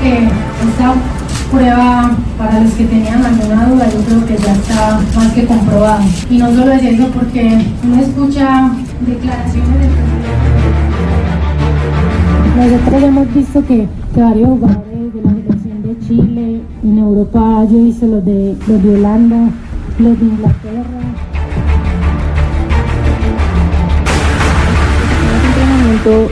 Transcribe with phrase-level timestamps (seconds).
[0.00, 0.94] Que esta
[1.50, 6.04] prueba, para los que tenían alguna duda, yo creo que ya está más que comprobada.
[6.30, 8.70] Y no solo es eso, porque uno escucha
[9.06, 10.70] declaraciones presidente.
[12.56, 18.06] Nosotros hemos visto que, varios jugadores de la selección de Chile, en Europa yo visto
[18.06, 19.50] los de, los de Holanda,
[19.98, 21.29] los de Inglaterra.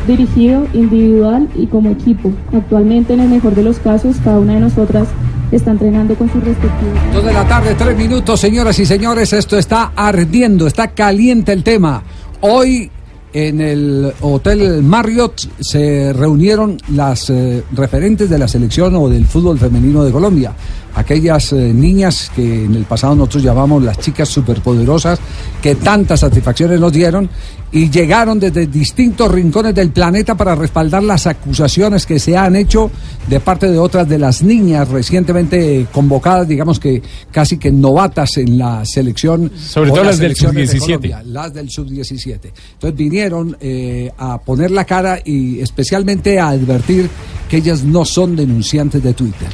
[0.06, 2.32] Dirigido, individual y como equipo.
[2.52, 5.08] Actualmente, en el mejor de los casos, cada una de nosotras
[5.52, 6.98] está entrenando con sus respectivos.
[7.12, 9.32] Dos de la tarde, tres minutos, señoras y señores.
[9.32, 12.02] Esto está ardiendo, está caliente el tema.
[12.40, 12.90] Hoy
[13.32, 19.58] en el Hotel Marriott se reunieron las eh, referentes de la selección o del fútbol
[19.58, 20.52] femenino de Colombia.
[20.98, 25.20] Aquellas eh, niñas que en el pasado nosotros llamamos las chicas superpoderosas,
[25.62, 27.30] que tantas satisfacciones nos dieron
[27.70, 32.90] y llegaron desde distintos rincones del planeta para respaldar las acusaciones que se han hecho
[33.28, 38.58] de parte de otras de las niñas recientemente convocadas, digamos que casi que novatas en
[38.58, 39.52] la selección.
[39.56, 40.86] Sobre todo las las del selecciones de sub-17.
[40.86, 42.38] Colombia, las del sub-17.
[42.72, 47.08] Entonces vinieron eh, a poner la cara y especialmente a advertir
[47.48, 49.48] que ellas no son denunciantes de Twitter,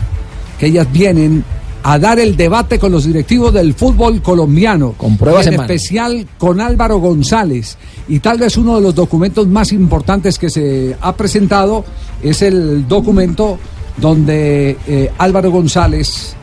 [0.58, 1.44] que ellas vienen
[1.86, 6.58] a dar el debate con los directivos del fútbol colombiano, con pruebas en especial con
[6.58, 7.76] Álvaro González.
[8.08, 11.84] Y tal vez uno de los documentos más importantes que se ha presentado
[12.22, 13.58] es el documento
[13.98, 16.34] donde eh, Álvaro González,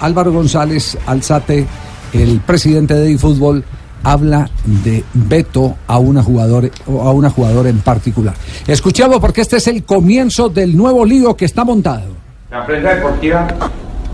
[0.00, 1.64] Álvaro González Alzate,
[2.12, 3.64] el presidente de eFútbol,
[4.02, 8.34] habla de veto a una jugador a una jugadora en particular.
[8.66, 12.27] Escuchemos porque este es el comienzo del nuevo lío que está montado.
[12.50, 13.46] La prensa deportiva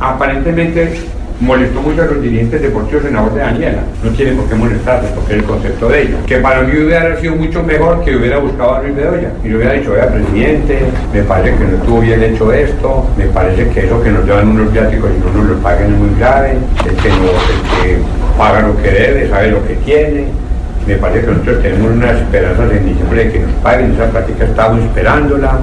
[0.00, 0.92] aparentemente
[1.38, 3.82] molestó mucho a los dirigentes deportivos en la voz de Daniela.
[4.02, 6.16] No tiene por qué molestarse, porque es el concepto de ella.
[6.26, 9.30] Que para mí hubiera sido mucho mejor que hubiera buscado a Luis Bedoya.
[9.44, 10.80] Y le hubiera dicho, vea, presidente,
[11.12, 14.48] me parece que no estuvo bien hecho esto, me parece que eso que nos llevan
[14.48, 16.58] unos viáticos y no nos lo paguen es muy grave,
[16.88, 17.98] el que, no, el que
[18.36, 20.24] paga lo que debe, sabe lo que tiene.
[20.88, 24.44] Me parece que nosotros tenemos unas esperanzas en diciembre de que nos paguen, esa práctica
[24.44, 25.60] estamos esperándola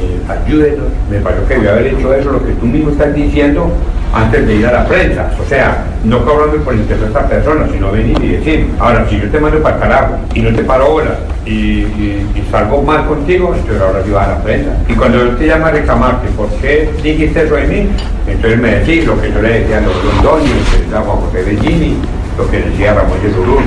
[0.00, 0.86] eh, ayúdenos.
[1.10, 3.70] Me pareció que debía haber hecho eso, lo que tú mismo estás diciendo,
[4.12, 5.30] antes de ir a la prensa.
[5.40, 9.20] O sea, no cobrarme por interés a esta persona, sino venir y decir, ahora, si
[9.20, 13.06] yo te mando para el carajo y no te paro bolas y, y, salgo mal
[13.06, 14.70] contigo, entonces ahora vas a la prensa.
[14.88, 17.88] Y cuando yo te llamo a reclamarte, ¿por qué dijiste eso de mí?
[18.26, 21.16] Entonces me decís lo que yo le decía a los Rondoni, lo que decía Juan
[21.18, 21.96] José Bellini,
[22.36, 23.64] lo que decía Ramón Yesurún.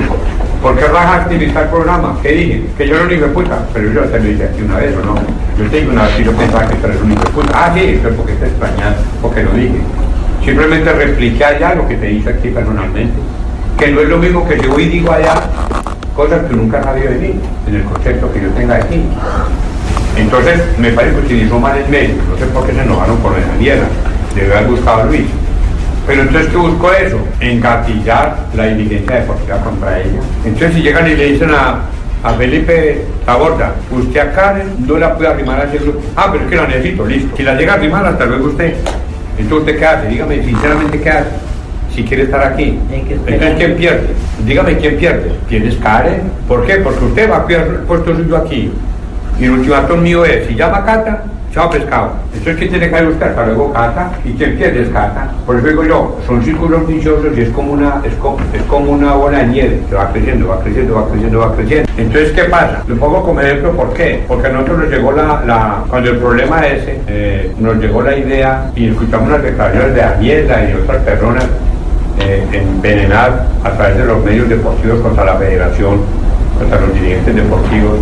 [0.62, 2.18] ¿Por qué rajaste mi tal programa?
[2.22, 2.64] ¿Qué dije?
[2.78, 4.96] Que yo era un hijo de puta, pero yo te lo dije aquí una vez
[4.96, 5.14] o no.
[5.58, 7.50] Yo te dije una vez y yo pensaba que tú eres un hijo puta.
[7.54, 9.76] Ah, sí, pero porque te extrañas, porque lo dije.
[10.42, 13.14] Simplemente repliqué allá lo que te dije aquí personalmente.
[13.78, 15.34] Que no es lo mismo que yo hoy digo allá,
[16.16, 17.34] cosas que nunca sabía de mí,
[17.66, 19.02] en el concepto que yo tenga aquí.
[20.16, 22.14] Entonces, me parece que utilizó mal el medio.
[22.30, 23.86] No sé por qué se enojaron por esa mierda.
[24.34, 25.26] Debe haber buscado a Luis.
[26.06, 27.18] Pero entonces, ¿qué busco eso?
[27.40, 30.20] Engatillar la diligencia deportiva contra ella.
[30.44, 31.80] Entonces, si llegan y le dicen a,
[32.22, 36.00] a Felipe Taborda, usted a Karen no la puede arrimar a ese grupo.
[36.16, 37.36] Ah, pero es que la necesito, listo.
[37.36, 38.74] Si la llega a arrimar, hasta luego usted.
[39.38, 40.08] Entonces, ¿usted qué hace?
[40.08, 41.30] Dígame, sinceramente, ¿qué hace?
[41.94, 42.78] Si quiere estar aquí.
[42.90, 44.08] Entonces, ¿quién pierde?
[44.44, 45.32] Dígame, ¿quién pierde?
[45.48, 46.22] ¿Tienes Karen?
[46.46, 46.76] ¿Por qué?
[46.76, 48.70] Porque usted va a cuidar el puesto suyo aquí.
[49.40, 51.24] Y el ultimátum mío es, si llama Cata,
[51.54, 52.10] chao pescado.
[52.34, 53.28] Entonces, ¿quién tiene que buscar?
[53.28, 54.10] Hasta luego Cata.
[54.24, 54.88] ¿Y quién pierde es?
[55.46, 58.90] Por eso digo yo, son círculos viciosos y es como una, es como, es como
[58.90, 61.92] una bola de nieve que va creciendo, va creciendo, va creciendo, va creciendo.
[61.96, 62.82] Entonces, ¿qué pasa?
[62.88, 64.24] Lo pongo como ejemplo, ¿por qué?
[64.26, 68.16] Porque a nosotros nos llegó la, la cuando el problema ese, eh, nos llegó la
[68.16, 71.44] idea y escuchamos las declaraciones de Daniela y otras personas
[72.18, 76.00] eh, envenenar a través de los medios deportivos contra la federación,
[76.58, 77.98] contra los dirigentes deportivos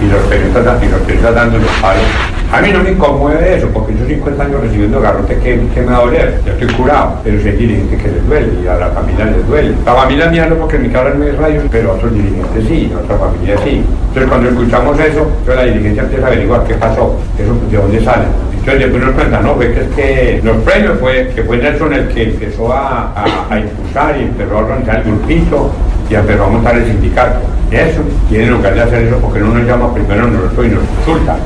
[0.00, 3.66] y los periodistas, y los periodistas dando los palos A mí no me conmueve eso,
[3.74, 6.40] porque yo 50 años recibiendo garrote, ¿qué, qué me va a doler?
[6.46, 9.44] Yo estoy curado, pero si hay dirigentes que les duele y a la familia les
[9.48, 9.74] duele.
[9.84, 12.92] La familia mía no, porque mi casa no es radio, pero a otros dirigentes sí,
[12.94, 13.82] a otra familia sí.
[14.06, 18.04] Entonces cuando escuchamos eso, yo la dirigencia empieza a averiguar qué pasó, eso de dónde
[18.04, 18.24] sale.
[18.52, 21.92] Entonces después nos cuentan, no, pues que es que los premios fue que fue Nelson
[21.92, 23.12] el que empezó a,
[23.50, 25.72] a, impulsar y empezó a organizar el grupito
[26.08, 27.40] y empezó a montar el sindicato.
[27.72, 31.36] Eso, tienen lugar de hacer eso porque no nos llama primero nosotros y nos consulta.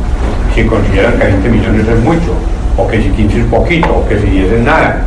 [0.59, 2.35] Si consideran que 20 millones es mucho,
[2.77, 5.05] o que si 15 es poquito, o que si 10 es nada.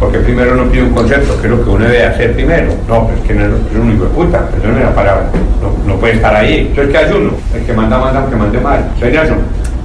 [0.00, 2.72] Porque primero no pide un concepto, que es lo que uno debe hacer primero.
[2.88, 5.26] No, pues que no es un hijo de puta, perdóneme la palabra.
[5.60, 6.68] No, no puede estar ahí.
[6.70, 7.32] Entonces, ¿qué hace uno?
[7.54, 8.90] El que manda, manda, aunque mande mal.
[8.98, 9.36] Soy Nelson.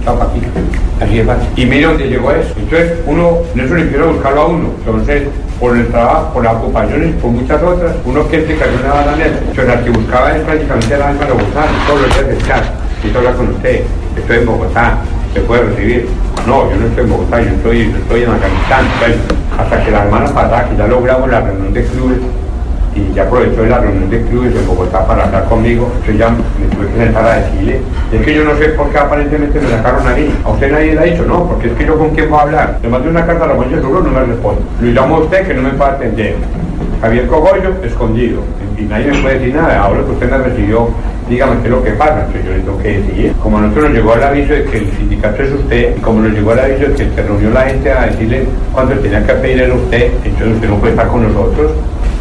[0.05, 0.41] Chao, aquí.
[1.03, 1.49] Así es fácil.
[1.57, 2.53] Y mire dónde llegó eso.
[2.57, 4.69] Entonces, uno, Nelson empieza a buscarlo a uno.
[4.79, 5.23] Entonces,
[5.59, 9.17] por el trabajo, por las ocupaciones, por muchas otras, uno que que cayó una bala
[9.17, 9.43] Nelson.
[9.49, 13.19] Entonces, al que buscaba es prácticamente la alma de Bogotá, todos los días del Quiero
[13.19, 13.83] hablar con usted.
[14.15, 14.97] Estoy en Bogotá.
[15.33, 16.07] ¿Se puede recibir?
[16.45, 18.85] No, yo no estoy en Bogotá, yo estoy, yo estoy en Afganistán.
[18.93, 19.17] Entonces,
[19.57, 22.17] hasta que la semana pasada, que ya logramos la reunión de clubes,
[22.95, 26.67] y ya aprovechó la reunión de clubes en Bogotá para hablar conmigo, yo ya me
[26.75, 27.79] tuve que sentar a decirle,
[28.11, 30.99] es que yo no sé por qué aparentemente me sacaron a a usted nadie le
[30.99, 33.25] ha dicho, no, porque es que yo con quién voy a hablar, le mandé una
[33.25, 35.91] carta a Ramón Seguro, no me responde, lo llamo a usted que no me puede
[35.91, 36.35] atender,
[37.01, 38.41] Javier Cogollo, escondido,
[38.77, 40.89] y nadie me puede decir nada, ahora que usted me recibió,
[41.27, 43.85] dígame qué es lo que pasa, entonces yo le tengo que decir, como a nosotros
[43.85, 46.59] nos llegó el aviso de que el sindicato es usted, y como nos llegó el
[46.59, 50.11] aviso de que se reunió la gente a decirle cuánto tenía que pedir era usted,
[50.23, 51.71] entonces usted no puede estar con nosotros,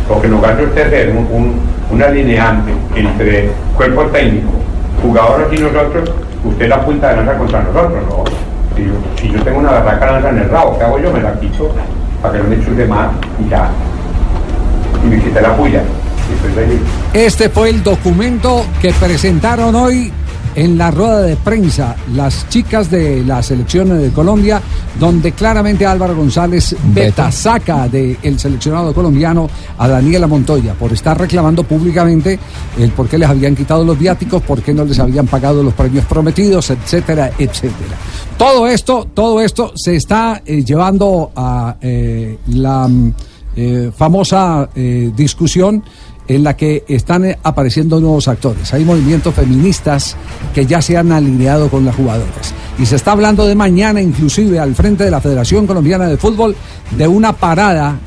[0.09, 4.49] porque nos gana usted ser un, alineante entre cuerpo técnico,
[5.03, 6.11] jugadores y nosotros,
[6.43, 8.25] usted la punta de lanza contra nosotros, ¿no?
[8.75, 11.13] Si yo, si yo tengo una barraca lanza en el rabo, ¿qué hago yo?
[11.13, 11.71] Me la quito
[12.23, 13.11] para que no me chute más
[13.45, 13.69] y ya.
[15.05, 15.83] Y quité la puya.
[15.83, 16.81] Y estoy feliz.
[17.13, 20.13] Este fue el documento que presentaron hoy
[20.55, 24.61] en la rueda de prensa las chicas de la selección de Colombia,
[24.99, 29.49] donde claramente Álvaro González beta saca del seleccionado colombiano
[29.79, 32.39] a Daniela Montoya por estar reclamando públicamente
[32.79, 35.75] el por qué les habían quitado los viáticos, por qué no les habían pagado los
[35.75, 37.97] premios prometidos, etcétera, etcétera.
[38.37, 43.13] Todo esto, todo esto se está eh, llevando a eh, la mm,
[43.63, 45.85] eh, famosa eh, discusión
[46.27, 48.73] en la que están eh, apareciendo nuevos actores.
[48.73, 50.17] Hay movimientos feministas
[50.55, 52.55] que ya se han alineado con las jugadoras.
[52.79, 56.57] Y se está hablando de mañana, inclusive al frente de la Federación Colombiana de Fútbol,
[56.97, 57.99] de una parada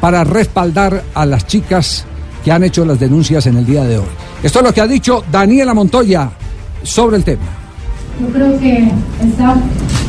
[0.00, 2.06] para respaldar a las chicas
[2.42, 4.08] que han hecho las denuncias en el día de hoy.
[4.42, 6.30] Esto es lo que ha dicho Daniela Montoya
[6.82, 7.65] sobre el tema.
[8.20, 8.90] Yo creo que
[9.22, 9.54] esta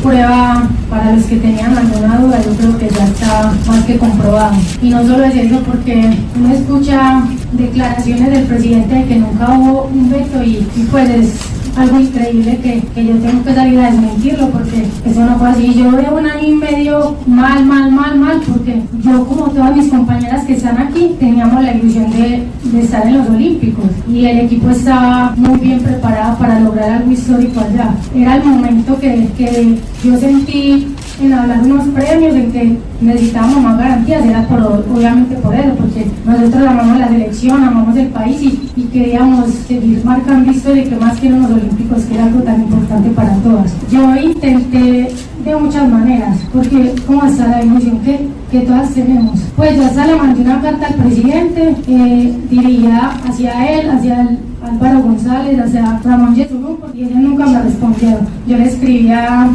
[0.02, 4.54] prueba, para los que tenían alguna duda, yo creo que ya está más que comprobado.
[4.80, 7.22] Y no solo es eso, porque uno escucha
[7.52, 11.34] declaraciones del presidente de que nunca hubo un veto y, y pues es
[11.76, 15.74] algo increíble que, que yo tengo que salir a desmentirlo porque eso no fue así.
[15.74, 19.88] Yo llevo un año y medio mal, mal, mal, mal, porque yo como todas mis
[19.88, 24.38] compañeras que están aquí teníamos la ilusión de, de estar en los Olímpicos y el
[24.40, 27.94] equipo estaba muy bien preparado para lograr algo histórico allá.
[28.14, 33.78] Era el momento que, que yo sentí en hablar unos premios en que necesitábamos más
[33.78, 38.70] garantías, era por, obviamente por eso, porque nosotros amamos la selección, amamos el país y,
[38.76, 43.10] y queríamos seguir marcando historia que más que los olímpicos, que era algo tan importante
[43.10, 43.74] para todas.
[43.90, 45.08] Yo intenté
[45.44, 49.38] de muchas maneras, porque como está la emoción que, todas tenemos.
[49.56, 55.02] Pues yo hasta le mandé una carta al presidente, eh, dirigida hacia él, hacia Álvaro
[55.02, 58.26] González, hacia Ramón Yesurú, y ellos nunca me respondieron.
[58.46, 59.48] Yo le escribía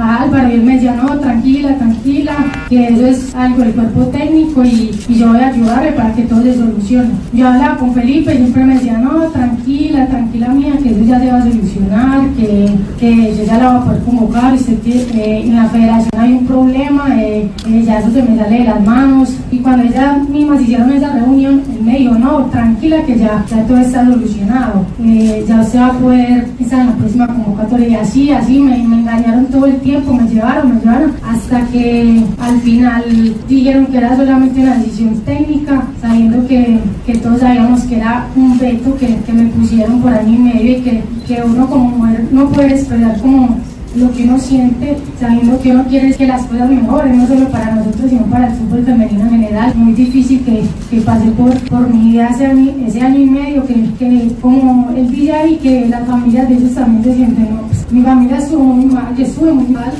[0.00, 2.32] a Álvaro y él me decía, no, tranquila, tranquila,
[2.68, 6.22] que eso es algo del cuerpo técnico y, y yo voy a ayudarle para que
[6.22, 7.10] todo se solucione.
[7.32, 11.20] Yo hablaba con Felipe y siempre me decía, no, tranquila, tranquila mía, que eso ya
[11.20, 14.76] se va a solucionar, que, que yo ya la voy a poder convocar, usted
[15.14, 18.64] eh, en la federación hay un problema, eh, eh, ya eso se me sale de
[18.64, 19.34] las manos.
[19.50, 23.62] Y cuando ellas mismas hicieron esa reunión, él me dijo, no, tranquila, que ya, ya
[23.64, 27.94] todo está solucionado, eh, ya usted va a poder estar en la próxima convocatoria y
[27.94, 32.60] así, así, me, me engañaron todo el tiempo, me llevaron, me llevaron, hasta que al
[32.60, 33.04] final
[33.48, 38.58] dijeron que era solamente una decisión técnica, sabiendo que, que todos sabíamos que era un
[38.58, 42.26] veto que, que me pusieron por año y medio y que, que uno como mujer
[42.30, 43.58] no puede expresar como
[43.96, 47.74] lo que uno siente, sabiendo que uno quiere que las cosas mejoren, no solo para
[47.74, 49.74] nosotros, sino para el fútbol femenino en general.
[49.74, 53.66] Muy difícil que, que pase por, por mi vida ese año, ese año y medio,
[53.66, 57.62] que, que como él dice ahí, que las familias de ellos también se sienten, ¿no?
[57.62, 59.92] Pues, mi familia estuvo muy mal, yo estuve muy mal,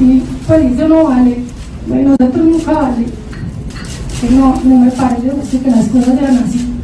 [0.00, 1.36] y pues eso no vale,
[1.86, 3.06] nosotros nunca vale,
[4.30, 6.77] no, no me parece que las cosas eran así.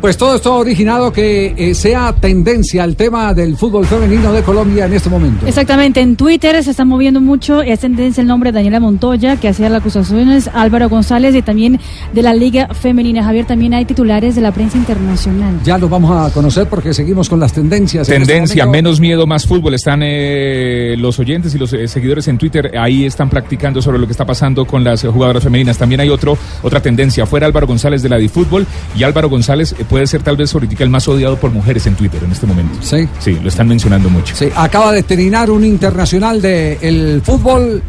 [0.00, 4.42] Pues todo esto ha originado que eh, sea tendencia el tema del fútbol femenino de
[4.42, 5.46] Colombia en este momento.
[5.46, 9.48] Exactamente, en Twitter se está moviendo mucho, es tendencia el nombre de Daniela Montoya, que
[9.48, 11.78] hacía las acusaciones, Álvaro González y también
[12.14, 13.22] de la Liga Femenina.
[13.24, 15.60] Javier, también hay titulares de la prensa internacional.
[15.64, 18.08] Ya los vamos a conocer porque seguimos con las tendencias.
[18.08, 19.74] en este Tendencia, menos miedo, más fútbol.
[19.74, 24.06] Están eh, los oyentes y los eh, seguidores en Twitter, ahí están practicando sobre lo
[24.06, 25.76] que está pasando con las eh, jugadoras femeninas.
[25.76, 28.66] También hay otro, otra tendencia, fuera Álvaro González de la Fútbol
[28.96, 31.96] y Álvaro González eh, puede ser tal vez ahorita el más odiado por mujeres en
[31.96, 32.78] Twitter en este momento.
[32.80, 33.08] Sí.
[33.18, 34.34] Sí, lo están mencionando mucho.
[34.36, 37.82] Sí, acaba de terminar un internacional del fútbol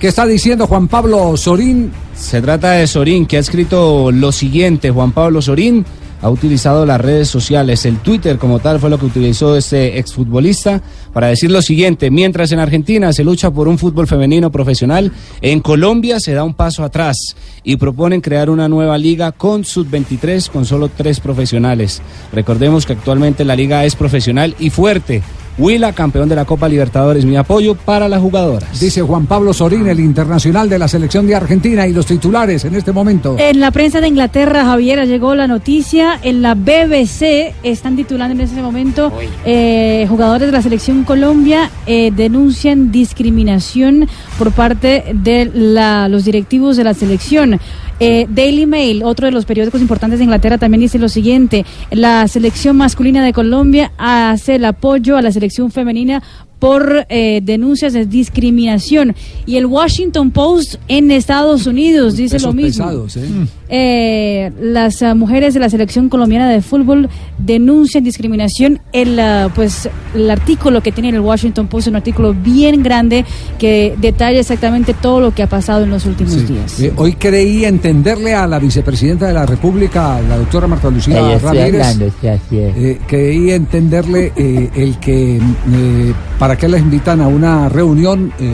[0.00, 1.92] que está diciendo Juan Pablo Sorín.
[2.16, 4.90] Se trata de Sorín, que ha escrito lo siguiente.
[4.90, 5.84] Juan Pablo Sorín
[6.22, 10.80] ha utilizado las redes sociales, el Twitter como tal fue lo que utilizó este exfutbolista
[11.12, 12.10] para decir lo siguiente.
[12.10, 16.54] Mientras en Argentina se lucha por un fútbol femenino profesional, en Colombia se da un
[16.54, 22.00] paso atrás y proponen crear una nueva liga con sub-23 con solo tres profesionales.
[22.32, 25.22] Recordemos que actualmente la liga es profesional y fuerte.
[25.58, 28.80] Huila, campeón de la Copa Libertadores, mi apoyo para las jugadoras.
[28.80, 32.74] Dice Juan Pablo Sorín, el internacional de la selección de Argentina y los titulares en
[32.74, 33.36] este momento.
[33.38, 36.18] En la prensa de Inglaterra, Javier, llegó la noticia.
[36.22, 39.12] En la BBC están titulando en ese momento
[39.44, 46.76] eh, jugadores de la selección Colombia eh, denuncian discriminación por parte de la- los directivos
[46.76, 47.60] de la selección.
[48.04, 52.26] Eh, Daily Mail, otro de los periódicos importantes de Inglaterra, también dice lo siguiente: la
[52.26, 56.22] selección masculina de Colombia hace el apoyo a la selección femenina
[56.58, 59.16] por eh, denuncias de discriminación.
[59.46, 62.84] Y el Washington Post en Estados Unidos dice Pesos lo mismo.
[62.84, 63.28] pesados, ¿eh?
[63.74, 68.80] Eh, las ah, mujeres de la selección colombiana de fútbol denuncian discriminación.
[68.92, 73.24] El, ah, pues, el artículo que tiene el Washington Post es un artículo bien grande
[73.58, 76.40] que detalla exactamente todo lo que ha pasado en los últimos Sí.
[76.44, 76.80] días.
[76.80, 81.42] Eh, hoy creí entenderle a la vicepresidenta de la República, la doctora Marta Lucía Ramírez.
[81.86, 82.76] hablando, sí, así es.
[82.76, 88.52] eh, creí entenderle eh, el que eh, para qué las invitan a una reunión, eh,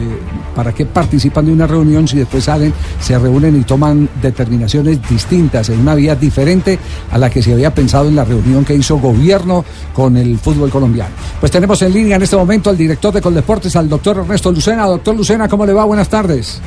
[0.54, 5.68] para qué participan de una reunión si después salen, se reúnen y toman determinaciones distintas,
[5.70, 6.78] en una vía diferente
[7.10, 10.70] a la que se había pensado en la reunión que hizo gobierno con el fútbol
[10.70, 11.14] colombiano.
[11.40, 14.86] Pues tenemos en línea en este momento al director de Coldeportes, al doctor Ernesto Lucena.
[14.86, 15.84] Doctor Lucena, ¿cómo le va?
[15.84, 16.60] Buenas tardes.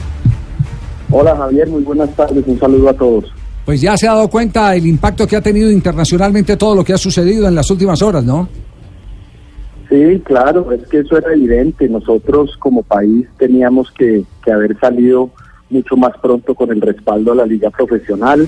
[1.10, 3.26] Hola Javier, muy buenas tardes, un saludo a todos.
[3.66, 6.94] Pues ya se ha dado cuenta el impacto que ha tenido internacionalmente todo lo que
[6.94, 8.48] ha sucedido en las últimas horas, ¿no?
[9.90, 11.88] Sí, claro, es que eso era evidente.
[11.90, 15.32] Nosotros como país teníamos que, que haber salido
[15.72, 18.48] mucho más pronto con el respaldo a la liga profesional.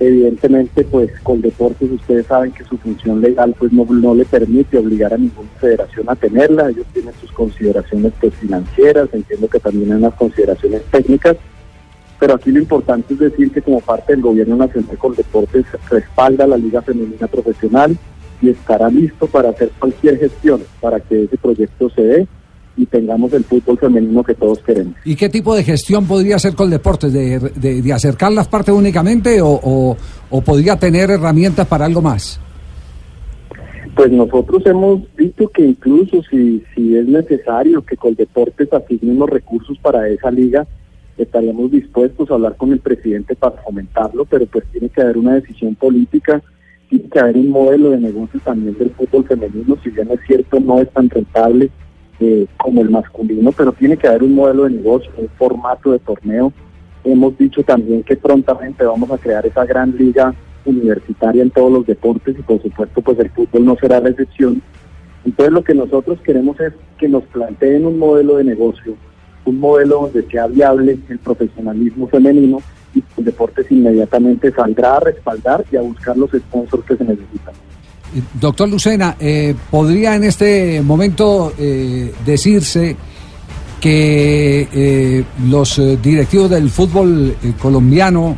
[0.00, 4.76] Evidentemente, pues con deportes ustedes saben que su función legal pues no, no le permite
[4.76, 6.68] obligar a ninguna federación a tenerla.
[6.68, 11.36] Ellos tienen sus consideraciones pues, financieras, entiendo que también hay unas consideraciones técnicas.
[12.18, 16.44] Pero aquí lo importante es decir que como parte del gobierno nacional con deportes respalda
[16.44, 17.96] a la liga femenina profesional
[18.42, 22.28] y estará listo para hacer cualquier gestión para que ese proyecto se dé
[22.76, 24.94] y tengamos el fútbol femenino que todos queremos.
[25.04, 27.12] ¿Y qué tipo de gestión podría hacer Coldeportes?
[27.12, 29.96] ¿De, de, de acercar las partes únicamente o, o,
[30.30, 32.40] o podría tener herramientas para algo más?
[33.94, 39.78] Pues nosotros hemos visto que incluso si, si es necesario que Coldeportes asigne los recursos
[39.78, 40.66] para esa liga,
[41.16, 45.34] estaríamos dispuestos a hablar con el presidente para fomentarlo, pero pues tiene que haber una
[45.34, 46.42] decisión política,
[46.90, 50.58] tiene que haber un modelo de negocio también del fútbol femenino, si bien es cierto
[50.58, 51.70] no es tan rentable
[52.20, 55.98] eh, como el masculino, pero tiene que haber un modelo de negocio, un formato de
[55.98, 56.52] torneo.
[57.02, 61.86] Hemos dicho también que prontamente vamos a crear esa gran liga universitaria en todos los
[61.86, 64.62] deportes y por supuesto pues el fútbol no será la excepción.
[65.24, 68.96] Entonces lo que nosotros queremos es que nos planteen un modelo de negocio,
[69.44, 72.58] un modelo donde sea viable el profesionalismo femenino
[72.94, 77.54] y el deportes inmediatamente saldrá a respaldar y a buscar los sponsors que se necesitan.
[78.40, 82.96] Doctor Lucena, eh, ¿podría en este momento eh, decirse
[83.80, 88.36] que eh, los eh, directivos del fútbol eh, colombiano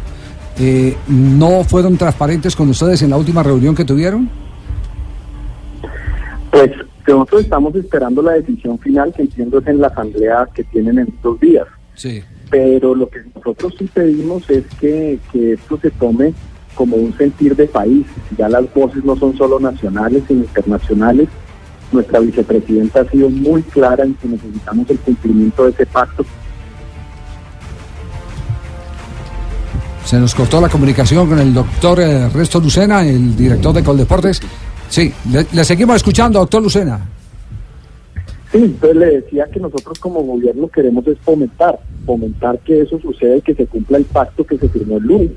[0.58, 4.28] eh, no fueron transparentes con ustedes en la última reunión que tuvieron?
[6.50, 6.70] Pues
[7.06, 11.08] nosotros estamos esperando la decisión final que entiendo es en la asamblea que tienen en
[11.08, 11.66] estos días.
[11.94, 12.22] Sí.
[12.50, 16.32] Pero lo que nosotros sí pedimos es que, que esto se tome
[16.76, 18.06] como un sentir de país.
[18.38, 21.28] Ya las voces no son solo nacionales, sino internacionales.
[21.90, 26.24] Nuestra vicepresidenta ha sido muy clara en que necesitamos el cumplimiento de ese pacto.
[30.04, 34.40] Se nos cortó la comunicación con el doctor eh, Resto Lucena, el director de Coldeportes.
[34.88, 37.00] Sí, le, le seguimos escuchando, doctor Lucena.
[38.52, 43.36] Sí, entonces le decía que nosotros como gobierno queremos es fomentar, fomentar que eso suceda
[43.36, 45.30] y que se cumpla el pacto que se firmó el lunes.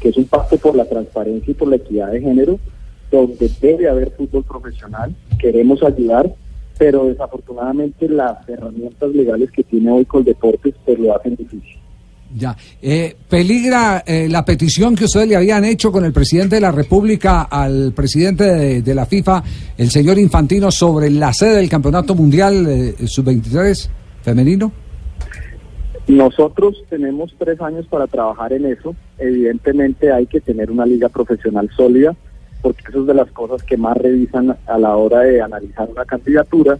[0.00, 2.58] Que es un pacto por la transparencia y por la equidad de género,
[3.10, 6.32] donde debe haber fútbol profesional, queremos ayudar,
[6.78, 11.78] pero desafortunadamente las herramientas legales que tiene hoy Coldeportes pues lo hacen difícil.
[12.34, 12.54] Ya.
[12.82, 16.70] Eh, ¿Peligra eh, la petición que ustedes le habían hecho con el presidente de la
[16.70, 19.42] República al presidente de, de la FIFA,
[19.78, 23.88] el señor Infantino, sobre la sede del Campeonato Mundial eh, Sub-23
[24.22, 24.70] femenino?
[26.08, 28.96] Nosotros tenemos tres años para trabajar en eso.
[29.18, 32.16] Evidentemente hay que tener una liga profesional sólida,
[32.62, 36.06] porque eso es de las cosas que más revisan a la hora de analizar una
[36.06, 36.78] candidatura.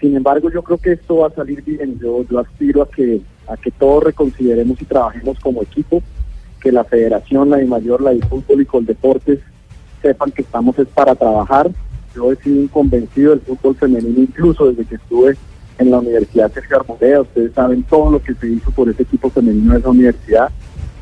[0.00, 2.00] Sin embargo, yo creo que esto va a salir bien.
[2.00, 6.02] Yo, aspiro a que, a que todos reconsideremos y trabajemos como equipo,
[6.58, 9.40] que la federación, la de mayor, la de fútbol y con deportes
[10.00, 11.70] sepan que estamos es para trabajar.
[12.14, 15.36] Yo he sido un convencido del fútbol femenino, incluso desde que estuve
[15.78, 17.22] en la Universidad Sergio Arboleda.
[17.22, 20.50] Ustedes saben todo lo que se hizo por ese equipo femenino de esa universidad.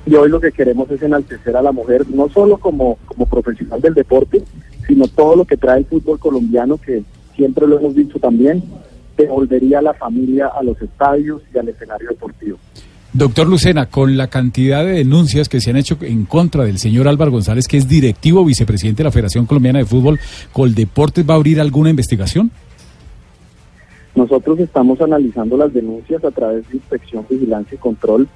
[0.06, 3.80] Y hoy lo que queremos es enaltecer a la mujer, no solo como, como profesional
[3.80, 4.42] del deporte,
[4.86, 7.02] sino todo lo que trae el fútbol colombiano, que
[7.36, 8.62] siempre lo hemos dicho también,
[9.16, 12.58] devolvería a la familia a los estadios y al escenario deportivo.
[13.12, 17.08] Doctor Lucena, con la cantidad de denuncias que se han hecho en contra del señor
[17.08, 20.20] Álvaro González, que es directivo vicepresidente de la Federación Colombiana de Fútbol,
[20.52, 22.52] ¿Coldeportes va a abrir alguna investigación?
[24.20, 28.28] Nosotros estamos analizando las denuncias a través de inspección, vigilancia y control.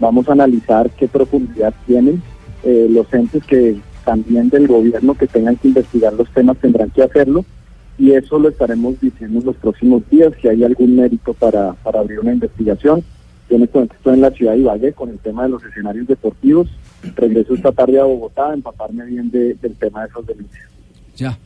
[0.00, 2.22] Vamos a analizar qué profundidad tienen.
[2.64, 3.76] Eh, los entes que
[4.06, 7.44] también del gobierno que tengan que investigar los temas tendrán que hacerlo
[7.98, 12.00] y eso lo estaremos diciendo en los próximos días, si hay algún mérito para, para
[12.00, 13.02] abrir una investigación.
[13.50, 16.66] Yo me estoy en la ciudad de Ibagué con el tema de los escenarios deportivos.
[17.14, 20.64] Regreso esta tarde a Bogotá a empaparme bien de- del tema de esas denuncias.
[21.14, 21.38] Ya.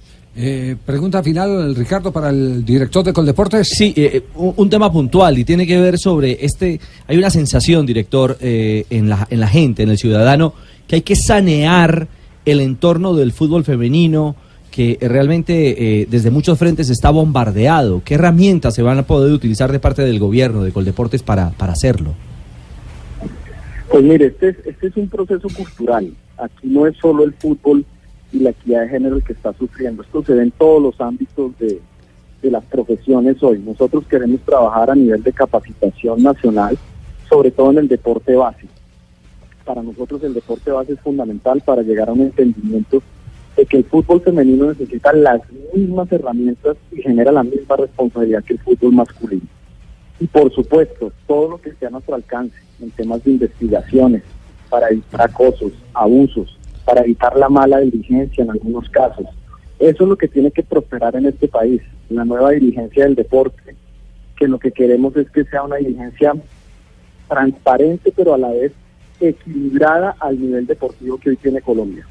[0.43, 3.69] Eh, pregunta final, Ricardo, para el director de Coldeportes.
[3.69, 6.81] Sí, eh, un, un tema puntual y tiene que ver sobre este.
[7.07, 10.55] Hay una sensación, director, eh, en, la, en la gente, en el ciudadano,
[10.87, 12.09] que hay que sanear
[12.47, 14.35] el entorno del fútbol femenino,
[14.71, 18.01] que eh, realmente eh, desde muchos frentes está bombardeado.
[18.03, 21.75] ¿Qué herramientas se van a poder utilizar de parte del gobierno, de Coldeportes, para, para
[21.75, 22.15] hacerlo?
[23.91, 26.11] Pues mire, este es, este es un proceso cultural.
[26.39, 27.85] Aquí no es solo el fútbol
[28.33, 30.03] y la equidad de género el que está sufriendo.
[30.03, 31.81] Esto se ve en todos los ámbitos de,
[32.43, 33.59] de las profesiones hoy.
[33.59, 36.79] Nosotros queremos trabajar a nivel de capacitación nacional,
[37.29, 38.67] sobre todo en el deporte base.
[39.65, 43.03] Para nosotros el deporte base es fundamental para llegar a un entendimiento
[43.57, 45.41] de que el fútbol femenino necesita las
[45.75, 49.47] mismas herramientas y genera la misma responsabilidad que el fútbol masculino.
[50.19, 54.23] Y por supuesto, todo lo que esté a nuestro alcance en temas de investigaciones
[54.69, 56.60] para evitar acosos, abusos,
[56.91, 59.25] para evitar la mala diligencia en algunos casos.
[59.79, 63.77] Eso es lo que tiene que prosperar en este país, la nueva dirigencia del deporte,
[64.37, 66.33] que lo que queremos es que sea una dirigencia
[67.29, 68.73] transparente, pero a la vez
[69.21, 72.05] equilibrada al nivel deportivo que hoy tiene Colombia.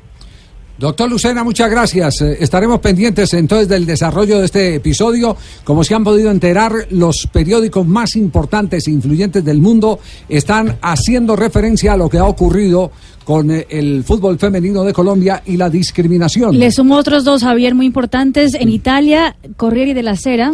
[0.79, 2.21] Doctor Lucena, muchas gracias.
[2.21, 5.35] Eh, estaremos pendientes entonces del desarrollo de este episodio.
[5.65, 11.35] Como se han podido enterar, los periódicos más importantes e influyentes del mundo están haciendo
[11.35, 12.91] referencia a lo que ha ocurrido
[13.25, 16.57] con eh, el fútbol femenino de Colombia y la discriminación.
[16.57, 18.53] Le sumo otros dos, Javier, muy importantes.
[18.53, 20.53] En Italia, Corriere de la Sera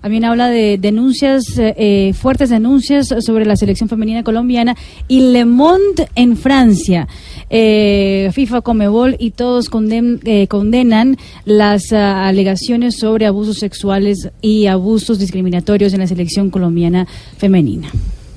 [0.00, 4.76] también habla de denuncias, eh, fuertes denuncias sobre la selección femenina colombiana.
[5.08, 7.08] Y Le Monde en Francia,
[7.50, 14.66] eh, FIFA, Comebol y todos conden- eh, condenan las ah, alegaciones sobre abusos sexuales y
[14.66, 17.06] abusos discriminatorios en la selección colombiana
[17.36, 17.88] femenina.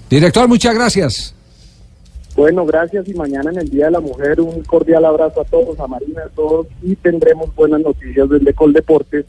[0.10, 1.36] Director, muchas gracias.
[2.36, 5.78] Bueno, gracias y mañana en el Día de la Mujer un cordial abrazo a todos,
[5.80, 9.26] a Marina, a todos y tendremos buenas noticias desde Coldeportes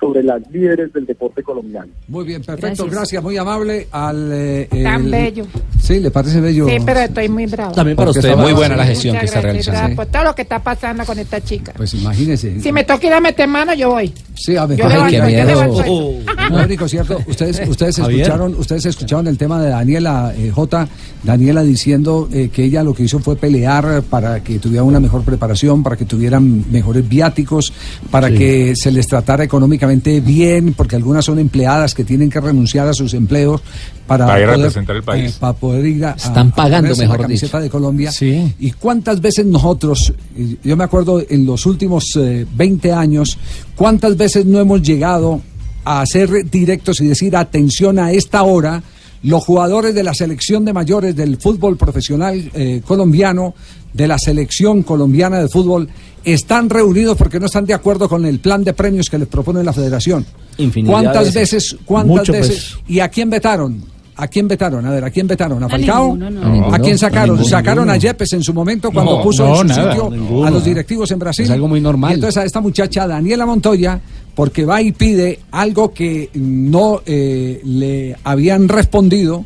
[0.00, 1.88] sobre las líderes del deporte colombiano.
[2.08, 4.30] Muy bien, perfecto, gracias, muy amable al...
[4.32, 5.46] eh, Tan el- bello.
[5.80, 6.66] Sí, ¿le parece bello?
[6.68, 7.72] Sí, pero estoy muy bravo.
[7.72, 9.80] También para Porque usted, muy buena la gestión que está gracias, realizando.
[9.80, 11.72] bravo, Por todo lo que está pasando con esta chica.
[11.76, 12.60] Pues imagínese.
[12.60, 14.12] Si me toca ir a meter mano, yo voy.
[14.34, 16.12] Sí, a ver, Yo levanto, yo levanto eso.
[16.50, 20.88] Lo único cierto, ustedes, ustedes escucharon, ustedes escucharon el tema de Daniela eh, J.
[21.22, 25.22] Daniela diciendo eh, que ella lo que hizo fue pelear para que tuvieran una mejor
[25.22, 27.72] preparación, para que tuvieran mejores viáticos,
[28.10, 28.34] para Sí.
[28.38, 29.83] que se les tratara económicamente
[30.20, 33.60] bien, porque algunas son empleadas que tienen que renunciar a sus empleos
[34.06, 35.32] para, Para ir a poder, representar el país.
[35.32, 37.64] eh, para poder ir a, Están pagando, mejor la camiseta dicho.
[37.64, 38.10] de Colombia.
[38.20, 43.38] ¿Y cuántas veces nosotros, y yo me acuerdo en los últimos eh, 20 años,
[43.76, 45.40] cuántas veces no hemos llegado
[45.84, 48.82] a hacer directos y decir, atención a esta hora,
[49.24, 53.54] los jugadores de la selección de mayores del fútbol profesional eh, colombiano,
[53.92, 55.88] de la selección colombiana de fútbol,
[56.24, 59.62] están reunidos porque no están de acuerdo con el plan de premios que les propone
[59.64, 60.24] la federación.
[60.58, 61.52] Infinidad ¿Cuántas veces.
[61.72, 62.74] veces, cuántas Mucho, veces?
[62.76, 62.90] pues.
[62.90, 63.82] ¿Y a quién vetaron?
[64.16, 64.86] ¿A quién vetaron?
[64.86, 65.60] A ver, ¿a quién vetaron?
[65.64, 66.16] ¿A Falcao?
[66.16, 66.72] ninguno, no.
[66.72, 67.30] ¿A quién No, sacaron?
[67.36, 67.96] ninguno, ¿Sacaron a.
[67.96, 70.46] Yepes en su momento cuando No, puso no, en su nada, sitio ninguno.
[70.46, 71.44] a los directivos en Brasil?
[71.46, 72.12] Es algo muy normal.
[72.12, 74.00] Y entonces a esta muchacha, Daniela Montoya,
[74.34, 79.44] porque va y pide algo que no eh, le habían respondido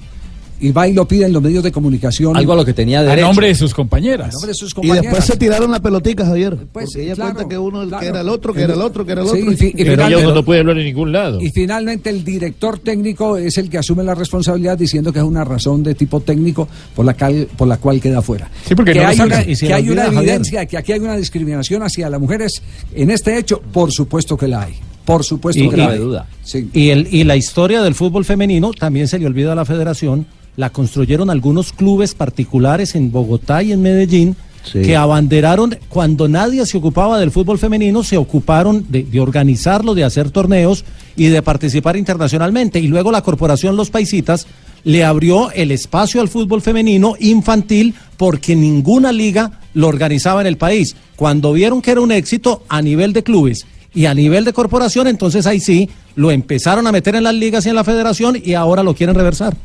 [0.61, 2.37] y va y lo pide en los medios de comunicación.
[2.37, 3.27] Algo a lo que tenía A derecho.
[3.27, 4.29] nombre de sus compañeras.
[4.29, 5.03] A nombre de sus Y compañeras.
[5.03, 6.57] después se tiraron la pelotica, Javier.
[6.73, 8.01] Pues, porque ella claro, cuenta que uno claro.
[8.01, 9.53] que era el otro, que era el otro, que era el Sí, otro.
[9.53, 11.41] y y Pero ella no puede hablar en ningún lado.
[11.41, 15.45] Y finalmente el director técnico es el que asume la responsabilidad diciendo que es una
[15.45, 18.51] razón de tipo técnico por la, cal- por la cual queda fuera.
[18.67, 20.23] Sí, porque que no hay, una, Y se que hay olvida, una Javier.
[20.23, 22.63] evidencia de que aquí hay una discriminación hacia las mujeres
[22.95, 24.75] en este hecho, por supuesto que la hay.
[25.05, 26.19] Por supuesto Y, que la y- hay.
[26.45, 26.69] Sí.
[26.75, 30.27] Y, el, y la historia del fútbol femenino también se le olvida a la federación.
[30.59, 34.35] La construyeron algunos clubes particulares en Bogotá y en Medellín
[34.73, 40.03] que abanderaron, cuando nadie se ocupaba del fútbol femenino, se ocuparon de, de organizarlo, de
[40.03, 42.81] hacer torneos y de participar internacionalmente.
[42.81, 44.49] Y luego la corporación Los Paisitas
[44.83, 50.57] le abrió el espacio al fútbol femenino infantil porque ninguna liga lo organizaba en el
[50.57, 50.97] país.
[51.15, 55.07] Cuando vieron que era un éxito a nivel de clubes y a nivel de corporación,
[55.07, 58.55] entonces ahí sí lo empezaron a meter en las ligas y en la federación y
[58.55, 59.57] ahora lo quieren reversar.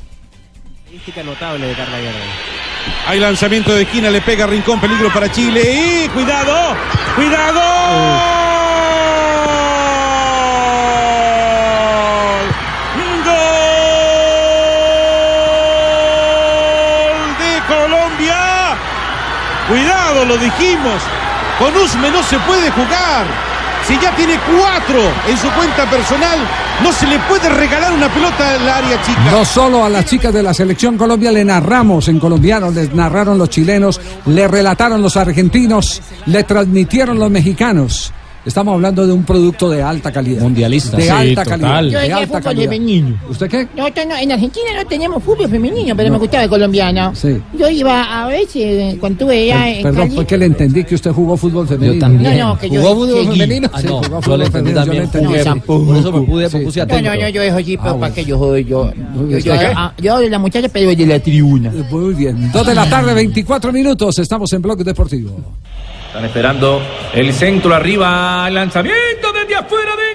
[1.23, 1.97] Notable de Carla.
[3.07, 5.61] Hay lanzamiento de esquina, le pega Rincón, peligro para Chile.
[6.05, 6.75] ¡Y cuidado!
[7.15, 7.59] ¡Cuidado!
[12.95, 13.37] ¡Gol
[17.37, 18.77] de Colombia!
[19.67, 21.01] Cuidado, lo dijimos.
[21.59, 23.25] Con Usme no se puede jugar.
[23.87, 26.39] Si ya tiene cuatro en su cuenta personal,
[26.81, 29.19] no se le puede regalar una pelota al área chica.
[29.29, 33.37] No solo a las chicas de la selección Colombia le narramos en colombiano, les narraron
[33.37, 38.13] los chilenos, le relataron los argentinos, le transmitieron los mexicanos.
[38.45, 40.41] Estamos hablando de un producto de alta calidad.
[40.41, 40.97] Mundialista.
[40.97, 41.59] De Sí, alta total.
[41.61, 41.83] calidad.
[41.83, 42.63] Yo De alta fútbol calidad.
[42.71, 43.17] femenino.
[43.29, 43.67] ¿Usted qué?
[43.77, 47.15] Nosotros no- en Argentina no teníamos fútbol femenino, pero me gustaba el colombiano.
[47.15, 47.37] Sí.
[47.57, 51.11] Yo iba a veces, cuando estuve allá en Perdón, fue que le entendí que usted
[51.11, 51.99] jugó fútbol femenino.
[52.01, 52.37] también.
[52.37, 53.39] No, no, que yo ¿Jugó fútbol seguí.
[53.39, 53.69] femenino?
[53.71, 54.97] Ah, Sí, no, jugó yo fútbol le entendí femenino, yo también.
[54.97, 55.37] le entendí.
[55.37, 55.85] No, tampoco.
[55.85, 56.57] Por eso me pude- Sí.
[56.59, 57.09] puse No, atento.
[57.09, 58.57] no, no, yo dejo allí, pero Ah, para que yo yo.
[58.57, 58.91] Yo,
[59.25, 59.39] bien.
[59.41, 61.71] yo, ah, yo de la muchacha, pero de la tribuna.
[61.89, 62.51] Muy bien.
[62.51, 64.19] Dos de la tarde, 24 minutos.
[64.19, 65.31] Estamos en Bloque Deportivo.
[66.13, 66.79] Están esperando
[67.15, 70.12] el centro arriba, el lanzamiento desde afuera de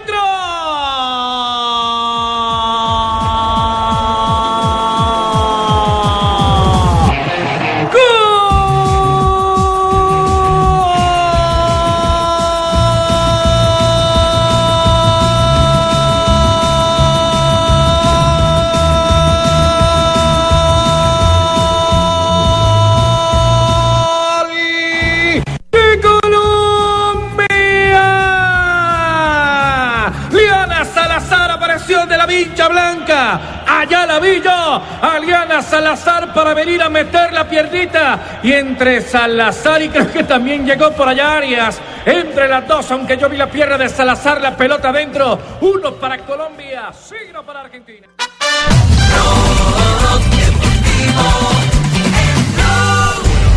[32.28, 33.64] vincha blanca.
[33.66, 34.50] Allá la vi yo.
[34.50, 38.40] A Liana Salazar para venir a meter la piernita.
[38.42, 41.80] Y entre Salazar y creo que también llegó por allá Arias.
[42.06, 45.38] Entre las dos, aunque yo vi la pierna de Salazar, la pelota adentro.
[45.62, 48.06] Uno para Colombia, signo para Argentina.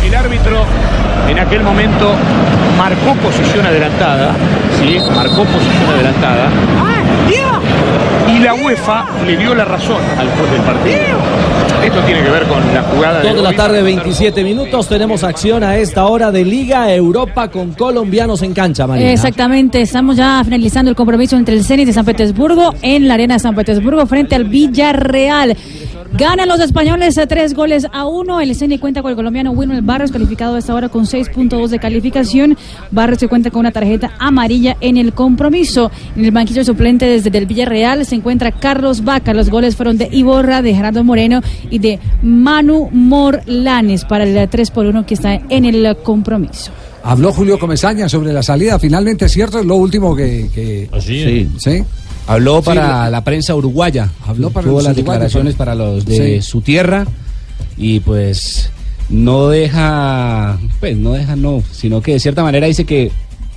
[0.04, 0.66] El árbitro
[1.28, 2.14] en aquel momento
[2.76, 4.32] marcó posición adelantada,
[5.14, 6.50] marcó posición adelantada.
[8.28, 11.52] Y la UEFA le dio la razón al juez del partido.
[11.84, 14.88] Esto tiene que ver con la jugada de de la tarde, 27 minutos.
[14.88, 19.10] Tenemos acción a esta hora de Liga Europa con colombianos en cancha, Marina.
[19.10, 23.34] Exactamente, estamos ya finalizando el compromiso entre el Zenit de San Petersburgo en la Arena
[23.34, 25.56] de San Petersburgo frente al Villarreal.
[26.14, 28.40] Ganan los españoles a tres goles a uno.
[28.40, 31.78] El Zenit cuenta con el colombiano Wilmer Barrios, calificado a esta hora con 6.2 de
[31.78, 32.58] calificación.
[32.90, 35.90] Barrios se cuenta con una tarjeta amarilla en el compromiso.
[36.14, 39.32] En el banquillo suplente desde el Villarreal se encuentra Carlos Vaca.
[39.32, 44.70] Los goles fueron de Iborra, de Gerardo Moreno y de Manu Morlanes para el 3
[44.70, 46.72] por 1 que está en el compromiso.
[47.04, 48.78] Habló Julio Comesaña sobre la salida.
[48.78, 50.48] Finalmente, es cierto, es lo último que.
[50.54, 51.48] que Sí.
[51.58, 51.82] ¿Sí?
[52.26, 54.10] Habló para la prensa uruguaya.
[54.26, 56.46] Habló para Tuvo los las declaraciones para- para los de Sí.
[56.48, 57.06] su tierra
[57.76, 58.70] y pues
[59.08, 63.10] no deja, pues no deja no, sino que de cierta manera dice que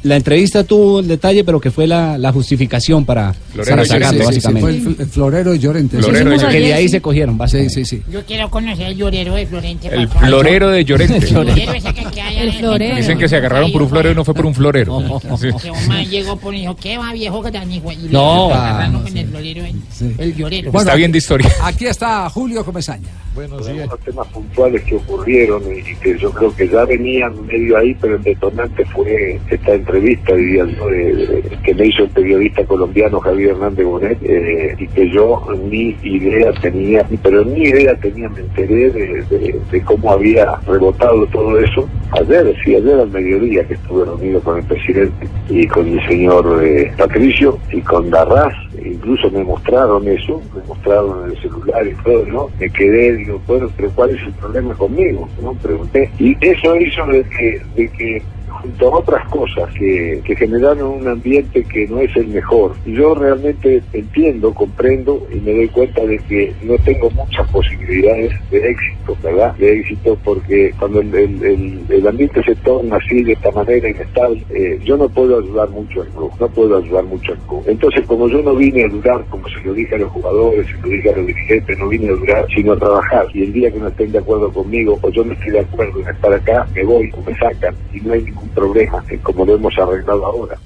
[0.06, 3.88] la entrevista tuvo el detalle, pero que fue la, la justificación para, para Sí, sí,
[3.90, 4.62] sacarlo, sí, sí, básicamente.
[4.62, 5.98] fue el, fl- el florero de Llorente.
[5.98, 6.60] Florero de Llorente.
[6.60, 8.02] Que de ahí se cogieron, Sí, sí, sí.
[8.12, 9.88] Yo quiero conocer el llorero de Florente.
[9.88, 10.28] El papá.
[10.28, 11.16] florero de Llorente.
[11.18, 12.96] El florero ese que, que hay en El florero.
[12.98, 14.98] Dicen que se agarraron por un florero y no fue por un florero.
[15.62, 17.92] Que un man llegó por y dijo, ¿qué va viejo que tan hijo?
[17.92, 18.54] Y No.
[18.54, 19.76] agarraron con el florero, el,
[20.20, 20.72] el llorero.
[20.72, 21.50] Bueno, Está bien de historia.
[21.64, 23.08] Aquí está Julio Comesaña.
[23.34, 23.88] Buenos días.
[23.90, 28.16] Los temas puntuales que ocurrieron y que yo creo que ya venían medio ahí, pero
[28.16, 33.52] el detonante fue esta entrevista yo, de- de- que me hizo el periodista colombiano Javier
[33.52, 38.90] Hernández Bonet, eh, y que yo ni idea tenía, pero ni idea tenía, me enteré
[38.92, 39.24] de,
[39.82, 44.64] cómo había rebotado todo eso ayer, sí, ayer al mediodía que estuve reunido con el
[44.64, 48.54] presidente y con el señor eh, Patricio y con Darraz,
[48.84, 52.50] incluso me mostraron eso, me mostraron en el celular y todo, ¿no?
[52.60, 55.28] Me quedé, digo, bueno, pero ¿cuál es el problema conmigo?
[55.42, 55.54] ¿no?
[55.56, 56.10] Pregunté.
[56.20, 58.22] Y eso hizo de que, de que
[58.66, 62.76] junto a otras cosas que, generaron un ambiente que no es el mejor.
[62.86, 68.70] Yo realmente entiendo, comprendo y me doy cuenta de que no tengo muchas posibilidades de
[68.70, 69.56] éxito, ¿verdad?
[69.56, 74.80] De éxito porque cuando el, el- ambiente se torna así de esta manera inestable, eh,
[74.84, 77.64] yo no puedo ayudar mucho al club, no puedo ayudar mucho al club.
[77.66, 80.78] Entonces, como yo no vine a durar, como se lo dije a los jugadores, se
[80.82, 83.26] lo dije a los dirigentes, no vine a durar, sino a trabajar.
[83.34, 86.00] Y el día que no estén de acuerdo conmigo, o yo no estoy de acuerdo
[86.02, 87.76] en estar acá, me voy o me sacan.
[87.92, 90.58] Y no hay ningún problema, como lo hemos arreglado ahora.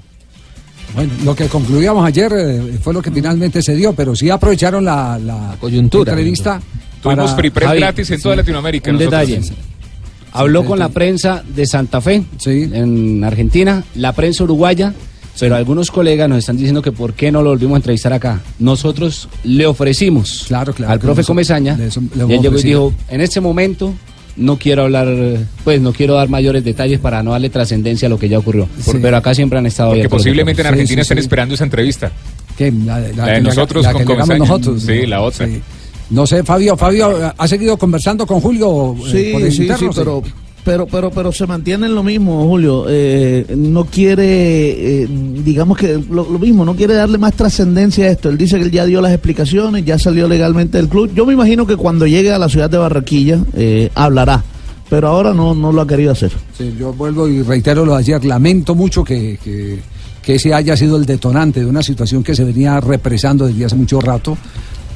[0.94, 4.84] Bueno, lo que concluíamos ayer eh, fue lo que finalmente se dio, pero sí aprovecharon
[4.84, 6.12] la, la Coyuntura.
[6.12, 6.60] entrevista.
[7.02, 8.90] Tuvimos free press Javi, gratis en toda Latinoamérica.
[8.90, 9.28] Un nosotros.
[9.28, 9.54] detalle.
[10.32, 14.94] Habló con la prensa de Santa Fe, en Argentina, la prensa uruguaya,
[15.38, 18.40] pero algunos colegas nos están diciendo que por qué no lo volvimos a entrevistar acá.
[18.58, 23.40] Nosotros le ofrecimos claro, al que profe Comesaña, y él llegó y dijo, en este
[23.40, 23.94] momento
[24.40, 25.06] no quiero hablar,
[25.62, 28.66] pues no quiero dar mayores detalles para no darle trascendencia a lo que ya ocurrió.
[28.84, 29.00] Por- Sí.
[29.00, 30.68] Pero acá siempre han estado Porque posiblemente en.
[30.68, 32.10] Argentina estén esperando esa entrevista.
[32.58, 32.72] ¿Qué?
[32.72, 34.82] La, de- La nosotros la con que nosotros.
[34.82, 35.48] Sí, la otra.
[36.10, 40.22] No sé, Fabio, Fabio, ¿ha seguido conversando con Julio eh, Sí, por sí, sí, pero,
[40.64, 42.84] pero, pero, pero se mantiene en lo mismo, Julio.
[42.88, 48.08] Eh, no quiere, eh, digamos que lo, lo mismo, no quiere darle más trascendencia a
[48.08, 48.28] esto.
[48.28, 51.10] Él dice que él ya dio las explicaciones, ya salió legalmente del club.
[51.14, 54.44] Yo me imagino que cuando llegue a la ciudad de Barranquilla eh, hablará,
[54.90, 56.32] pero ahora no, no lo ha querido hacer.
[56.56, 58.24] Sí, yo vuelvo y reitero lo de ayer.
[58.24, 59.78] Lamento mucho que, que,
[60.22, 63.76] que ese haya sido el detonante de una situación que se venía represando desde hace
[63.76, 64.36] mucho rato,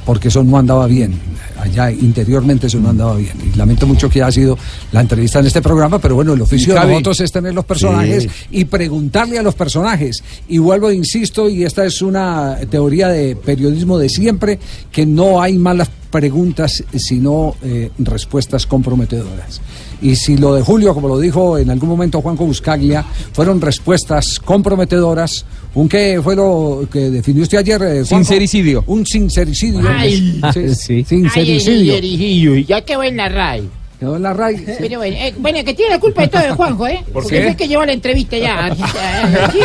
[0.05, 1.13] porque eso no andaba bien.
[1.59, 3.33] Allá interiormente eso no andaba bien.
[3.53, 4.57] Y lamento mucho que haya sido
[4.91, 8.23] la entrevista en este programa, pero bueno, el oficio de nosotros es tener los personajes
[8.23, 8.29] Sí.
[8.51, 10.23] y preguntarle a los personajes.
[10.47, 14.59] Y vuelvo, e insisto, y esta es una teoría de periodismo de siempre,
[14.91, 19.59] que no hay malas preguntas, sino eh, respuestas comprometedoras.
[20.01, 24.39] Y si lo de Julio, como lo dijo en algún momento Juanjo Buscaglia, fueron respuestas
[24.39, 27.81] comprometedoras, ¿un qué fue lo que definió usted ayer?
[27.81, 28.05] eh?
[28.05, 28.83] Sincericidio.
[28.87, 29.81] Un sincericidio.
[29.89, 30.41] Ay.
[30.53, 31.95] Sí, Ay, Sincericidio.
[31.95, 33.69] ay, ya quedó en la RAI.
[33.99, 34.57] Quedó en la RAI.
[34.79, 36.99] Pero bueno, eh, bueno, que tiene la culpa de todo es Juanjo, ¿eh?
[37.05, 37.47] ¿Por Porque qué?
[37.47, 38.75] es que llevó la entrevista ya.
[39.51, 39.59] Sí,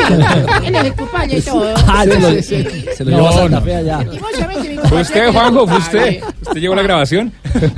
[0.66, 1.75] él es el culpable de todo.
[1.87, 4.07] Ah, se lo- se llevó a Santa Fe allá.
[4.88, 5.66] ¿Fue usted, Juanjo?
[5.66, 6.23] ¿Fue usted?
[6.43, 7.33] ¿Usted llevó la grabación?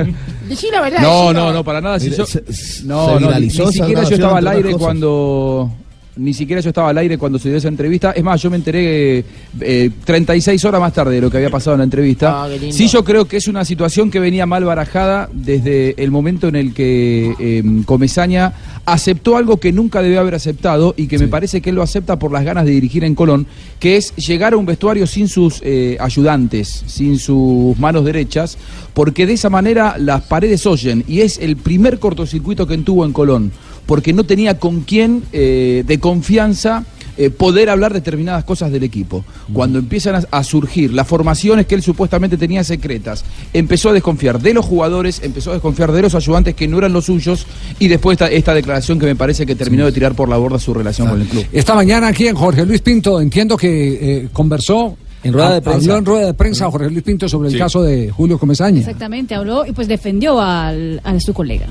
[0.48, 1.00] Decí la verdad.
[1.00, 1.98] No, no, no, para nada.
[1.98, 2.42] si yo- se-
[2.84, 5.70] no, se no, ni, siquiera yo estaba al aire cuando.
[6.14, 8.12] Ni siquiera yo estaba al aire cuando se dio esa entrevista.
[8.12, 9.24] Es más, yo me enteré
[9.60, 12.44] eh, 36 horas más tarde de lo que había pasado en la entrevista.
[12.44, 16.48] Ah, sí, yo creo que es una situación que venía mal barajada desde el momento
[16.48, 18.52] en el que eh, Comesaña
[18.84, 22.18] aceptó algo que nunca debió haber aceptado y que me parece que él lo acepta
[22.18, 23.46] por las ganas de dirigir en Colón,
[23.78, 28.58] que es llegar a un vestuario sin sus eh, ayudantes, sin sus manos derechas,
[28.92, 33.12] porque de esa manera las paredes oyen y es el primer cortocircuito que tuvo en
[33.12, 33.52] Colón,
[33.86, 36.84] porque no tenía con quién eh, de confianza
[37.18, 39.22] eh, poder hablar determinadas cosas del equipo.
[39.52, 44.40] Cuando empiezan a, a surgir las formaciones que él supuestamente tenía secretas, empezó a desconfiar
[44.40, 47.46] de los jugadores, empezó a desconfiar de los ayudantes que no eran los suyos
[47.78, 50.58] y después esta, esta declaración que me parece que terminó de tirar por la borda
[50.58, 51.44] su relación con el club.
[51.52, 54.96] Esta mañana aquí en Jorge Luis Pinto, entiendo que eh, conversó.
[55.24, 55.78] En rueda de ha- prensa.
[55.84, 57.58] Habló en rueda de prensa Jorge Luis Pinto sobre el Sí.
[57.58, 58.78] caso de Julio Comesaña.
[58.80, 61.66] Exactamente, habló y pues defendió al, a su colega.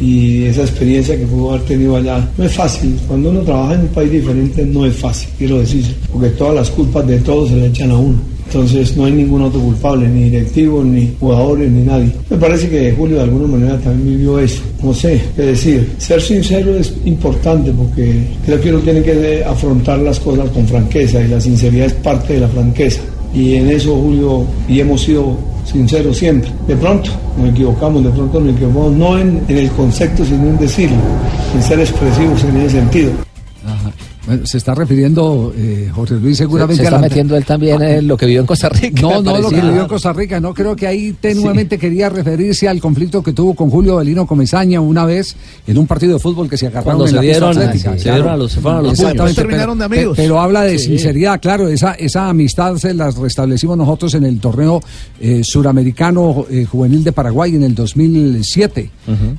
[0.00, 2.28] Y esa experiencia que pudo haber tenido allá.
[2.36, 5.84] No es fácil, cuando uno trabaja en un país diferente no es fácil, quiero decir,
[6.12, 8.18] porque todas las culpas de todos se le echan a uno.
[8.48, 12.10] Entonces no hay ningún otro culpable, ni directivos, ni jugadores, ni nadie.
[12.30, 14.62] Me parece que Julio de alguna manera también vivió eso.
[14.82, 15.86] No sé qué decir.
[15.98, 21.20] Ser sincero es importante porque creo que uno tiene que afrontar las cosas con franqueza
[21.20, 23.02] y la sinceridad es parte de la franqueza.
[23.34, 26.50] Y en eso Julio y hemos sido sinceros siempre.
[26.66, 30.96] De pronto nos equivocamos, de pronto nos equivocamos, no en, el concepto, sino en decirlo,
[31.54, 33.12] en ser expresivos en ese sentido.
[34.28, 38.06] Bueno, se está refiriendo eh, Jorge Luis seguramente Se, está la- metiendo él también en
[38.06, 39.00] lo que vivió en Costa Rica.
[39.02, 42.68] No, no, lo que vivió en Costa Rica, no creo que ahí tenuamente quería referirse
[42.68, 45.34] al conflicto que tuvo con Julio Belino Comesaña una vez
[45.66, 47.92] en un partido de fútbol que se agarraron Cuando en se la pista dieron, atlética,
[47.94, 49.34] sí, se dieron a los- se fueron a los Exactamente, puños.
[49.36, 50.16] pero- Terminaron de amigos.
[50.16, 50.86] Pero, habla de Sí.
[50.86, 54.80] sinceridad, claro, esa, esa amistad se las restablecimos nosotros en el torneo
[55.20, 58.90] eh, suramericano eh, juvenil de Paraguay en el 2007.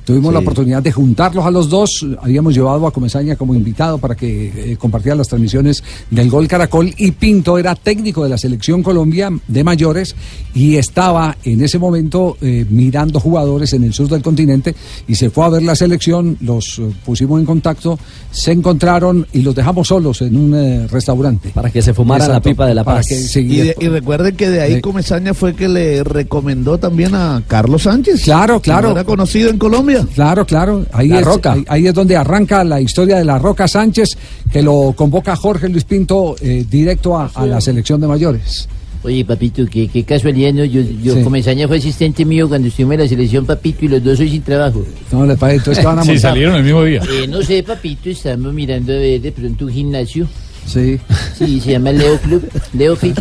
[0.04, 4.14] Tuvimos la oportunidad de juntarlos a los dos, habíamos llevado a Comesaña como invitado para
[4.14, 8.82] que eh, compartía las transmisiones del Gol Caracol y Pinto era técnico de la selección
[8.82, 10.16] Colombia de mayores
[10.54, 14.74] y estaba en ese momento eh, mirando jugadores en el sur del continente
[15.06, 17.98] y se fue a ver la selección, los eh, pusimos en contacto,
[18.32, 21.50] se encontraron y los dejamos solos en un eh, restaurante.
[21.50, 23.06] Para que se fumara la pipa de la para paz.
[23.08, 24.80] que- sí, Y, de- y recuerden que de ahí Sí.
[24.80, 28.22] Comesaña fue que le recomendó también a Carlos Sánchez.
[28.24, 28.92] Claro, claro.
[28.92, 30.06] era conocido en Colombia.
[30.14, 30.86] Claro, claro.
[30.92, 31.52] Ahí La es, Roca.
[31.52, 34.16] Ahí, ahí es donde arranca la historia de la Roca Sánchez,
[34.50, 38.68] que lo convoca Jorge Luis Pinto eh, directo a, a la selección de mayores.
[39.02, 40.64] Oye, papito, qué, qué casualidad, ¿no?
[40.64, 41.22] Yo, yo Sí.
[41.22, 44.42] Comesaña fue asistente mío cuando estuvimos en la selección, papito, y los dos hoy sin
[44.42, 44.84] trabajo.
[45.10, 47.00] No, le parece, entonces, ¿qué van a Sí, salieron el mismo día.
[47.10, 50.28] Eh, no sé, papito, estamos mirando a ver de pronto un gimnasio.
[50.66, 50.98] Sí.
[51.36, 52.48] Sí, se llama Leo Club.
[52.74, 53.18] Leo Fit.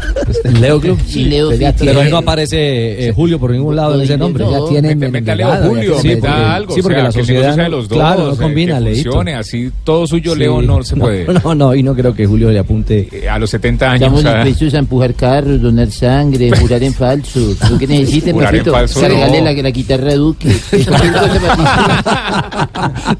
[0.59, 0.99] Leo Club.
[1.07, 1.67] Sí, Leo Fit.
[1.79, 4.43] Pero ahí no aparece eh, Julio por ningún lado en ese nombre.
[4.43, 6.73] No, ya tiene Meta- meta Leo Julio, sí, algo.
[6.75, 8.75] Sí, o porque sea, la sociedad sea de no- los dos, claro, no eh, combina,
[8.77, 9.03] que Leito.
[9.11, 10.39] funcione, así todo suyo, Sí.
[10.39, 11.25] Leo, no se No, puede.
[11.43, 13.07] No, no, y no creo que Julio le apunte.
[13.11, 14.01] Eh, A los 70 años.
[14.01, 17.39] Estamos o sea, dispuestos a empujar carros, donar sangre, jurar en falso.
[17.69, 19.45] Lo que necesiten, falso, Cargarle no.
[19.45, 20.49] la, la guitarra a Duque.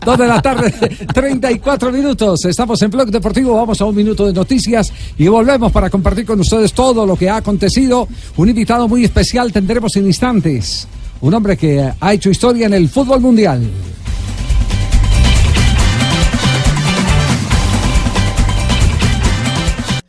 [0.05, 0.73] Dos de la tarde,
[1.13, 2.45] 34 minutos.
[2.45, 3.55] Estamos en Blog Deportivo.
[3.55, 7.29] Vamos a un minuto de noticias y volvemos para compartir con ustedes todo lo que
[7.29, 8.07] ha acontecido.
[8.37, 10.87] Un invitado muy especial tendremos en instantes.
[11.21, 13.69] Un hombre que ha hecho historia en el fútbol mundial.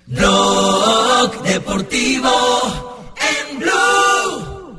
[0.06, 2.30] Blog Deportivo
[3.16, 4.76] en Blue.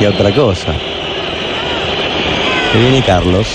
[0.00, 0.74] Y otra cosa.
[2.72, 3.46] Que viene Carlos.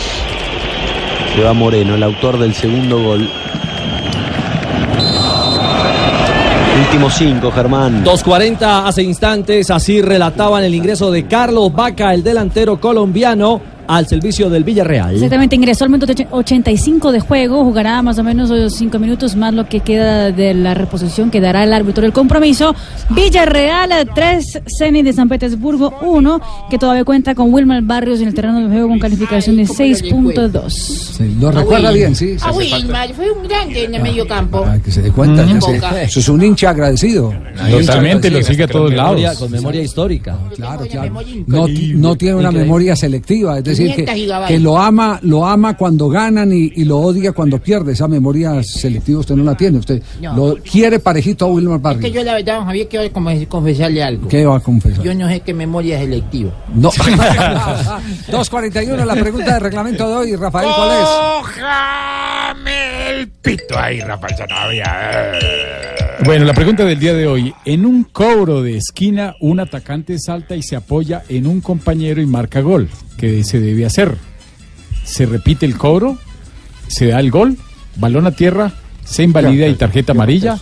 [1.35, 3.29] Se va Moreno, el autor del segundo gol.
[6.79, 8.05] Último cinco, Germán.
[8.05, 14.51] 2.40 hace instantes, así relataban el ingreso de Carlos Vaca, el delantero colombiano, al servicio
[14.51, 15.15] del Villarreal.
[15.15, 19.67] Exactamente, ingresó al minuto 85 de juego, jugará más o menos 5 minutos más lo
[19.67, 22.75] que queda de la reposición que dará el árbitro del compromiso.
[23.09, 28.35] Villarreal 3, Zenit de San Petersburgo 1, que todavía cuenta con Wilmer Barrios en el
[28.35, 31.39] terreno de juego con calificación de 6.2.
[31.39, 32.37] Lo recuerda bien, sí.
[32.41, 34.61] Ah, Wilmar, fue un grande en el medio campo.
[34.61, 35.43] Para que se dé cuenta.
[35.47, 35.53] Mm.
[35.55, 35.73] ya sé.
[35.73, 36.01] Boca.
[36.03, 37.33] Eso es un hincha agradecido.
[37.71, 39.39] Totalmente, lo sigue a todos lados.
[39.39, 40.37] con memoria histórica.
[40.55, 41.21] Claro, claro.
[41.47, 46.07] No, no tiene una memoria selectiva, es decir, 500 que, lo ama, lo ama cuando
[46.09, 47.93] ganan y, y lo odia cuando pierde.
[47.93, 50.35] Esa memoria selectiva usted no la tiene, usted No.
[50.35, 52.13] lo quiere parejito a Wilmer Es que Barrios.
[52.13, 54.27] yo la verdad, don Javier, quiero como confesarle algo.
[54.27, 55.03] ¿Qué va a confesar?
[55.03, 56.51] Yo no sé qué memoria selectiva.
[56.73, 56.91] No.
[56.91, 61.07] 2.41, la pregunta de reglamento de hoy, Rafael, ¿cuál es?
[61.41, 65.39] Cójame el pito ahí, Rafael Sanabria.
[66.25, 67.53] Bueno, la pregunta del día de hoy.
[67.65, 72.25] En un cobro de esquina, un atacante salta y se apoya en un compañero y
[72.25, 72.89] marca gol.
[73.19, 74.15] ¿Qué se debe hacer?
[75.03, 76.17] ¿Se repite el cobro?
[76.87, 77.57] ¿Se da el gol?
[77.97, 78.71] ¿Balón a tierra?
[79.03, 80.57] ¿Se invalida y tarjeta amarilla?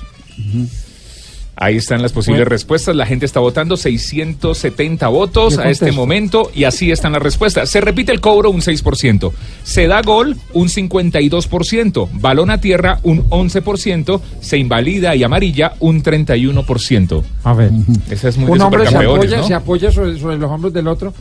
[1.60, 2.50] Ahí están las posibles Bueno.
[2.50, 2.96] respuestas.
[2.96, 7.68] La gente está votando 670 votos a este momento y así están las respuestas.
[7.70, 9.32] Se repite el cobro un 6%,
[9.64, 16.04] se da gol un 52%, balón a tierra un 11%, se invalida y amarilla un
[16.04, 17.24] 31%.
[17.44, 17.72] A ver.
[18.10, 19.48] Esa es muy un de hombre se apoya, ¿no?
[19.48, 21.12] se apoya sobre, sobre los hombros del otro.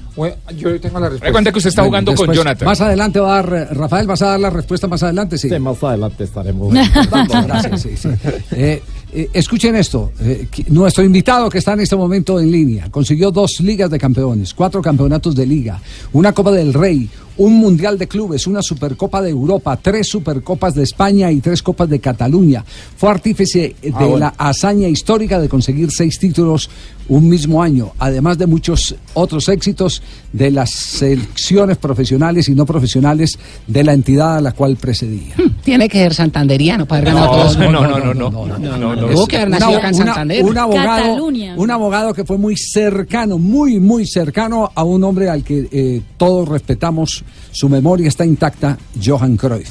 [0.57, 1.33] Yo tengo la respuesta.
[1.33, 2.67] cuenta que usted está Bueno, jugando con Jonathan.
[2.67, 5.49] Más adelante va a dar, Rafael, vas a dar la respuesta más adelante, sí.
[5.59, 6.75] más adelante estaremos.
[7.47, 8.09] Gracias, sí, sí.
[8.53, 12.91] Eh, eh, escuchen esto, eh, nuestro invitado que está en este momento en línea.
[12.91, 15.81] Consiguió dos ligas de campeones, cuatro campeonatos de liga,
[16.13, 17.09] una Copa del Rey,
[17.39, 21.89] un Mundial de Clubes, una Supercopa de Europa, tres Supercopas de España y tres Copas
[21.89, 22.65] de Cataluña.
[22.97, 24.19] Fue artífice de Ah, bueno.
[24.19, 26.71] la hazaña histórica de conseguir seis títulos
[27.09, 33.39] un mismo año, además de muchos otros éxitos de las selecciones profesionales y no profesionales
[33.67, 35.35] de la entidad a la cual precedía.
[35.65, 37.59] Tiene que ser santanderiano para ganado todos.
[37.59, 39.09] no, no, no, no, no, no, no.
[39.09, 40.45] Tuvo que haber nacido acá en una- Santander.
[40.45, 41.25] un abogado,
[41.57, 46.03] un abogado que fue muy cercano, muy, muy cercano a un hombre al que eh,
[46.17, 47.25] todos respetamos,
[47.57, 49.71] su memoria está intacta, Johan Cruyff.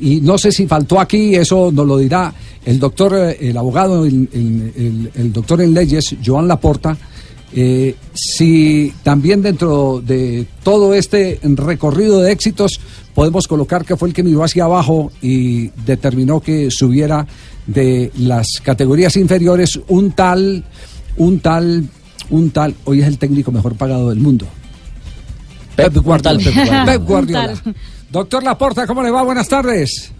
[0.00, 4.04] Y no sé si faltó aquí, eso nos lo dirá el doctor, eh, el abogado,
[4.04, 6.98] el, doctor en leyes, Joan Laporta,
[7.52, 12.80] eh, si también dentro de todo este recorrido de éxitos
[13.14, 17.28] podemos colocar que fue el que miró hacia abajo y determinó que subiera
[17.64, 20.64] de las categorías inferiores un tal,
[21.16, 21.88] un tal,
[22.30, 24.46] un tal, hoy es el técnico mejor pagado del mundo.
[25.82, 26.38] Pep Guardiola.
[26.38, 26.84] Pep Guardiola.
[26.86, 27.52] Pep Guardiola.
[27.52, 27.74] Un tal.
[28.10, 29.22] Doctor Laporta, ¿cómo le va?
[29.22, 30.12] Buenas tardes.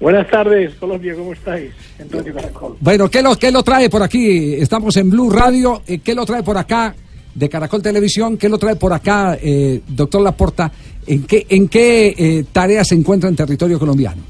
[0.00, 1.70] Buenas tardes, Colombia, ¿cómo estáis?
[1.98, 2.76] En Radio Caracol.
[2.80, 4.54] Bueno, ¿qué lo, ¿qué lo trae por aquí?
[4.54, 5.82] Estamos en Blue Radio.
[5.86, 6.94] eh, ¿Qué lo trae por acá
[7.34, 8.36] de Caracol Televisión?
[8.36, 10.70] ¿Qué lo trae por acá, eh, doctor Laporta?
[11.06, 14.22] ¿En qué, en qué eh, tarea se encuentra en territorio colombiano?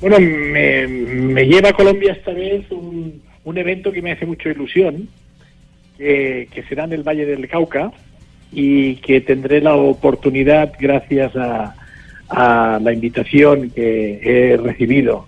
[0.00, 4.48] Bueno, me, me lleva a Colombia esta vez un, un evento que me hace mucha
[4.48, 5.08] ilusión,
[5.96, 7.92] que, que será en el Valle del Cauca
[8.52, 11.74] y que tendré la oportunidad, gracias a,
[12.28, 15.26] a la invitación que he recibido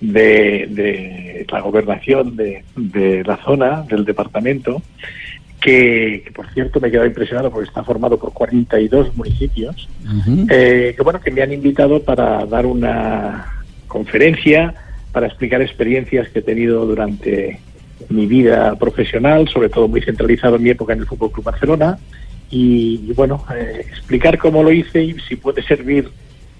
[0.00, 4.82] de, de la gobernación de, de la zona, del departamento,
[5.60, 9.88] que, que, por cierto me he quedado impresionado porque está formado por 42 municipios,
[10.50, 13.46] eh, que bueno, que me han invitado para dar una
[13.88, 14.74] conferencia,
[15.12, 17.60] para explicar experiencias que he tenido durante
[18.10, 21.98] mi vida profesional, sobre todo muy centralizado en mi época en el Fútbol Club Barcelona,
[22.56, 26.08] y, bueno, eh, explicar cómo lo hice y si puede servir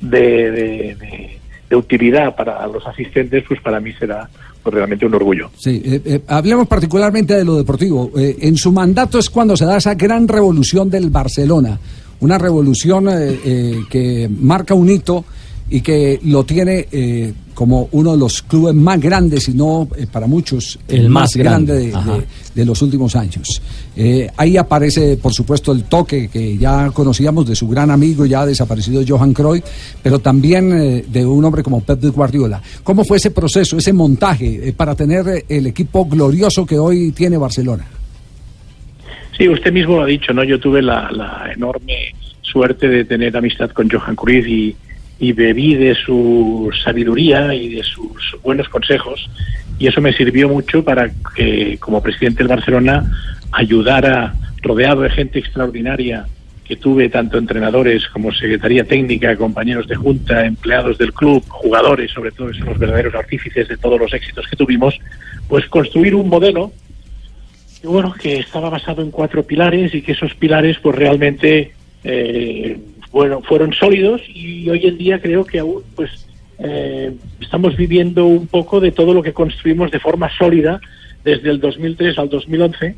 [0.01, 1.39] de, de-
[1.77, 4.29] utilidad para los asistentes, pues para mí será
[4.63, 5.51] pues, realmente un orgullo.
[5.59, 8.13] Sí, eh, eh, hablemos particularmente de lo deportivo.
[8.17, 11.77] En su mandato es cuando se da esa gran revolución del Barcelona,
[12.21, 13.07] una revolución
[13.91, 15.25] que marca un hito
[15.71, 20.07] y que lo tiene eh, como uno de los clubes más grandes, y no eh,
[20.11, 22.19] para muchos El más grande, de, ajá.
[22.19, 23.61] de- de los últimos años.
[23.97, 28.47] Eh, ahí aparece, por supuesto, el toque que ya conocíamos de su gran amigo, ya
[28.47, 29.65] desaparecido Johan Cruyff,
[30.03, 32.63] pero también eh, de un hombre como Pep Guardiola.
[32.85, 37.37] ¿Cómo fue ese proceso, ese montaje eh, para tener el equipo glorioso que hoy tiene
[37.39, 37.87] Barcelona?
[39.37, 40.45] Sí, usted mismo lo ha dicho, ¿no?
[40.45, 44.77] Yo tuve la, la enorme suerte de tener amistad con Johan Cruyff y,
[45.19, 49.31] y bebí de su sabiduría y de sus buenos consejos
[49.79, 53.11] y eso me sirvió mucho para que como presidente del Barcelona
[53.53, 56.27] ayudara, rodeado de gente extraordinaria
[56.65, 62.31] que tuve tanto entrenadores como secretaría técnica, compañeros de junta, empleados del club, jugadores, sobre
[62.31, 64.99] todo, que son los verdaderos artífices de todos los éxitos que tuvimos,
[65.47, 66.73] pues construir un modelo
[67.83, 72.79] y bueno, que estaba basado en cuatro pilares y que esos pilares pues realmente eh,
[73.15, 76.11] bueno, fueron sólidos y hoy en día creo que aún pues
[76.59, 80.81] eh, estamos viviendo un poco de todo lo que construimos de forma sólida
[81.23, 82.97] desde el 2003 al 2011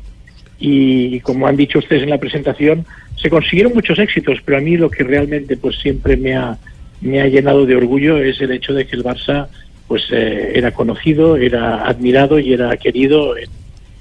[0.59, 2.83] y como han dicho ustedes en la presentación
[3.15, 6.57] se consiguieron muchos éxitos pero a mí lo que realmente pues siempre me ha
[6.99, 9.49] me ha llenado de orgullo es el hecho de que el Barça
[9.87, 13.49] pues eh, era conocido era admirado y era querido en,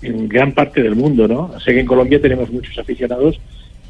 [0.00, 1.60] en gran parte del mundo, ¿no?
[1.60, 3.38] Sé que en Colombia tenemos muchos aficionados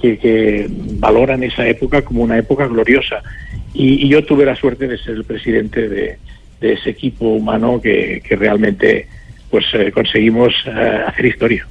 [0.01, 3.22] que, valoran esa época como una época gloriosa.
[3.74, 6.18] Y, yo tuve la suerte de ser el presidente de,
[6.61, 9.09] ese equipo humano que, realmente
[9.51, 11.66] pues eh, conseguimos eh, hacer historia.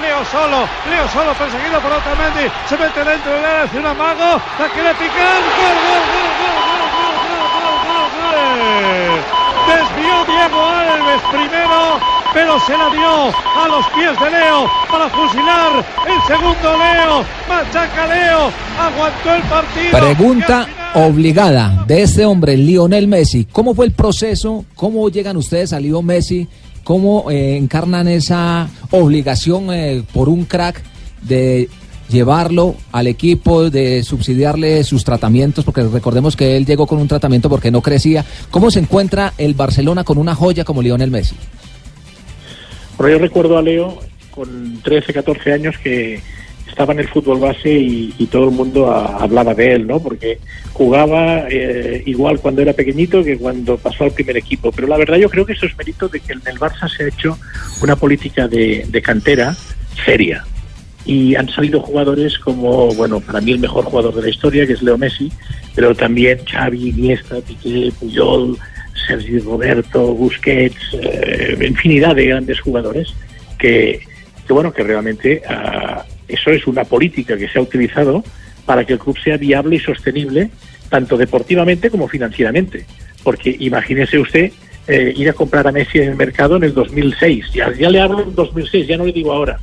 [0.00, 4.42] Leo solo, Leo solo perseguido por Otamendi, se mete dentro del área, hace un amago,
[4.58, 6.02] la quiere picar, gol, gol,
[6.40, 6.73] gol,
[9.66, 11.98] Desvió Diego Alves primero,
[12.32, 18.06] pero se la dio a los pies de Leo para fusilar el segundo Leo, machaca
[18.06, 19.98] Leo, aguantó el partido.
[19.98, 23.46] Pregunta obligada de este hombre, Lionel Messi.
[23.50, 24.64] ¿Cómo fue el proceso?
[24.74, 26.46] ¿Cómo llegan ustedes a Leo Messi?
[26.84, 30.82] ¿Cómo eh, encarnan esa obligación eh, por un crack
[31.22, 31.68] de
[32.08, 35.64] llevarlo al equipo, de subsidiarle sus tratamientos?
[35.64, 38.24] Porque recordemos que él llegó con un tratamiento porque no crecía.
[38.50, 41.36] ¿Cómo se encuentra el Barcelona con una joya como Lionel Messi?
[42.96, 43.98] Pero yo recuerdo a Leo
[44.30, 46.20] con 13, 14 años que
[46.68, 50.00] estaba en el fútbol base y, todo el mundo hablaba de él, ¿no?
[50.00, 50.40] Porque
[50.72, 54.72] jugaba eh, igual cuando era pequeñito que cuando pasó al primer equipo.
[54.72, 57.04] Pero la verdad yo creo que eso es mérito de que en el Barça se
[57.04, 57.38] ha hecho
[57.80, 59.54] una política de cantera
[60.04, 60.44] seria.
[61.04, 64.72] Y han salido jugadores como, bueno, para mí el mejor jugador de la historia, que
[64.72, 65.30] es Leo Messi,
[65.74, 68.56] pero también Xavi, Iniesta, Piqué, Puyol,
[69.06, 73.12] Sergi Roberto, Busquets, eh, infinidad de grandes jugadores
[73.58, 74.00] que,
[74.48, 78.24] bueno, que realmente ah, eso es una política que se ha utilizado
[78.66, 80.50] para que el club sea viable y sostenible,
[80.88, 82.86] tanto deportivamente como financieramente.
[83.22, 84.52] Porque imagínese usted
[84.86, 87.46] eh, ir a comprar a Messi en el mercado en el 2006.
[87.54, 89.58] Ya, ya le hablo en 2006, ya no le digo ahora.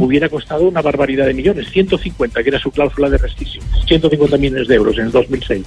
[0.00, 4.68] Hubiera costado una barbaridad de millones, 150, que era su cláusula de rescisio, 150 millones
[4.68, 5.64] de euros en el 2006.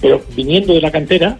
[0.00, 1.38] Pero viniendo de la cantera,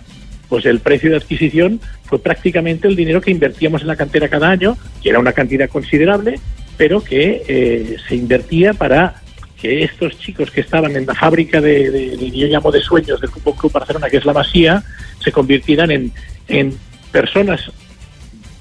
[0.48, 4.48] pues el precio de adquisición fue prácticamente el dinero que invertíamos en la cantera cada
[4.50, 6.38] año, que era una cantidad considerable,
[6.76, 9.20] pero que eh, se invertía para
[9.60, 13.20] que estos chicos que estaban en la fábrica de, de- de- yo llamo de sueños
[13.20, 14.84] del Fútbol Club Barcelona, que es la Masía,
[15.24, 16.12] se convirtieran en,
[16.46, 16.74] en
[17.20, 17.60] personas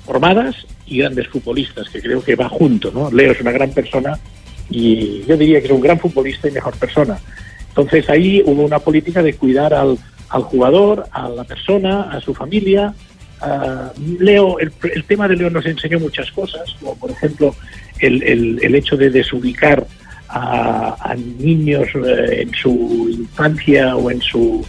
[0.05, 0.55] formadas
[0.87, 3.11] y grandes futbolistas, que creo que va junto, ¿no?
[3.11, 4.11] Leo es una gran persona
[4.69, 7.17] y yo diría que es un gran futbolista y mejor persona.
[7.69, 9.97] Entonces ahí hubo una política de cuidar al,
[10.29, 12.93] jugador, a la persona, a su familia.
[13.41, 17.53] Ah, Leo, el, el tema de Leo nos enseñó muchas cosas, como por ejemplo
[17.99, 19.85] el, el- el hecho de desubicar
[20.29, 24.65] a, a niños eh, en su infancia o en su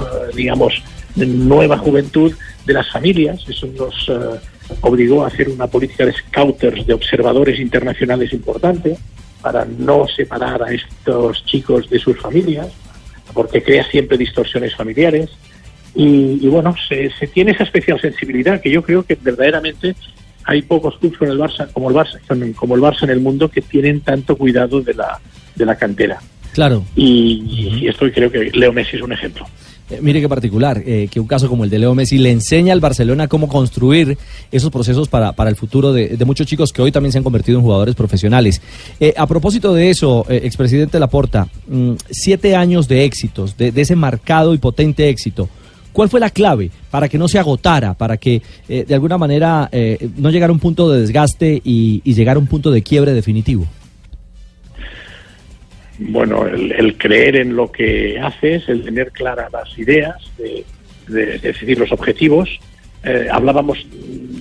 [0.00, 0.72] eh, digamos,
[1.16, 2.32] nueva juventud
[2.68, 3.44] de las familias.
[3.48, 4.38] Eso nos eh,
[4.82, 8.96] obligó a hacer una política de scouters, de observadores internacionales importante,
[9.42, 12.68] para no separar a estos chicos de sus familias,
[13.32, 15.30] porque crea siempre distorsiones familiares.
[15.94, 19.96] Y, y bueno, se, se tiene esa especial sensibilidad que yo creo que verdaderamente
[20.44, 22.20] hay pocos clubes con el Barça, como el Barça,
[22.54, 25.18] como el Barça en el mundo que tienen tanto cuidado de la,
[25.56, 26.18] de la cantera.
[26.52, 26.84] Claro.
[26.94, 29.46] Y, y esto creo que Leo Messi es un ejemplo.
[29.90, 32.72] Eh, mire qué particular, eh, que un caso como el de Leo Messi le enseña
[32.72, 34.18] al Barcelona cómo construir
[34.52, 37.24] esos procesos para, para el futuro de, de muchos chicos que hoy también se han
[37.24, 38.60] convertido en jugadores profesionales.
[39.00, 44.54] Eh, a propósito de eso, expresidente Laporta, mm, siete años de éxitos, de, ese marcado
[44.54, 45.48] y potente éxito.
[45.92, 49.68] ¿Cuál fue la clave para que no se agotara, para que de alguna manera
[50.16, 53.14] no llegara a un punto de desgaste y, y llegara a un punto de quiebre
[53.14, 53.66] definitivo?
[55.98, 60.64] Bueno, el, el creer en lo que haces, el tener claras las ideas, de,
[61.08, 62.48] de- de decidir los objetivos.
[63.04, 63.78] Eh, hablábamos,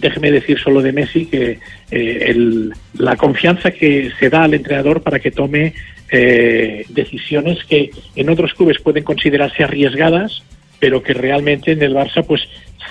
[0.02, 1.60] déjeme decir solo de Messi, que
[1.92, 5.74] eh, el- la confianza que se da al entrenador para que tome
[6.12, 10.44] eh, decisiones que en otros clubes pueden considerarse arriesgadas,
[10.80, 12.42] pero que realmente en el Barça pues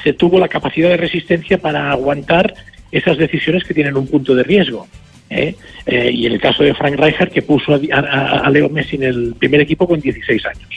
[0.02, 2.54] se tuvo la capacidad de resistencia para aguantar
[2.92, 4.86] esas decisiones que tienen un punto de riesgo.
[5.31, 5.55] ¿Eh?
[5.87, 9.35] Eh, y el caso de Frank Rijkaard, que puso a, a- Leo Messi en el
[9.39, 10.68] primer equipo con 16 años.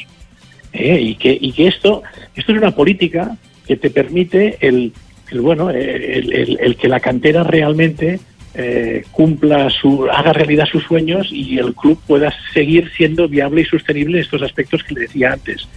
[0.73, 0.99] ¿eh?
[0.99, 2.03] Y, que, y que esto,
[2.35, 3.37] esto es una política
[3.67, 4.91] que te permite el,
[5.35, 8.19] bueno, el- el que la cantera realmente
[8.55, 13.65] eh, cumpla su, haga realidad sus sueños y el club pueda seguir siendo viable y
[13.65, 15.67] sostenible en estos aspectos que le decía antes.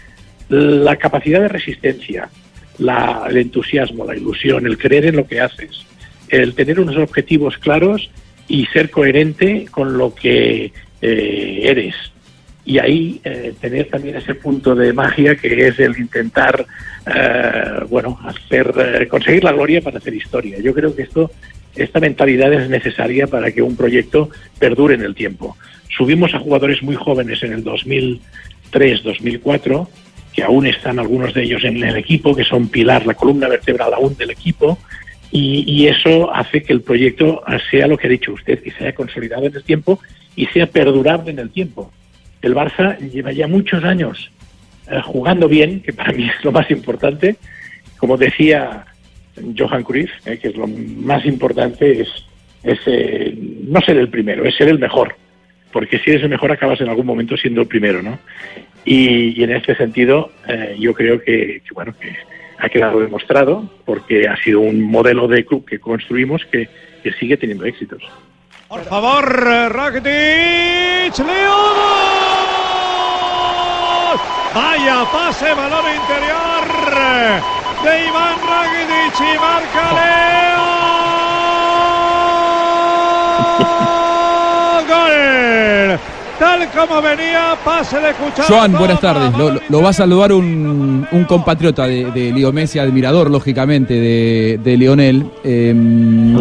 [0.49, 2.29] La capacidad de resistencia,
[2.79, 5.85] la- el entusiasmo, la ilusión, el creer en lo que haces,
[6.31, 8.11] el tener unos objetivos claros
[8.53, 11.95] y ser coherente con lo que eh, eres.
[12.67, 16.67] Y ahí eh, tener también ese punto de magia que es el intentar,
[17.07, 20.59] eh, bueno, hacer, eh, conseguir la gloria para hacer historia.
[20.59, 21.31] Yo creo que esto,
[21.75, 24.29] esta mentalidad es necesaria para que un proyecto
[24.59, 25.57] perdure en el tiempo.
[25.89, 29.89] Subimos a jugadores muy jóvenes en el 2003, 2004,
[30.35, 33.95] que aún están algunos de ellos en el equipo, que son pilar, la columna vertebral
[33.95, 34.79] aún del equipo,
[35.33, 38.95] y, y eso hace que el proyecto sea lo que ha dicho usted, que sea
[38.95, 39.99] consolidado en el tiempo
[40.37, 41.91] y sea perdurable en el tiempo.
[42.43, 44.31] El Barça lleva ya muchos años
[44.91, 47.37] eh, jugando bien, que para mí es lo más importante.
[47.97, 48.85] Como decía
[49.57, 52.09] Johan Cruyff, eh, que es lo más importante, es,
[52.63, 55.17] es eh, no ser el primero, es ser el mejor.
[55.73, 58.19] Porque si eres el mejor acabas en algún momento siendo el primero, ¿no?
[58.85, 62.15] Y, y en este sentido, eh, yo creo que, que, bueno, que
[62.63, 66.69] ha quedado demostrado porque ha sido un modelo de club que construimos que,
[67.03, 68.03] que sigue teniendo éxitos.
[68.69, 69.25] Por favor,
[69.73, 71.59] Rakitic, Leo.
[74.55, 76.63] Vaya pase, balón interior
[77.83, 80.82] de Iván Rakitic y marca Leo.
[86.39, 88.49] Tal como venía, pase de Cuchara.
[88.49, 89.39] Joan, buenas tardes.
[89.39, 94.59] Lo, lo va a saludar un, un compatriota de, de Leo Messi, admirador, lógicamente, de,
[94.63, 95.31] de Lionel.
[95.45, 95.73] Eh,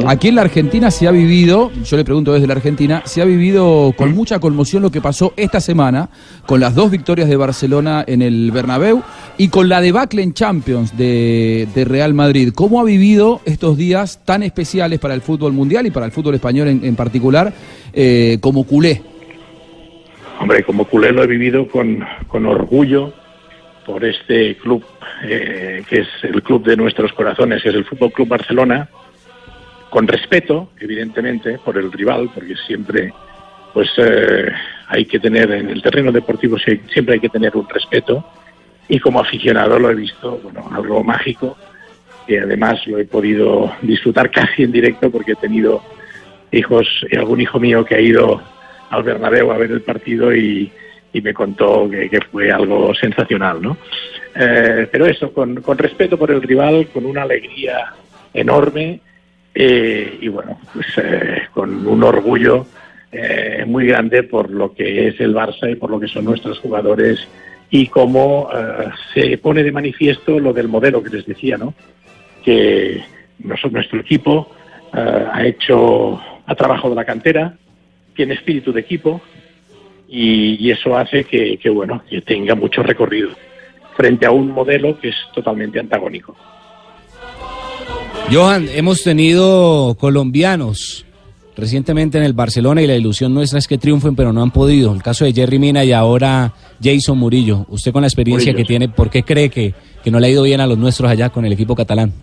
[0.07, 3.25] aquí en la Argentina se ha vivido, yo le pregunto desde la Argentina, se ha
[3.25, 6.09] vivido con mucha conmoción lo que pasó esta semana
[6.47, 9.03] con las dos victorias de Barcelona en el Bernabéu
[9.37, 12.53] y con la debacle en Champions de, de Real Madrid.
[12.55, 16.33] ¿Cómo ha vivido estos días tan especiales para el fútbol mundial y para el fútbol
[16.35, 17.53] español en, en particular
[17.93, 19.10] eh, como culé?
[20.41, 23.13] Hombre, como culé lo he vivido con, con orgullo
[23.85, 24.83] por este club,
[25.23, 28.89] eh, que es el club de nuestros corazones, que es el Fútbol Club Barcelona,
[29.91, 33.13] con respeto, evidentemente, por el rival, porque siempre
[33.71, 34.51] pues eh,
[34.87, 38.25] hay que tener en el terreno deportivo siempre hay que tener un respeto.
[38.89, 41.55] Y como aficionado lo he visto bueno algo mágico
[42.25, 45.83] que además lo he podido disfrutar casi en directo porque he tenido
[46.51, 48.41] hijos algún hijo mío que ha ido
[48.91, 50.71] al Bernabéu a ver el partido y,
[51.13, 53.77] me contó que, fue algo sensacional, ¿no?
[54.33, 57.93] Eh, pero eso, con, respeto por el rival, con una alegría
[58.33, 59.01] enorme
[59.53, 62.65] eh, y bueno, pues eh, con un orgullo
[63.65, 67.27] muy grande por lo que es el Barça y por lo que son nuestros jugadores
[67.69, 68.49] y cómo
[69.13, 71.73] se pone de manifiesto lo del modelo que les decía, ¿no?
[72.41, 73.03] Que
[73.39, 74.55] nosotros, nuestro equipo
[74.93, 77.57] ha hecho, ha trabajado la cantera,
[78.15, 79.21] tiene espíritu de equipo
[80.07, 83.29] y, y eso hace que, que, bueno, que tenga mucho recorrido
[83.95, 86.35] frente a un modelo que es totalmente antagónico.
[88.31, 91.05] Johan, hemos tenido colombianos
[91.55, 94.93] recientemente en el Barcelona y la ilusión nuestra es que triunfen, pero no han podido.
[94.93, 97.65] El caso de Jerry Mina y ahora Jason Murillo.
[97.69, 100.29] Usted con la experiencia Murillo, que tiene, ¿por qué cree que, que no le ha
[100.29, 102.13] ido bien a los nuestros allá con el equipo catalán?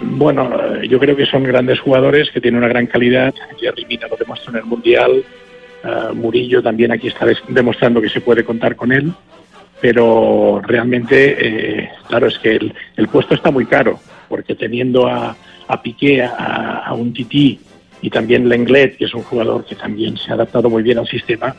[0.00, 3.34] Bueno, yo creo que son grandes jugadores que tienen una gran calidad.
[3.58, 5.24] Jerry Mina lo demostró en el Mundial.
[5.84, 9.12] eh, Murillo también aquí está demostrando que se puede contar con él.
[9.80, 12.60] Pero realmente, eh, claro, es que
[12.96, 15.34] el, puesto está muy caro, porque teniendo a,
[15.68, 17.58] a Piqué, a, a un Tití
[18.02, 21.06] y también Lenglet, que es un jugador que también se ha adaptado muy bien al
[21.06, 21.54] sistema,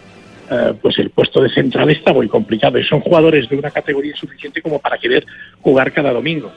[0.52, 2.78] eh, pues el puesto de central está muy complicado.
[2.78, 5.26] Y son jugadores de una categoría suficiente como para querer
[5.62, 6.52] jugar cada domingo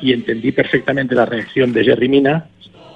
[0.00, 2.46] y entendí perfectamente la reacción de Jerry Mina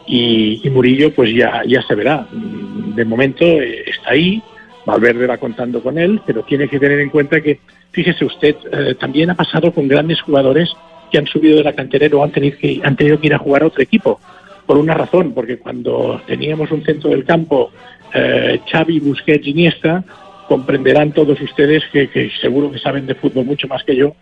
[0.06, 2.26] y, Murillo pues ya, ya se verá.
[2.32, 4.42] De momento eh, está ahí,
[4.84, 7.60] Valverde va contando con él, pero tiene que tener en cuenta que,
[7.92, 10.70] fíjese usted, eh, también ha pasado con grandes jugadores
[11.10, 13.38] que han subido de la cantera o han tenido, que, han tenido que ir a
[13.38, 14.20] jugar a otro equipo.
[14.66, 17.70] Por una razón, porque cuando teníamos un centro del campo,
[18.14, 20.04] eh, Xavi, Busquets, Iniesta,
[20.48, 24.14] comprenderán todos ustedes que, que seguro que saben de fútbol mucho más que yo,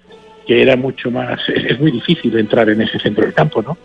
[0.47, 3.77] que era mucho más, es, muy difícil entrar en ese centro del campo, ¿no?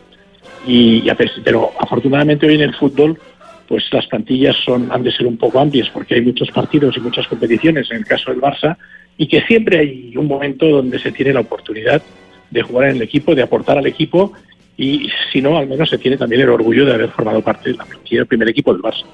[0.68, 1.04] Y,
[1.44, 3.20] pero afortunadamente hoy en el fútbol,
[3.68, 7.02] pues las plantillas son, han de ser un poco amplias porque hay muchos partidos y
[7.02, 8.78] muchas competiciones, en el caso del Barça,
[9.18, 12.02] y que siempre hay un momento donde se tiene la oportunidad
[12.50, 14.34] de jugar en el equipo, de aportar al equipo,
[14.78, 17.78] y si no, al menos se tiene también el orgullo de haber formado parte de
[17.78, 19.06] la plantilla del primer equipo del Barça.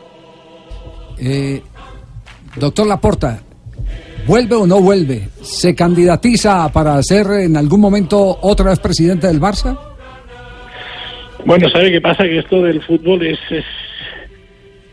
[1.19, 1.61] Eh,
[2.55, 3.43] doctor Laporta,
[4.25, 5.29] ¿vuelve o no vuelve?
[5.41, 9.77] ¿Se candidatiza para ser en algún momento otra vez presidente del Barça?
[11.45, 12.23] Bueno, ¿sabe qué pasa?
[12.23, 13.65] Que esto del fútbol es, es,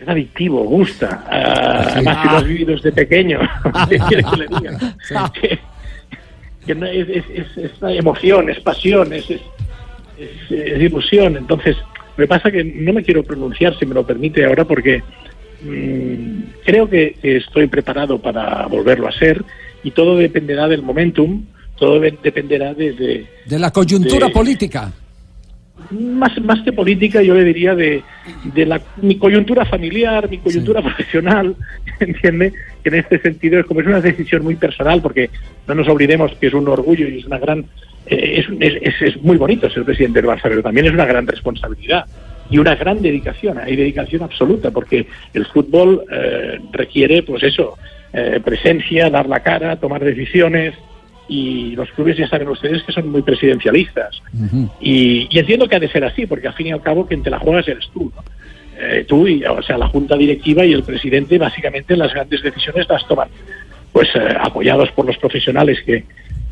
[0.01, 1.25] es adictivo, gusta.
[1.31, 3.41] Ah, Además que lo has vivido desde pequeño.
[3.89, 4.97] ¿Qué quiere que le diga?
[5.41, 5.59] Que,
[6.67, 7.07] que no es,
[7.83, 9.41] emoción, es pasión, es, es,
[10.81, 11.37] ilusión.
[11.37, 11.77] Entonces,
[12.17, 15.03] me pasa que no me quiero pronunciar, si me lo permite ahora, porque
[16.65, 19.43] creo que, estoy preparado para volverlo a ser
[19.83, 21.45] y todo dependerá del momentum,
[21.79, 24.93] todo de- dependerá de- de, la coyuntura de- política.
[25.91, 28.03] más, más que política, yo le diría de,
[28.55, 31.55] de la, mi coyuntura familiar, mi coyuntura profesional,
[32.01, 32.53] ¿entiende?
[32.83, 35.31] Que en este sentido es como es una decisión muy personal, porque
[35.69, 37.65] no nos olvidemos que es un orgullo y es una gran.
[38.07, 41.07] eh, es, es, es- es muy bonito ser presidente del Barça, pero también es una
[41.07, 42.05] gran responsabilidad
[42.51, 43.59] y una gran dedicación.
[43.59, 47.77] Hay dedicación absoluta, porque el fútbol eh, requiere, pues eso,
[48.13, 50.75] eh, presencia, dar la cara, tomar decisiones.
[51.31, 54.23] Y los clubes ya saben ustedes que son muy presidencialistas.
[54.81, 57.23] Y, y entiendo que ha de ser así, porque al fin y al cabo quien
[57.23, 58.23] te la juegas eres tú, ¿no?
[58.81, 62.89] Eh, tú y, o sea, la junta directiva y el presidente básicamente las grandes decisiones
[62.89, 63.29] las toman,
[63.93, 66.05] pues eh, apoyados por los profesionales que,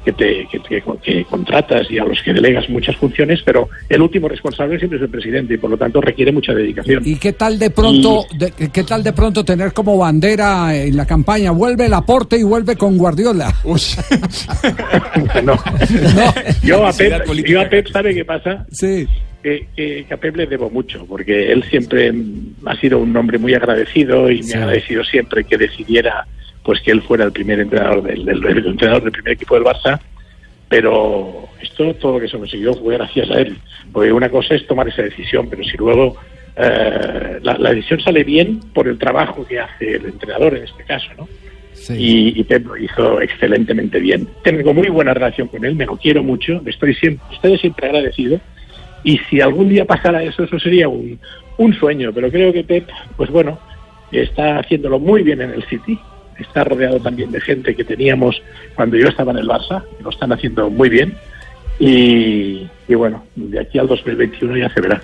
[0.07, 4.01] que te que, que- que contratas y a los que delegas muchas funciones, pero el
[4.01, 7.03] último responsable siempre es el presidente y por lo tanto requiere mucha dedicación.
[7.05, 11.05] ¿Y qué tal de pronto, de- qué tal de pronto tener como bandera en la
[11.07, 13.53] campaña vuelve el aporte y vuelve con Guardiola?
[15.45, 15.55] no.
[16.63, 18.65] Yo a Pep, yo a Pep, ¿sabe qué pasa?
[18.71, 19.07] Sí.
[19.43, 22.13] Que, que- que a Pep le debo mucho, porque él siempre
[22.65, 26.27] ha sido un hombre muy agradecido y me ha agradecido siempre que decidiera
[26.67, 29.64] pues que él fuera el primer entrenador del, del- el entrenador del primer equipo del
[29.64, 29.99] Barça.
[30.69, 33.57] Pero esto, todo lo que se consiguió fue gracias a él.
[33.93, 36.17] Porque una cosa es tomar esa decisión, pero si luego
[36.57, 40.83] eh, la, la decisión sale bien por el trabajo que hace el entrenador en este
[40.85, 41.29] caso, ¿no?
[41.97, 44.27] Y, y Pep lo hizo excelentemente bien.
[44.43, 48.41] Tengo muy buena relación con él, me lo quiero mucho, estoy siempre, estoy siempre agradecido.
[49.05, 51.21] Y si algún día pasara eso, eso sería un,
[51.59, 52.11] un sueño.
[52.12, 53.61] Pero creo que Pep, pues bueno,
[54.11, 55.97] está haciéndolo muy bien en el City.
[56.39, 58.41] Está rodeado también de gente que teníamos
[58.74, 61.14] cuando yo estaba en el Barça, lo están haciendo muy bien.
[61.78, 65.03] Y, y bueno, de aquí al 2021 ya se verá.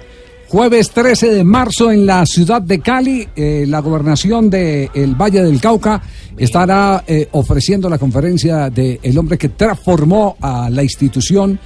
[0.52, 5.58] Jueves 13 de marzo en la ciudad de Cali, eh, la gobernación del Valle del
[5.58, 6.02] Cauca
[6.36, 11.58] estará eh, ofreciendo la conferencia de el hombre que transformó a la institución,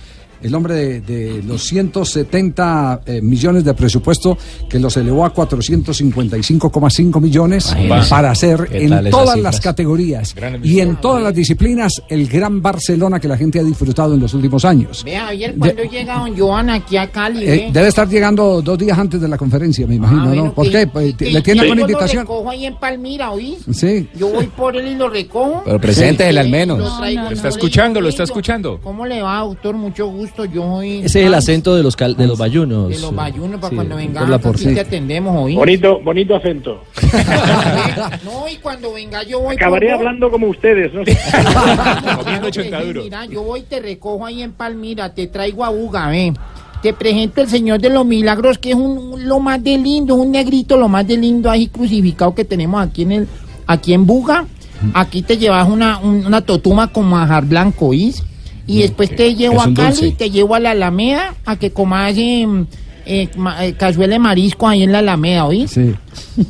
[0.42, 4.36] el hombre de, de los 170 eh, millones de presupuesto
[4.68, 7.74] que los elevó a 455,5 millones
[8.08, 13.20] para hacer ¿Qué en todas las categorías y en todas las disciplinas el gran Barcelona
[13.20, 15.02] que la gente ha disfrutado en los últimos años.
[15.04, 17.44] Ve, Javier, ¿cuándo llega don Joan aquí a Cali?
[17.46, 20.54] Eh, debe estar llegando dos días antes de la conferencia, me imagino, Ah, bueno, ¿no?
[20.54, 20.86] ¿Por qué?
[20.86, 22.22] Pues, ¿Le tiene alguna Yo lo invitación?
[22.22, 23.56] recojo ahí en Palmira, ¿oí?
[23.72, 24.08] Sí.
[24.18, 25.62] Yo voy por él y lo recojo.
[25.64, 26.78] Pero preséntele al Sí, menos.
[26.78, 28.80] lo está escuchando, lo está escuchando.
[28.82, 29.74] ¿Cómo le va, doctor?
[29.76, 30.25] Mucho gusto.
[30.52, 30.82] Yo.
[30.82, 32.88] Ese es el acento de los, cal- de los bayunos.
[32.90, 34.74] De los bayunos, para Sí, cuando por venga la aquí porción.
[34.74, 35.54] te atendemos, ¿oí?
[35.54, 36.82] Bonito, bonito acento.
[38.24, 39.56] No, y cuando venga yo voy...
[39.56, 41.02] Acabaré por hablando como ustedes, ¿no?
[41.04, 42.70] Claro sí,
[43.02, 46.32] Mira, yo voy y te recojo ahí en Palmira, te traigo a Buga, ve.
[46.82, 50.30] Te presento el Señor de los Milagros, que es un, lo más de lindo, un
[50.32, 53.28] negrito, lo más de lindo ahí crucificado que tenemos aquí en el,
[53.66, 54.44] aquí en Buga.
[54.92, 58.22] Aquí te llevas una, un- una totuma con majar blanco, ¿oís?
[58.66, 60.12] Y después te llevo a Cali, dulce.
[60.12, 62.46] te llevo a la Alameda a que comas eh,
[63.06, 65.70] eh, ma- eh, cazuela de marisco ahí en la Alameda, ¿oís?
[65.70, 65.94] Sí.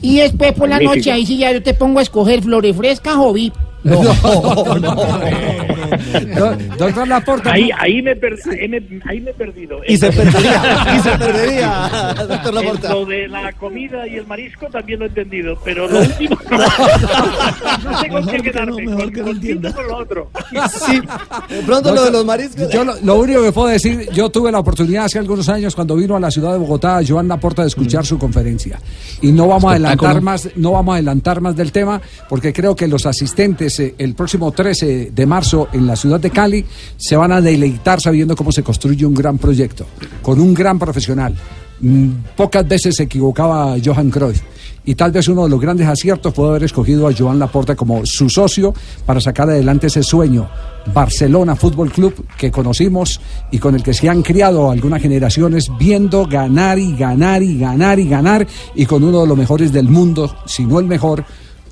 [0.00, 3.14] Y después por la noche ahí sí ya yo te pongo a escoger flores frescas
[3.18, 3.52] o VIP.
[6.36, 7.52] Do- Doctor Laporta.
[7.52, 9.80] Ahí, ahí, me per- ahí, me, ahí me he perdido.
[9.86, 12.88] Y se perdería, y se perdería, doctor Laporta.
[12.92, 16.36] Lo de la comida y el marisco también lo he entendido, pero lo último
[17.84, 20.30] no sé con qué quedarme, con, con uno o con lo otro.
[20.86, 21.00] Sí,
[21.48, 22.68] de pronto lo de los mariscos.
[22.70, 25.96] Yo lo, lo único que puedo decir, yo tuve la oportunidad hace algunos años cuando
[25.96, 28.78] vino a la ciudad de Bogotá, Joan Laporta, de escuchar su conferencia.
[29.22, 32.74] Y no vamos a adelantar más, no vamos a adelantar más del tema, porque creo
[32.74, 36.64] que los asistentes el próximo 13 de marzo en la ciudad de Cali
[36.96, 39.86] se van a deleitar sabiendo cómo se construye un gran proyecto,
[40.22, 41.34] con un gran profesional.
[41.80, 44.42] Mm, Pocas veces se equivocaba Johan Cruyff.
[44.88, 48.06] Y tal vez uno de los grandes aciertos fue haber escogido a Joan Laporta como
[48.06, 48.72] su socio
[49.04, 50.48] para sacar adelante ese sueño.
[50.94, 53.20] Barcelona Fútbol Club que conocimos
[53.50, 57.98] y con el que se han criado algunas generaciones viendo ganar y ganar y ganar
[57.98, 58.46] y ganar
[58.76, 61.24] y con uno de los mejores del mundo, si no el mejor,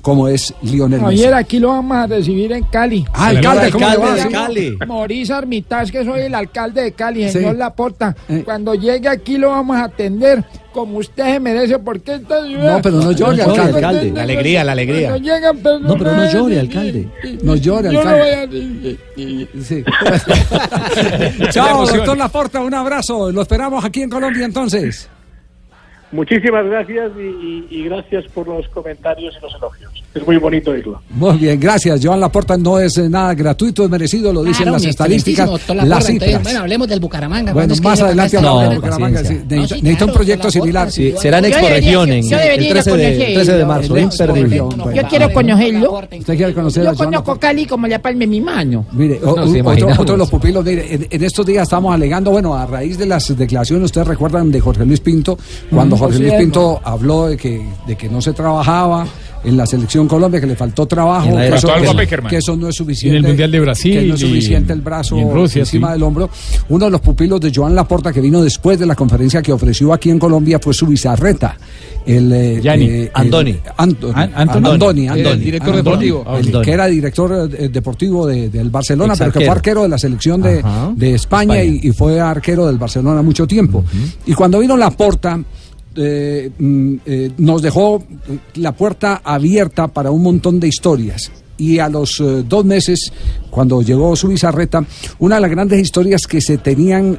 [0.05, 1.13] como es Lionel Messi.
[1.23, 3.03] Ayer aquí lo vamos a recibir en Cali.
[3.11, 4.13] Ah, alcalde, ¿cómo le va?
[4.13, 4.69] Alcalde Sí.
[4.77, 5.31] de Cali.
[5.31, 7.29] Armitage, que soy el alcalde de Cali, Sí.
[7.31, 8.15] señor Laporta.
[8.29, 8.43] Eh.
[8.45, 12.73] Cuando llegue aquí lo vamos a atender como usted se merece, porque esta ciudad...
[12.75, 13.73] No, pero no llore, alcalde.
[13.77, 14.11] alcalde.
[14.11, 15.09] La alegría, la alegría.
[15.09, 17.07] Cuando llegan personas- No, pero no llore, alcalde.
[17.41, 18.97] No llore, Yo no alcalde.
[19.15, 19.63] voy a...
[19.63, 19.83] Sí.
[21.39, 23.31] La Chao, doctor Laporta, un abrazo.
[23.31, 25.09] Lo esperamos aquí en Colombia entonces.
[26.15, 30.04] Muchísimas gracias y, y- gracias por los comentarios y los elogios.
[30.15, 31.01] Es muy bonito oírlo.
[31.09, 31.99] Muy bien, gracias.
[32.01, 35.67] Joan Laporta no es eh, nada gratuito, es merecido, lo dicen Claro, las estadísticas, las
[35.67, 35.83] Laporta.
[35.83, 36.43] Entonces, cifras.
[36.43, 37.51] bueno, hablemos del Bucaramanga.
[37.51, 39.19] Bueno, ¿cuándo es que más adelante hablamos estar de Bucaramanga.
[39.19, 39.23] sí.
[39.33, 40.91] Necesita, No, sí, necesita un proyecto similar.
[40.91, 43.95] Sí, Yo será en debería- exporregión el debería 13 de, conocer- 13 de marzo.
[43.97, 44.57] El Imperdible.
[44.95, 45.99] Yo quiero conocerlo.
[46.17, 48.85] ¿Usted quiere conocer a Yo conozco Cali como la palma de mi mano.
[48.93, 49.45] Mire, otro,
[50.13, 53.83] de los pupilos, mire, en, estos días estamos alegando, bueno, a raíz de las declaraciones,
[53.85, 55.37] ustedes recuerdan de Jorge Luis Pinto,
[55.69, 56.33] cuando Jorge Luis.
[56.35, 59.05] Pinto habló de que, de que no se trabajaba
[59.45, 62.29] en la selección Colombia, que le faltó trabajo, que eso, Faltó algo que- a Peckerman.
[62.29, 63.15] que eso no es suficiente.
[63.15, 65.31] Y en el Mundial de Brasil Que no es y- suficiente el brazo y en
[65.33, 65.93] Rusia, encima sí.
[65.93, 66.29] del hombro.
[66.69, 69.93] Uno de los pupilos de Joan Laporta, que vino después de la conferencia que ofreció
[69.93, 71.57] aquí en Colombia, fue su bizarreta.
[72.05, 72.85] El, eh, Gianni.
[72.85, 73.55] eh, el- Andoni.
[73.77, 75.07] Andoni, Andoni.
[75.07, 75.37] Andoni.
[75.43, 76.07] director Andoni.
[76.07, 76.37] deportivo.
[76.37, 79.97] El que era director eh, deportivo de- del Barcelona, pero que fue arquero de la
[79.97, 81.63] selección de, España, España.
[81.63, 83.83] Y, y fue arquero del Barcelona mucho tiempo.
[84.25, 85.39] Y cuando vino Laporta,
[85.95, 88.03] eh, mm, eh, nos dejó
[88.55, 91.31] la puerta abierta para un montón de historias.
[91.57, 93.13] Y a los eh, dos meses,
[93.49, 94.85] cuando llegó su bizarreta,
[95.19, 97.17] una de las grandes historias que se tenían,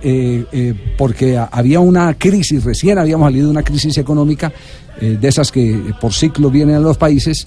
[0.98, 4.52] porque había una crisis, recién habíamos salido de una crisis económica,
[5.00, 7.46] de esas que por ciclo vienen a los países,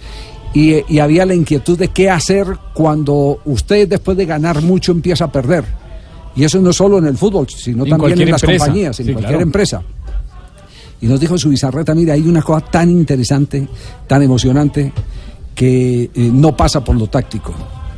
[0.53, 5.25] y, y había la inquietud de qué hacer cuando usted después de ganar mucho empieza
[5.25, 5.63] a perder.
[6.35, 8.65] Y eso no solo en el fútbol, sino En también en las empresa.
[8.65, 9.43] compañías, en Sí, cualquier claro.
[9.43, 9.83] empresa.
[11.01, 13.67] Y nos dijo su bizarreta, mira, hay una cosa tan interesante,
[14.07, 14.91] tan emocionante,
[15.55, 17.53] que eh, no pasa por lo táctico.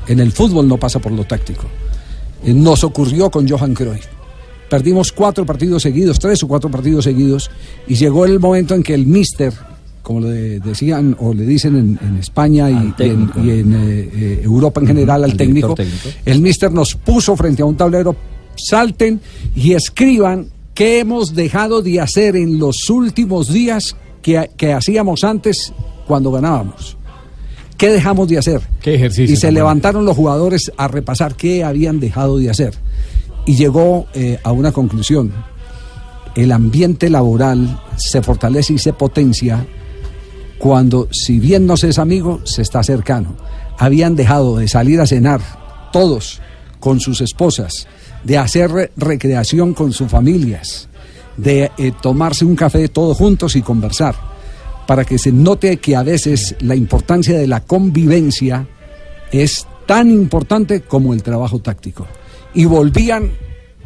[0.08, 1.66] En el fútbol no pasa por lo táctico.
[2.43, 4.06] Eh, nos ocurrió con Johan Cruyff.
[4.70, 7.52] Perdimos cuatro partidos seguidos, tres o cuatro partidos seguidos,
[7.88, 9.54] y llegó el momento en que el mister,
[10.02, 13.39] como le decían o le dicen en, en España y, y en, técnico.
[13.43, 16.20] y en, eh, Europa en general al al técnico, director técnico.
[16.26, 18.16] el mister nos puso frente a un tablero,
[18.56, 19.20] salten
[19.56, 25.74] y escriban qué hemos dejado de hacer en los últimos días que, que hacíamos antes
[26.07, 26.97] cuando ganábamos.
[27.78, 28.61] ¿Qué dejamos de hacer?
[28.82, 29.34] Qué ejercicio.
[29.34, 32.76] Y se levantaron los jugadores a repasar qué habían dejado de hacer.
[33.47, 35.34] Y llegó eh, a una conclusión.
[36.36, 39.65] El ambiente laboral se fortalece y se potencia
[40.59, 43.36] cuando, si bien no se es amigo, se está cercano.
[43.80, 45.41] Habían dejado de salir a cenar,
[45.91, 46.39] todos,
[46.80, 47.88] con sus esposas,
[48.24, 50.88] de hacer re- recreación con sus familias,
[51.38, 54.15] de eh, tomarse un café todos juntos y conversar,
[54.88, 58.67] para que se note que a veces la importancia de la convivencia
[59.32, 62.07] es tan importante como el trabajo táctico.
[62.53, 63.32] Y volvían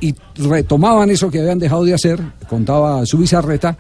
[0.01, 2.19] y retomaban eso que habían dejado de hacer,
[2.49, 3.77] contaba su bizarreta,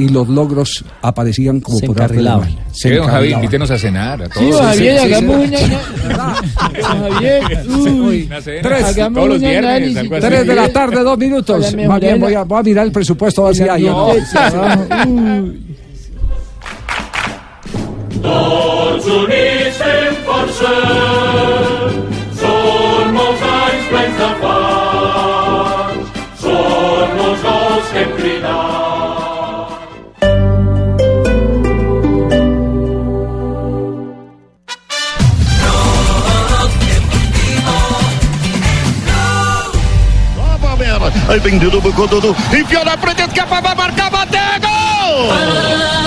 [0.00, 2.58] y los logros aparecían como Se por arte de magia.
[2.72, 4.44] Sí, don Javi, invítenos a cenar a todos.
[4.46, 5.54] Sí, don Javier, Sí, sí, hagamos sí.
[5.54, 5.60] una...
[6.80, 8.84] Don Javier, uy, Una cena, Tres.
[8.84, 9.96] hagamos todos los viernes, análisis.
[9.98, 10.26] algo así.
[10.26, 11.76] Tres de la tarde, dos minutos.
[11.86, 13.84] Más bien voy a, voy a mirar el presupuesto a ver si hay.
[13.86, 14.14] o no.
[14.14, 15.66] Del trabajo, uy.
[18.20, 20.72] Tots unissem força,
[22.40, 24.79] són molts anys plens de fars,
[41.30, 42.36] Aí vem com o Dudu.
[42.52, 45.28] Enfiou na frente, escapa, vai marcar, bateu, gol!
[45.28, 45.99] Gol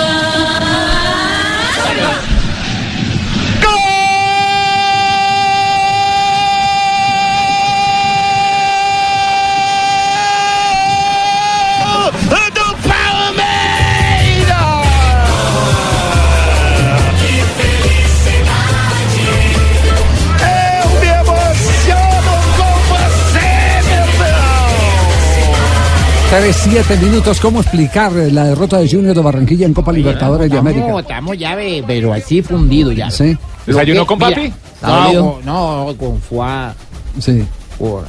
[26.38, 26.84] irmão!
[26.84, 27.40] 3-7 minutos.
[27.40, 30.98] ¿Cómo explicar la derrota de Junior de Barranquilla en Copa Libertadores de América?
[30.98, 33.10] Estamos, ya, ve- pero así fundido ya.
[33.10, 33.36] Sí.
[33.66, 34.48] ¿Desayunó que- con mira, papi?
[34.48, 35.32] No, ¿Sábado?
[35.34, 36.72] con- no, con foie,
[37.18, 37.44] Sí.
[37.78, 38.04] por,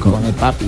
[0.00, 0.66] con, con el papi.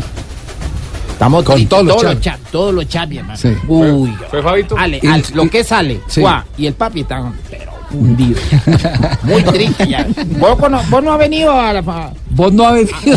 [1.13, 3.37] Estamos Con todos los todos los chap, todos los chap, mi hermano.
[3.39, 3.55] Sí.
[3.69, 4.77] Uy, ¿Fue Fabito?
[4.77, 6.21] Ale, Y- lo que sale, Sí.
[6.23, 8.41] foie, y el papi está pero fundido.
[9.23, 10.07] Muy triste ya.
[10.39, 11.83] ¿Vos, cono- vos no has venido a la...
[12.31, 13.17] Vos no has venido.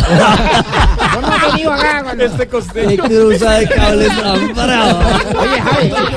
[1.14, 2.24] Vos no has venido acá cuando...
[2.24, 4.98] Este cruza de cables tan bravo.
[5.40, 5.60] Oye,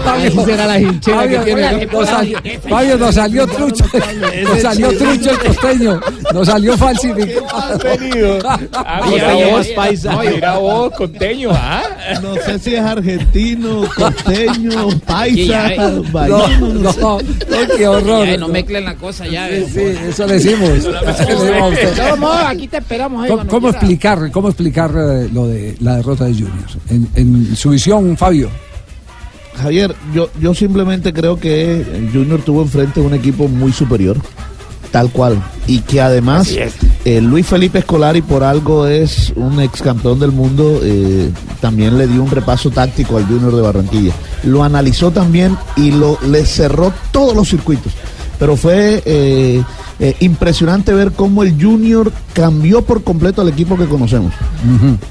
[0.03, 1.85] Javi, Esa será la hinchera que Fabio, tiene.
[1.87, 2.39] nos salió,
[2.69, 3.85] Fabio, nos salió trucho.
[4.43, 5.99] Nos salió trucho el costeño.
[6.33, 7.47] Nos salió falsificado.
[8.73, 10.17] Ah, mira mira vos, vos, paisa.
[10.21, 11.81] Mira vos, conteño, ¿ah?
[12.21, 15.77] No sé si es argentino, costeño, paisa, eh.
[15.77, 17.17] No, no, no,
[17.77, 18.27] qué horror.
[18.51, 19.47] No mezclen la cosa ya.
[19.49, 19.79] Sí, sí,
[20.09, 20.69] eso le decimos.
[20.69, 21.89] Eso le decimos a usted.
[21.89, 23.25] De todos modos, aquí te esperamos.
[23.25, 26.53] eh, ¿Cómo, cómo explicar, cómo explicar eh, lo de la derrota de Junior?
[26.89, 28.49] En, en su visión, Fabio.
[29.55, 34.17] Javier, yo, yo simplemente creo que Junior tuvo enfrente un equipo muy superior,
[34.91, 36.49] tal cual, y que además
[37.05, 41.29] eh, Luis Felipe Escolari por algo es un ex campeón del mundo, eh,
[41.59, 44.13] también le dio un repaso táctico al Junior de Barranquilla.
[44.43, 47.91] Lo analizó también y lo le cerró todos los circuitos.
[48.41, 49.63] Pero fue eh,
[49.99, 54.33] eh, impresionante ver cómo el Junior cambió por completo al equipo que conocemos.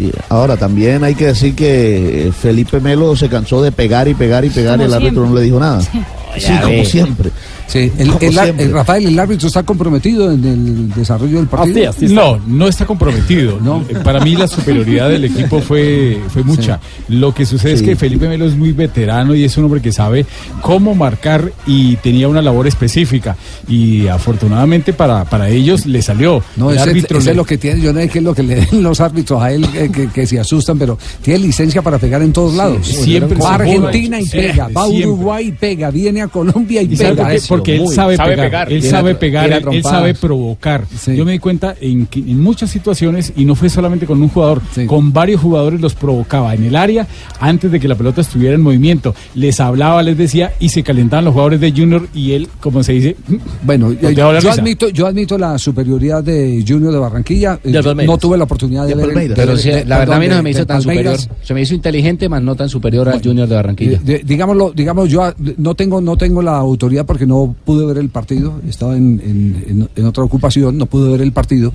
[0.01, 4.15] Y ahora también hay que decir que eh, Felipe Melo se cansó de pegar y
[4.15, 5.31] pegar y pegar Como y el árbitro siempre.
[5.31, 5.81] no le dijo nada.
[5.81, 6.03] Sí,
[6.39, 6.85] Ya como ve.
[6.85, 7.31] siempre.
[7.67, 11.93] Sí, el, Como el- Rafael, el árbitro está comprometido en el desarrollo del partido.
[12.09, 13.61] No, no está comprometido.
[13.89, 16.81] Eh, Para mí la superioridad del equipo fue, fue mucha.
[17.09, 17.85] Lo que sucede es Sí.
[17.87, 20.27] que Felipe Melo es muy veterano y es un hombre que sabe
[20.63, 23.37] cómo marcar y tenía una labor específica.
[23.69, 26.43] Y afortunadamente para, para ellos le salió.
[26.57, 27.81] No, El ese, árbitro ese le- es lo que tiene.
[27.81, 30.27] Yo no sé qué es lo que le den los árbitros a él, que, que
[30.27, 32.85] se asustan, pero tiene licencia para pegar en todos lados.
[32.85, 34.89] siempre va Argentina y pega, va a.
[34.89, 37.29] Uruguay y pega, viene a Colombia y, ¿Y pega.
[37.49, 40.85] Porque él Muy- sabe, pegar, él sabe pegar, él, sabe provocar.
[41.07, 44.29] Yo me di cuenta en, que en muchas situaciones, y no fue solamente con un
[44.29, 47.07] jugador, con varios jugadores los provocaba en el área
[47.41, 49.15] antes de que la pelota estuviera en movimiento.
[49.35, 52.93] Les hablaba, les decía, y se calentaban los jugadores de Junior y él, como se
[52.93, 53.17] dice,
[53.63, 57.59] Bueno, yo, la yo admito, yo admito la superioridad de Junior de Barranquilla.
[57.65, 57.73] Eh,
[58.07, 59.37] no tuve la oportunidad de, De ver el- Palmeiras.
[59.37, 61.21] de- Pero de- la verdad a mí no se me hizo tan Palmeiras.
[61.23, 61.47] superior.
[61.47, 63.99] Se me hizo inteligente, más no tan superior al Junior de Barranquilla.
[64.03, 67.99] De- de- digámoslo, digamos, yo no tengo, no tengo la autoridad porque no pude ver
[67.99, 71.73] el partido, estaba en, en- otra ocupación, no pude ver el partido.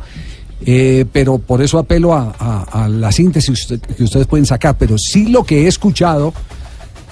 [0.65, 3.67] eh, pero por eso apelo a, la síntesis
[3.97, 4.77] que ustedes pueden sacar.
[4.77, 6.33] Pero sí lo que he escuchado,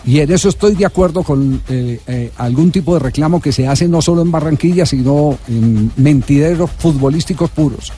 [0.05, 3.67] y en eso estoy de acuerdo con eh, eh, algún tipo de reclamo que se
[3.67, 7.91] hace no solo en Barranquilla, sino en mentideros futbolísticos puros,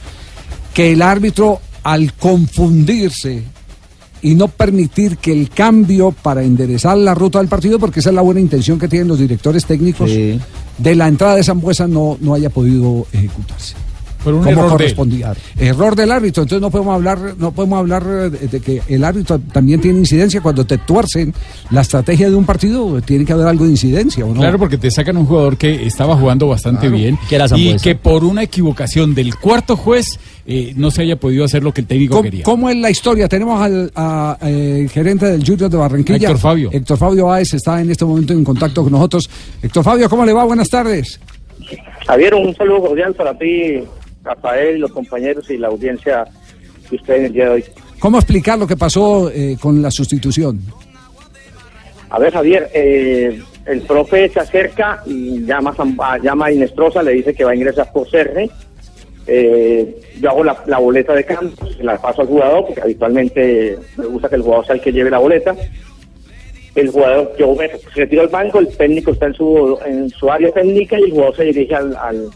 [0.74, 3.44] que el árbitro al confundirse
[4.26, 8.16] y no permitir que el cambio para enderezar la ruta del partido, porque esa es
[8.16, 12.34] la buena intención que tienen los directores técnicos, de la entrada de Zambuesa no, no
[12.34, 13.76] haya podido ejecutarse.
[14.26, 15.34] Por un como error de correspondía.
[15.58, 19.04] Error del árbitro, entonces no podemos hablar, no podemos hablar eh, de, de que el
[19.06, 21.34] árbitro también tiene incidencia cuando te tuercen
[21.72, 24.42] la estrategia de un partido, tiene que haber algo de incidencia, ¿o no?
[24.42, 26.96] Claro, porque te sacan un jugador que estaba jugando bastante Claro.
[26.98, 31.16] bien Que era y que por una equivocación del cuarto juez eh, no se haya
[31.16, 32.44] podido hacer lo que el técnico ¿Cómo, quería.
[32.44, 33.28] cómo es la historia?
[33.28, 36.18] Tenemos al a, eh, gerente del Junior de Barranquilla.
[36.18, 36.70] Héctor Fabio.
[36.74, 39.30] Héctor Fabio Báez está en este momento en contacto con nosotros.
[39.62, 40.44] Héctor Fabio, ¿cómo le va?
[40.44, 41.20] Buenas tardes.
[42.06, 43.84] Javier, un saludo cordial para ti,
[44.26, 46.26] Rafael, los compañeros y la audiencia
[46.90, 47.64] que usted en el día de hoy.
[48.00, 50.60] ¿Cómo explicar lo que pasó eh, con la sustitución?
[52.10, 57.14] A ver, Javier, eh, el profe se acerca y llama, a llama a Inestrosa, le
[57.14, 58.50] dice que va a ingresar por Cerre.
[59.28, 64.06] Eh, yo hago la, la boleta de campo, la paso al jugador, porque habitualmente me
[64.06, 65.56] gusta que el jugador sea el que lleve la boleta.
[66.76, 70.52] El jugador, yo me retiro al banco, el técnico está en su, en su área
[70.52, 72.30] técnica y el jugador se dirige al, al-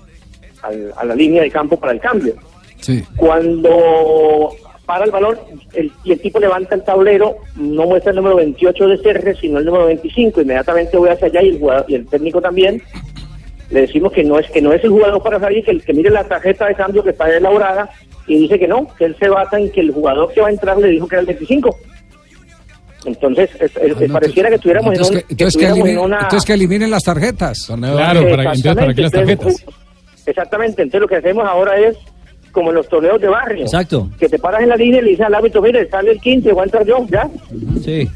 [0.64, 2.34] al- a la línea de campo para el cambio.
[2.80, 3.04] Sí.
[3.18, 4.50] Cuando
[4.86, 5.38] para el balón
[5.74, 9.60] el, y el tipo levanta el tablero, no muestra el número 28 de Serre, sino
[9.60, 10.42] el número 25.
[10.42, 12.82] Inmediatamente voy hacia allá y el, jugador- y el técnico también.
[13.70, 15.94] Le decimos que no es que no es el jugador para salir, que el que
[15.94, 17.88] mire la tarjeta de cambio que está elaborada
[18.26, 20.52] y dice que no, que él se basa en que el jugador que va a
[20.52, 21.78] entrar le dijo que era el 25.
[23.06, 26.20] Entonces, es- es- pareciera que estuviéramos en, un- que, entonces que estuviéramos en eliminen, una...
[26.22, 27.70] entonces que eliminen las tarjetas.
[27.96, 29.66] Claro, para, entonces, ¿para qué las tarjetas?
[30.30, 31.98] Exactamente, entonces lo que hacemos ahora es
[32.52, 33.64] como en los torneos de barrio.
[33.64, 34.10] Exacto.
[34.20, 36.52] Que te paras en la línea y le dices al árbitro, mire, sale el 15,
[36.52, 37.30] voy a entrar yo, ya.
[37.84, 38.08] Sí,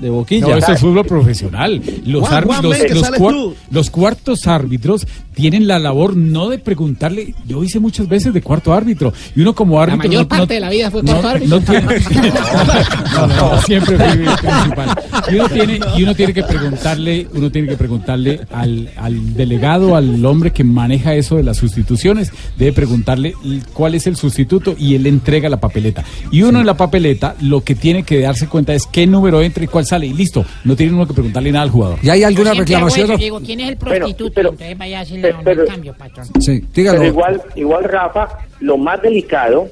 [0.00, 0.46] de boquilla.
[0.48, 1.82] No, eso es fútbol profesional.
[2.04, 3.54] Los, Juan, Juan, árbitros, los, sales cuar- tú.
[3.70, 7.34] los cuartos árbitros tienen la labor no de preguntarle.
[7.46, 10.08] Yo hice muchas veces de cuarto árbitro y uno como árbitro.
[10.08, 11.58] mayor no- parte no- de la vida fue no- cuarto árbitro.
[11.60, 11.86] no tiene-
[13.14, 14.98] no, no, siempre fui principal.
[15.30, 19.96] Y uno tiene, y uno tiene que preguntarle, uno tiene que preguntarle al, al delegado,
[19.96, 23.34] al hombre que maneja eso de las sustituciones, debe preguntarle
[23.72, 26.04] cuál es el sustituto y él entrega la papeleta.
[26.30, 29.64] Y uno en la papeleta lo que tiene que darse cuenta es qué número entra
[29.64, 30.44] y cuál sale y listo.
[30.64, 31.98] No tiene uno que preguntarle nada al jugador.
[32.02, 33.10] ¿Y hay alguna Yo reclamación?
[33.10, 34.40] eso, digo, ¿quién es el prostituto?
[34.40, 36.26] Entonces vaya a hacerle un pero- cambio, patrón.
[36.40, 36.98] Sí, dígalo.
[37.00, 38.28] Pero igual, igual, Rafa,
[38.60, 39.68] lo más delicado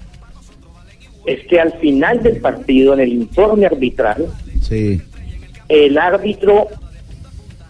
[1.26, 4.26] es que al final del partido, en el informe arbitral,
[4.62, 5.00] Sí.
[5.68, 6.68] el árbitro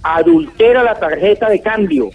[0.03, 2.11] adultera la tarjeta de cambio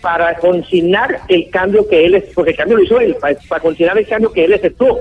[0.00, 3.60] para consignar el cambio que él, es- porque el cambio lo hizo él, para, para
[3.62, 5.00] consignar el cambio que él efectuó.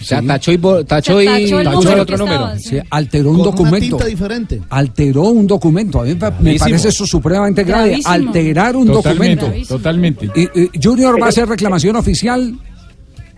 [0.00, 2.36] O sea, tachó y, tachó y tachó el tachó número el otro número.
[2.52, 3.78] estaba, Sí, alteró un una documento.
[3.96, 4.60] tinta diferente.
[4.68, 6.00] Alteró un documento.
[6.00, 7.88] A mí me- parece eso supremamente grave.
[7.88, 8.12] Gravísimo.
[8.12, 9.68] Alterar un Totalmente, documento.
[9.76, 10.28] totalmente.
[10.34, 12.54] Y, y Junior va a hacer reclamación oficial.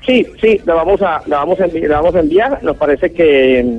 [0.07, 2.63] Sí, sí, la vamos a, la vamos a, envi- la vamos a enviar.
[2.65, 3.79] Nos parece que,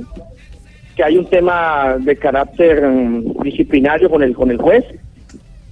[0.96, 4.84] que hay un tema de carácter mm, disciplinario con el, con el juez.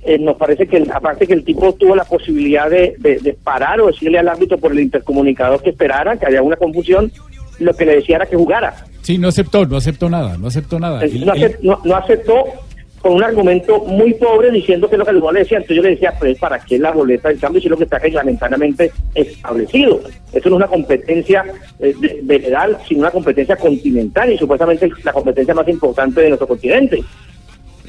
[0.02, 3.34] Eh, nos parece que, el- aparte que el tipo tuvo la posibilidad de, de- de
[3.34, 7.12] parar o decirle al árbitro por el intercomunicador que esperara, que había una confusión,
[7.58, 8.74] lo que le decía era que jugara.
[9.02, 11.02] Sí, no aceptó, no aceptó nada, no aceptó nada.
[11.34, 12.44] El- no, aceptó
[13.02, 15.56] con un argumento muy pobre diciendo que lo que el jugador le decía.
[15.58, 17.84] Entonces yo le decía, pues, ¿para qué la boleta del cambio si es lo que
[17.84, 20.00] está reglamentariamente establecido?
[20.32, 21.44] Eso no es una competencia
[21.78, 27.02] eh, veredal, sino una competencia continental y supuestamente la competencia más importante de nuestro continente.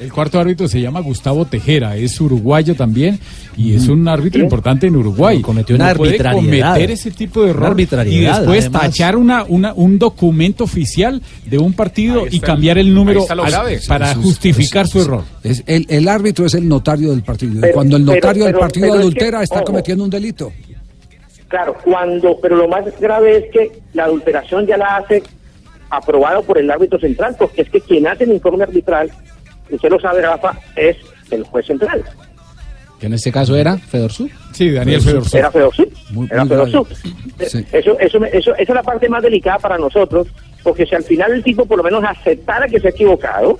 [0.02, 3.20] El cuarto árbitro se llama Gustavo Tejera, es uruguayo también
[3.56, 5.40] y es un árbitro importante en Uruguay.
[5.40, 6.70] cometió una No puede arbitrariedad.
[6.72, 7.84] cometer ese tipo de error y
[8.20, 8.82] después además.
[8.82, 13.40] tachar una, una, un documento oficial de un partido y cambiar el- el número al-
[13.86, 15.24] para justificar su es- error.
[15.44, 17.52] es el, el árbitro es el notario del partido.
[17.58, 19.64] Y Pero- Cuando el pero- notario del pero- partido pero es que, adultera está ojo.
[19.66, 20.52] cometiendo un delito.
[21.48, 25.22] Claro, cuando, pero lo más grave es que la adulteración ya la hace
[25.90, 29.10] aprobado por el árbitro central, porque es que quien hace el informe arbitral,
[29.76, 30.96] usted lo sabe, Rafa, es
[31.30, 32.02] el juez central.
[32.98, 34.28] Que en este caso era Fedorsú.
[34.52, 35.36] Sí, Daniel Fedorsú.
[35.36, 35.88] Era Fedorsú.
[36.10, 36.84] Muy- Era muy Fedorsú.
[36.84, 37.50] grave.
[37.50, 37.66] Sí.
[37.72, 40.28] Eso, eso, me- eso, esa es la parte más delicada para nosotros,
[40.62, 43.58] porque si al final el tipo por lo menos aceptara que se ha equivocado,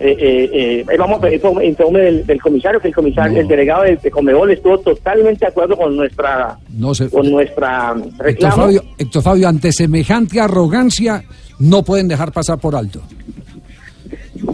[0.00, 3.96] eh, eh, eh, vamos a pedir del, del comisario, que el comisario, el delegado de,
[3.96, 8.56] de Comebol estuvo totalmente de acuerdo con nuestra, No se, con nuestra Héctor reclamo.
[8.56, 11.22] Fabio, Héctor Fabio, ante semejante arrogancia,
[11.60, 13.00] no pueden dejar pasar por alto.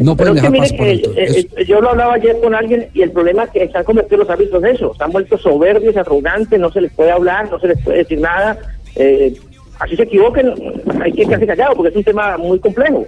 [0.01, 0.87] No Pero pueden es que dejar mire pasar por
[1.19, 3.79] eh, Es- eh, yo lo hablaba ayer con alguien y el problema es que se
[3.79, 7.11] han convertido los árbitros en eso, se han vuelto soberbios, arrogantes, no se les puede
[7.11, 8.59] hablar, no se les puede decir nada.
[8.97, 9.35] eh,
[9.81, 10.53] así se equivoquen,
[11.03, 13.07] hay que quedarse callado porque es un tema muy complejo.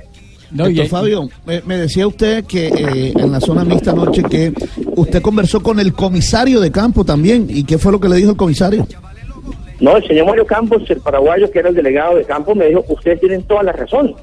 [0.52, 4.52] Doctor Fabio, me, me decía usted que eh, en la zona mixta anoche que
[4.96, 7.46] usted conversó con el comisario de campo también.
[7.48, 8.84] ¿Y qué fue lo que le dijo el comisario?
[9.78, 12.84] No, el señor Mario Campos, el paraguayo que era el delegado de campo, me dijo,
[12.88, 14.14] ustedes tienen toda la razón.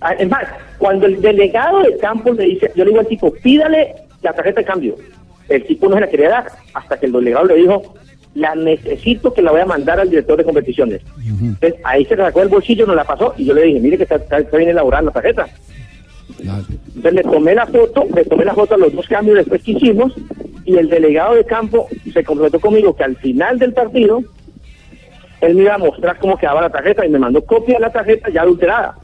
[0.00, 0.44] Ah, Es más,
[0.78, 4.60] cuando el delegado de campo le dice, yo le digo al tipo, pídale la tarjeta
[4.60, 4.94] de cambio.
[5.48, 7.94] El tipo no se la quería dar, hasta que el delegado le dijo,
[8.34, 11.00] la necesito que la voy a mandar al director de competiciones.
[11.48, 14.02] Entonces, ahí se sacó del bolsillo, nos la pasó, y yo le dije, mire que
[14.04, 15.48] está, está- está bien elaborada la tarjeta.
[16.94, 19.72] Entonces le tomé la foto, le tomé la foto a los dos cambios después que
[19.72, 20.12] hicimos,
[20.64, 24.22] y el delegado de campo se comprometió conmigo que al final del partido,
[25.40, 27.90] él me iba a mostrar cómo quedaba la tarjeta, y me mandó copia de la
[27.92, 28.94] tarjeta ya adulterada.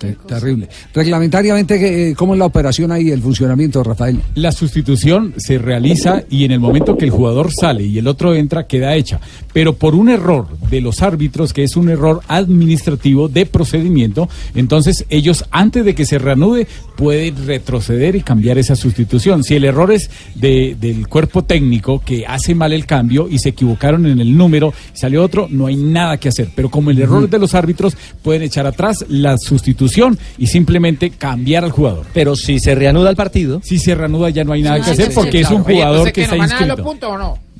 [0.00, 0.66] Te- terrible.
[0.94, 4.18] Reglamentariamente, eh, ¿cómo es la operación ahí, el funcionamiento, Rafael?
[4.34, 8.34] La sustitución se realiza y en el momento que el jugador sale y el otro
[8.34, 9.20] entra, queda hecha.
[9.52, 15.04] Pero por un error de los árbitros, que es un error administrativo de procedimiento, entonces
[15.10, 16.66] ellos, antes de que se reanude,
[17.00, 19.42] pueden retroceder y cambiar esa sustitución.
[19.42, 23.48] Si el error es de- del cuerpo técnico que hace mal el cambio y se
[23.48, 26.50] equivocaron en el número, salió otro, no hay nada que hacer.
[26.54, 31.08] Pero como el error es de los árbitros, pueden echar atrás la sustitución y simplemente
[31.08, 32.04] cambiar al jugador.
[32.12, 33.62] Pero si se reanuda el partido.
[33.64, 35.62] Si se reanuda ya no hay nada Sí, que hacer sí, porque sí, es un.
[35.62, 36.82] Oye, jugador que está inscrito.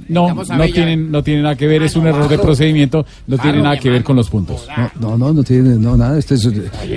[0.08, 0.34] No?
[0.34, 3.76] No, tienen, no tiene nada que ver, es un error de procedimiento, no tiene nada
[3.78, 4.66] que ver con los puntos.
[4.98, 6.18] No, no, no tiene no, nada.
[6.18, 6.48] Este es,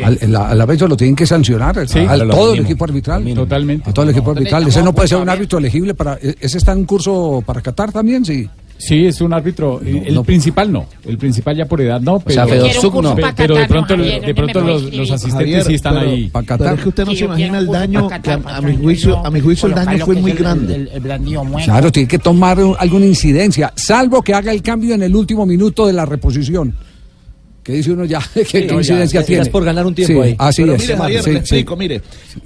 [0.03, 1.87] al, al árbitro lo tienen que sancionar.
[1.87, 2.67] Sí, al, lo todo el mínimo.
[2.67, 3.33] equipo arbitral.
[3.33, 3.89] Totalmente.
[3.89, 4.67] A todo el equipo arbitral.
[4.67, 6.15] Ese no puede ser un árbitro elegible para.
[6.21, 8.25] e- ¿Ese está en curso para Qatar también?
[8.25, 8.47] Sí.
[8.77, 9.79] Sí, es un árbitro.
[9.85, 10.87] eh, el principal no.
[11.05, 12.19] El principal ya por edad no.
[12.19, 13.15] Pero, sea, Fedosuk no.
[13.15, 16.09] Pe- Pero de pronto, Javier, de pronto no los, los asistentes Javier, sí están pero-
[16.11, 16.29] ahí.
[16.33, 19.31] Pero es que usted no se imagina el daño que a, a mi juicio, a
[19.31, 20.89] mi juicio el daño fue muy grande.
[21.65, 25.45] Claro, tiene que tomar un- alguna incidencia, salvo que haga el cambio en el último
[25.45, 26.75] minuto de la reposición.
[27.63, 29.45] Que dice uno ya, ¿qué, qué ya, incidencia ya tiene?
[29.45, 30.35] por ganar un tiempo Sí, ahí.
[30.37, 30.81] Así Pero es.
[30.81, 31.39] mire, Javier, Sí, le sí.
[31.39, 32.01] explico, mire.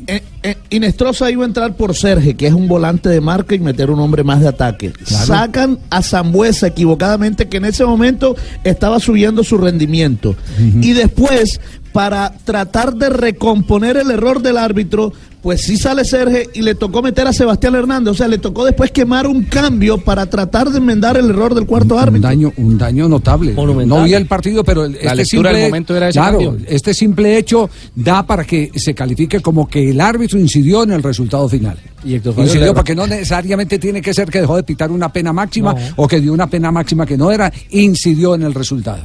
[0.06, 3.60] Eh, eh, Inestrosa iba a entrar por Serge, que es un volante de marca, y
[3.60, 4.94] meter un hombre más de ataque.
[5.04, 10.36] Sacan a Zambuesa equivocadamente, que en ese momento estaba subiendo su rendimiento.
[10.82, 11.60] Y después,
[11.98, 17.02] para tratar de recomponer el error del árbitro, pues sí sale Serge y le tocó
[17.02, 18.12] meter a Sebastián Hernández.
[18.12, 21.66] O sea, le tocó después quemar un cambio para tratar de enmendar el error del
[21.66, 22.30] cuarto Un árbitro.
[22.30, 23.54] daño, un daño notable.
[23.56, 26.58] No vi el partido, pero el- este lectura del simple, momento era ese claro, cambio.
[26.70, 31.02] este simple hecho da para que se califique como que el árbitro incidió en el
[31.02, 31.80] resultado final.
[32.06, 35.74] Y Incidió porque no necesariamente tiene que ser que dejó de pitar una pena máxima
[35.74, 35.80] No.
[35.96, 39.04] o que dio una pena máxima que no era, incidió en el resultado.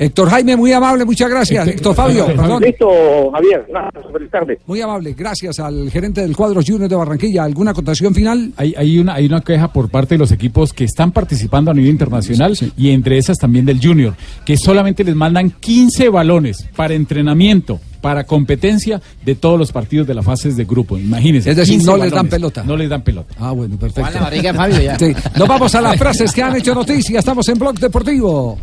[0.00, 1.68] Héctor Jaime, muy amable, muchas gracias.
[1.68, 2.62] Héctor Fabio, perdón.
[2.62, 2.88] Listo,
[3.32, 3.66] Javier.
[3.68, 4.58] Gracias, feliz tarde.
[4.64, 7.44] Muy amable, gracias al gerente del cuadro Junior de Barranquilla.
[7.44, 8.50] ¿Alguna acotación final?
[8.56, 11.74] Hay, hay, una, hay una queja por parte de los equipos que están participando a
[11.74, 14.14] nivel internacional y entre esas también del Junior,
[14.46, 20.14] que solamente les mandan 15 balones para entrenamiento, para competencia de todos los partidos de
[20.14, 20.96] las fases de grupo.
[20.96, 21.50] Imagínense.
[21.50, 22.64] Es decir, 15 no les dan pelota.
[22.64, 23.34] No les dan pelota.
[23.38, 24.10] Ah, bueno, perfecto.
[24.14, 24.98] La barriga, Fabio, ya.
[24.98, 25.12] Sí.
[25.36, 27.18] Nos vamos a las frases que han hecho noticia.
[27.18, 28.56] Estamos en Blog Deportivo.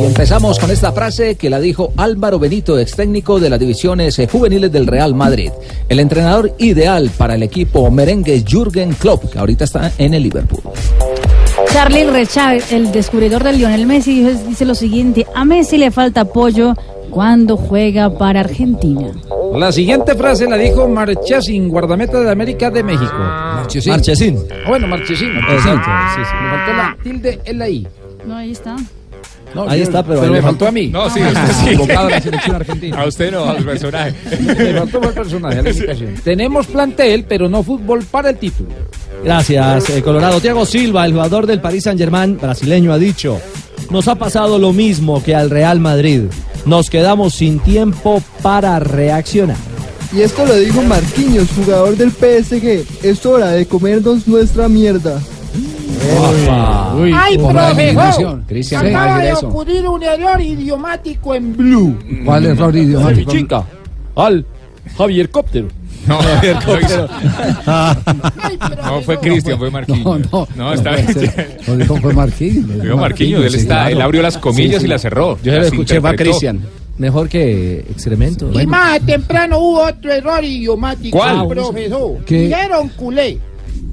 [0.00, 4.18] Y empezamos con esta frase que la dijo Álvaro Benito, ex técnico de las divisiones
[4.18, 5.50] eh, juveniles del Real Madrid.
[5.88, 10.22] El entrenador ideal para el equipo merengue es Jürgen Klopp, que ahorita está en el
[10.22, 10.60] Liverpool.
[11.72, 16.74] Charlie Rechard, el descubridor de Lionel Messi, dice- lo siguiente: A Messi le falta apoyo
[17.10, 19.12] cuando juega para Argentina.
[19.54, 23.12] La siguiente frase la dijo Marchesín, guardameta de América de México.
[23.14, 23.92] Marchesín.
[23.92, 24.38] Marchesín.
[24.50, 25.28] Ah, Bueno, Marchesín.
[25.36, 26.36] Exacto, sí, sí.
[26.42, 27.86] Me faltó la tilde en la I.
[28.26, 28.76] No, ahí está.
[29.54, 30.88] No, Ahí yo- está, pero ahí me le faltó a mí.
[30.88, 31.76] No, sí, usted sí.
[31.76, 33.00] Convocado a la selección argentina.
[33.02, 34.14] A usted no, al personaje.
[34.40, 36.14] Me faltó el personaje, a la indicación.
[36.24, 38.70] Tenemos plantel, pero no fútbol para el título.
[39.24, 40.40] Gracias, eh, Colorado.
[40.40, 43.38] Thiago Silva, el jugador del Paris Saint-Germain brasileño, ha dicho:
[43.90, 46.22] Nos ha pasado lo mismo que al Real Madrid.
[46.64, 49.56] Nos quedamos sin tiempo para reaccionar.
[50.14, 52.84] Y esto lo dijo Marquinhos, jugador del PSG.
[53.02, 55.20] Es hora de comernos nuestra mierda.
[56.96, 57.84] Uy, ¡Ay, una profe!
[57.84, 58.44] eliminación.
[58.46, 61.98] Cristian, Acaba ¿qué de ocurrir un error idiomático en Blue.
[62.24, 63.32] ¿Cuál error idiomático?
[63.32, 63.64] chica.
[64.16, 64.44] Al
[64.96, 65.68] Javier Cóptero.
[66.06, 66.28] No, no,
[68.42, 69.20] Ay, profe, no fue no.
[69.20, 70.20] Cristian, fue Marquinhos.
[70.32, 70.72] No, no.
[70.72, 71.60] está puede ser.
[71.66, 72.76] Lo dijo fue Marquinhos.
[72.76, 74.86] Lo dijo Marquinhos, él está, él abrió las comillas Sí, sí.
[74.86, 75.38] y las cerró.
[75.42, 76.16] Yo se lo escuché, fue.
[76.16, 76.60] Cristian.
[76.98, 78.50] Mejor que excremento.
[78.60, 81.46] Y más temprano hubo otro error idiomático, ¿Cuál?
[81.48, 82.18] profesor.
[82.26, 82.42] ¿Qué?
[82.48, 83.38] Dijeron culé.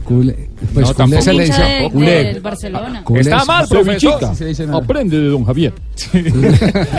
[0.04, 0.49] Culé.
[0.74, 1.22] Pues No, tampoco.
[1.22, 1.62] se le dice.
[1.62, 2.24] de- Culé.
[2.26, 3.04] del Barcelona.
[3.04, 4.20] Culé Está es- mal, profesor.
[4.74, 5.74] Aprende de don Javier.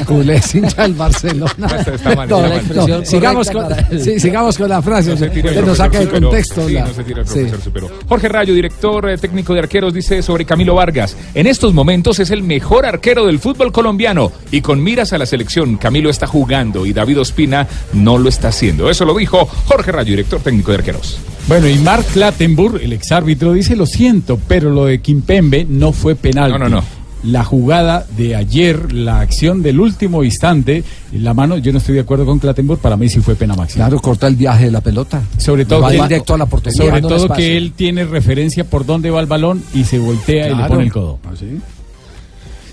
[0.06, 1.52] Culé es hincha del Barcelona.
[1.78, 3.00] Está- está mal, No, está no, mal.
[3.00, 5.30] no, sigamos, con, correcta para- sí, sigamos con la frase.
[5.30, 6.66] Que nos saca de contexto.
[6.66, 7.34] Sí, la- no se tire el sí.
[7.34, 7.90] profesor superó.
[8.08, 11.16] Jorge Rayo, director eh, técnico de arqueros, dice sobre Camilo Vargas.
[11.34, 15.26] En estos momentos es el mejor arquero del fútbol colombiano y con miras a la
[15.26, 18.90] selección, Camilo está jugando y David Ospina no lo está haciendo.
[18.90, 21.18] Eso lo dijo Jorge Rayo, director técnico de arqueros.
[21.48, 26.14] Bueno, y Mark Clattenburg, el exárbitro, dice lo siento, pero lo de Kimpembe no fue
[26.14, 26.50] penal.
[26.52, 26.82] No, no, no.
[27.22, 30.82] La jugada de ayer, la acción del último instante,
[31.12, 33.84] la mano, yo no estoy de acuerdo con Clattenburg, para mí sí fue pena máxima.
[33.84, 35.20] Claro, corta el viaje de la pelota.
[35.36, 36.78] Sobre todo, Va que, directo a la portería.
[36.82, 40.54] sobre todo que él tiene referencia por dónde va el balón y se voltea y
[40.54, 41.18] le pone el codo.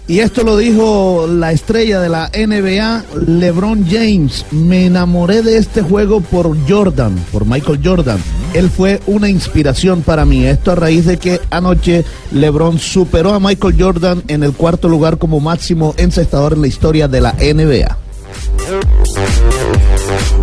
[0.10, 4.46] Y esto lo dijo la estrella de la NBA, LeBron James.
[4.52, 8.18] Me enamoré de este juego por Jordan, por Michael Jordan.
[8.54, 10.46] Él fue una inspiración para mí.
[10.46, 15.18] Esto a raíz de que anoche LeBron superó a Michael Jordan en el cuarto lugar
[15.18, 17.98] como máximo encestador en la historia de la NBA.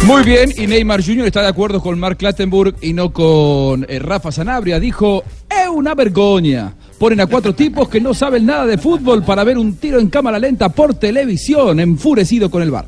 [0.07, 1.27] Muy bien, y Neymar Jr.
[1.27, 4.79] está de acuerdo con Mark Clattenburg y no con eh, Rafa Sanabria.
[4.79, 6.75] Dijo, es una vergüenza.
[6.99, 10.09] Ponen a cuatro tipos que no saben nada de fútbol para ver un tiro en
[10.09, 12.87] cámara lenta por televisión, enfurecido con el bar.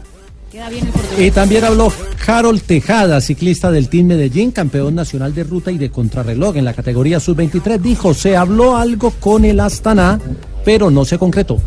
[0.50, 1.26] Queda bien el portugués.
[1.26, 1.92] Y también habló
[2.26, 6.72] Harold Tejada, ciclista del Team Medellín, campeón nacional de ruta y de contrarreloj en la
[6.72, 7.78] categoría sub-23.
[7.78, 10.20] Dijo, se habló algo con el Astana,
[10.64, 11.60] pero no se concretó.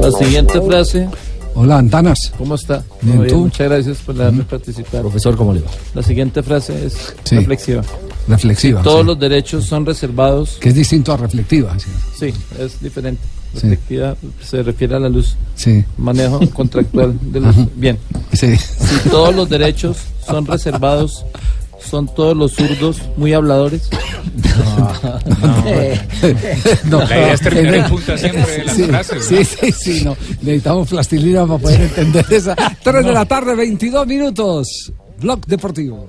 [0.00, 1.08] La siguiente frase
[1.54, 2.32] Hola, Antanas.
[2.38, 2.84] ¿Cómo está?
[3.02, 3.26] Bien.
[3.36, 5.00] Muchas gracias por dejarme participar.
[5.00, 5.70] Profesor, ¿cómo le va?
[5.94, 7.36] La siguiente frase es Sí.
[7.36, 7.82] reflexiva.
[8.28, 8.82] Reflexiva.
[8.82, 9.06] Todos sí.
[9.06, 10.58] los derechos son reservados.
[10.60, 11.76] Que es distinto a reflectiva.
[11.78, 11.88] Sí.
[12.18, 13.22] Sí, es diferente.
[13.54, 13.60] Sí.
[13.62, 15.36] Reflectiva se refiere a la luz.
[15.56, 15.84] Sí.
[15.96, 17.56] Manejo contractual de luz.
[17.56, 17.68] Ajá.
[17.74, 17.98] Bien.
[18.32, 18.56] Sí.
[18.56, 19.96] Si todos los derechos
[20.26, 21.24] son reservados,
[21.80, 23.88] son todos los zurdos muy habladores.
[26.86, 26.98] No.
[27.08, 29.44] La idea es terminar en punta siempre las sí, frases, Sí, ¿no?
[29.44, 30.16] sí, sí, no.
[30.42, 32.54] Necesitamos plastilina para poder entender esa.
[32.82, 34.92] 3 de la tarde, 22 minutos.
[35.20, 36.08] Blog Deportivo.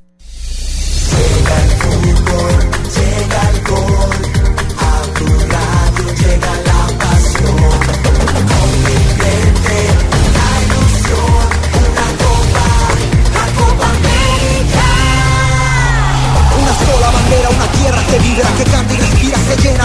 [1.21, 1.90] Llega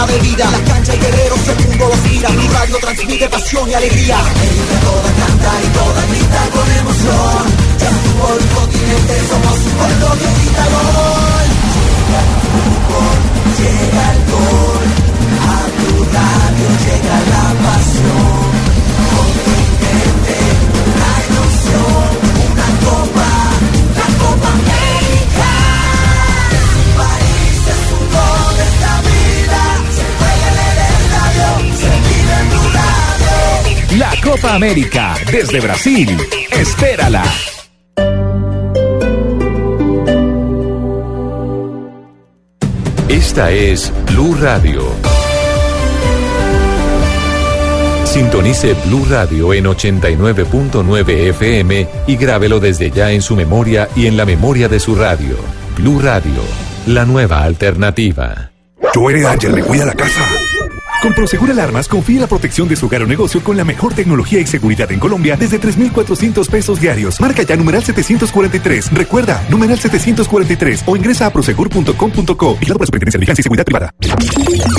[0.05, 0.45] se de vida.
[0.51, 2.29] La cancha y guerreros, el mundo los mira.
[2.29, 4.19] Mi radio transmite pasión y alegría.
[4.19, 7.43] América toda canta y toda grita con emoción.
[7.79, 11.47] Ya estuvo el continente, somos un pueblo que grita gol.
[11.75, 13.17] Llega el fútbol,
[13.59, 14.87] llega el gol.
[15.47, 17.36] A tu radio llega la
[34.27, 36.17] Copa América desde Brasil.
[36.51, 37.23] Espérala.
[43.07, 44.83] Esta es Blue Radio.
[48.03, 54.17] Sintonice Blue Radio en 89.9 FM y grábelo desde ya en su memoria y en
[54.17, 55.37] la memoria de su radio.
[55.77, 56.41] Blue Radio,
[56.85, 58.51] la nueva alternativa.
[58.93, 60.21] Joel Ángel le cuida la casa.
[61.01, 63.93] Con Prosegur Alarmas, confíe en la protección de su hogar o negocio con la mejor
[63.93, 67.21] tecnología y seguridad en Colombia desde 3,400 pesos diarios.
[67.21, 68.91] Marca ya numeral 743.
[68.93, 73.93] Recuerda, numeral 743 o ingresa a prosegur.com.co y la Superintendencia de Vigilancia y Seguridad Privada.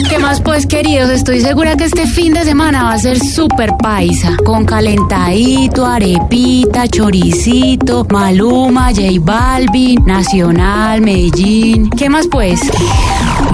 [0.09, 1.11] ¿Qué más pues queridos?
[1.11, 4.37] Estoy segura que este fin de semana va a ser súper paisa.
[4.45, 11.91] Con calentadito, arepita, choricito, Maluma, J Balvin, Nacional, Medellín.
[11.91, 12.61] ¿Qué más pues?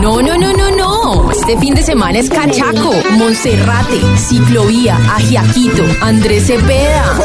[0.01, 1.31] No, no, no, no, no.
[1.31, 7.18] Este fin de semana es Cachaco, Monserrate, Ciclovía, Ajiaquito, Andrés Cepeda.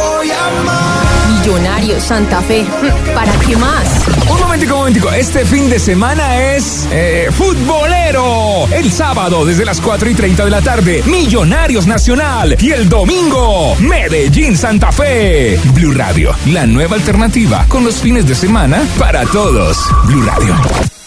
[1.30, 2.65] Millonarios, Santa Fe.
[3.14, 4.07] ¿Para qué más?
[4.27, 5.11] Un momentico, un momentico.
[5.11, 8.68] Este fin de semana es eh, futbolero.
[8.72, 12.57] El sábado desde las 4 y 30 de la tarde, Millonarios Nacional.
[12.60, 15.60] Y el domingo, Medellín Santa Fe.
[15.76, 19.77] Blue Radio, la nueva alternativa con los fines de semana para todos.
[20.06, 20.98] Blue Radio.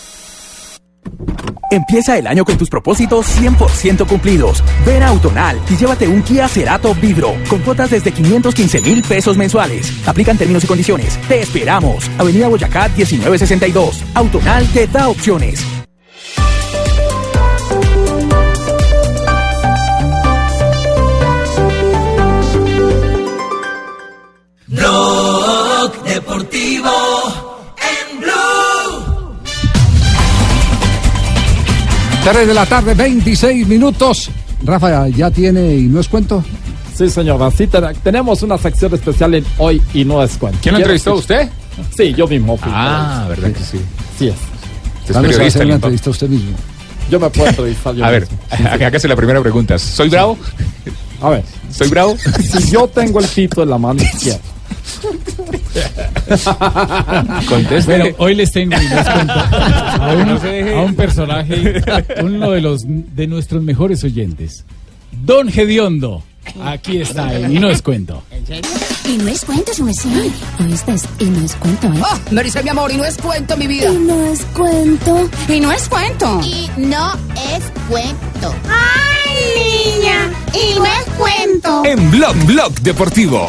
[1.72, 4.62] Empieza el año con tus propósitos 100% cumplidos.
[4.84, 9.38] Ven a Autonal y llévate un Kia Cerato Vibro con cuotas desde 515 mil pesos
[9.38, 9.90] mensuales.
[10.06, 11.18] Aplican términos y condiciones.
[11.28, 12.10] Te esperamos.
[12.18, 14.04] Avenida Boyacá 1962.
[14.12, 15.81] Autonal te da opciones.
[32.24, 34.30] 3 de la tarde, 26 minutos.
[34.64, 36.44] Rafa, ¿ya tiene y no es cuento?
[36.96, 40.58] Sí, señora, sí ten- tenemos una sección especial en Hoy y no es cuento.
[40.62, 41.50] ¿Quién lo ¿Quiere entrevistó, escuchar?
[41.96, 42.56] Sí, yo mismo.
[42.56, 42.70] fui.
[42.72, 43.78] Ah, ¿verdad que sí?
[44.18, 44.34] Sí es.
[45.00, 46.52] Usted ¿Cuándo se va a hacer entrevista usted mismo?
[47.10, 48.68] Yo me puedo entrevistar yo A ver, mismo.
[48.86, 49.78] hágase la primera pregunta.
[49.78, 50.38] ¿Soy bravo?
[51.20, 51.44] A ver.
[51.70, 52.16] ¿Soy bravo?
[52.18, 54.40] Si yo tengo el pito en la mano izquierda.
[57.48, 57.96] Conteste.
[57.98, 61.82] Bueno, hoy les tengo y les cuento a un, a un personaje,
[62.22, 64.64] uno de los de nuestros mejores oyentes,
[65.24, 66.22] Don Gediondo.
[66.64, 68.22] Aquí está él, y no es cuento.
[69.08, 70.10] Y no es cuento, su merced.
[70.60, 72.02] Oíste, y no es cuento, ¿eh?
[72.04, 73.92] Ah, me dice mi amor, y no es cuento mi vida.
[73.92, 75.30] Y no es cuento.
[75.48, 76.40] Y no es cuento.
[76.42, 77.12] Y no
[77.54, 78.54] es cuento.
[78.68, 80.32] ¡Ay, niña!
[80.52, 81.84] Y no es cuento.
[81.84, 83.48] En Blog Blog Deportivo.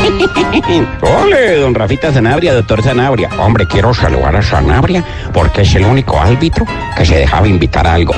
[1.02, 3.28] Ole, don Rafita Sanabria, doctor Sanabria.
[3.38, 6.66] Hombre, quiero saludar a Sanabria porque es el único árbitro
[6.96, 8.14] que se dejaba invitar a algo.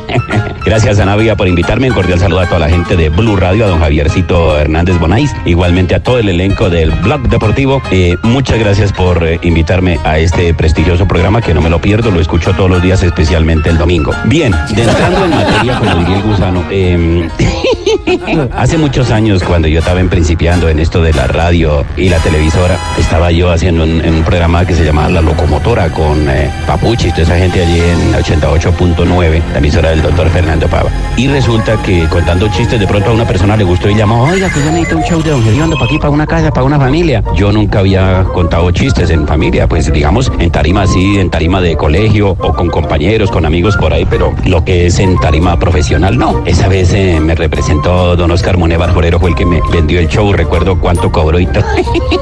[0.64, 1.88] Gracias, Sanabria, por invitarme.
[1.88, 5.34] Un cordial saludo a toda la gente de Blue Radio, a don Javiercito Hernández Bonais,
[5.44, 7.82] igualmente a todo el elenco del Blog Deportivo.
[7.90, 12.10] Eh, muchas gracias por eh, invitarme a este prestigioso programa que no me lo pierdo,
[12.10, 14.12] lo escucho todos los días, especialmente el domingo.
[14.24, 17.28] Bien, de entrando en materia, como diría el gusano, em,
[18.56, 22.18] hace muchos años, cuando yo estaba en principiando en esto de la radio y la
[22.18, 27.08] televisora, estaba yo haciendo un, un programa que se llamaba La Locomotora con eh, Papuchi
[27.08, 30.90] y toda esa gente allí en 88.9, la emisora del doctor Fernando Pava.
[31.16, 34.48] Y resulta que contando chistes, de pronto a una persona le gustó y llamó, oiga,
[34.50, 36.78] que yo necesito un show de Don Gediondo para aquí, para una casa, para una
[36.78, 37.22] familia.
[37.34, 41.76] Yo nunca había contado chistes en familia, pues digamos, en tarima así, en tarima de
[41.76, 46.18] colegio o con compañeros, con amigos por ahí, pero lo que es en tarima profesional,
[46.18, 46.42] no.
[46.46, 50.08] Esa vez eh, me representó don Oscar Munevar Jorero, fue el que me vendió el
[50.08, 51.64] show, recuerdo cuánto cobró y todo.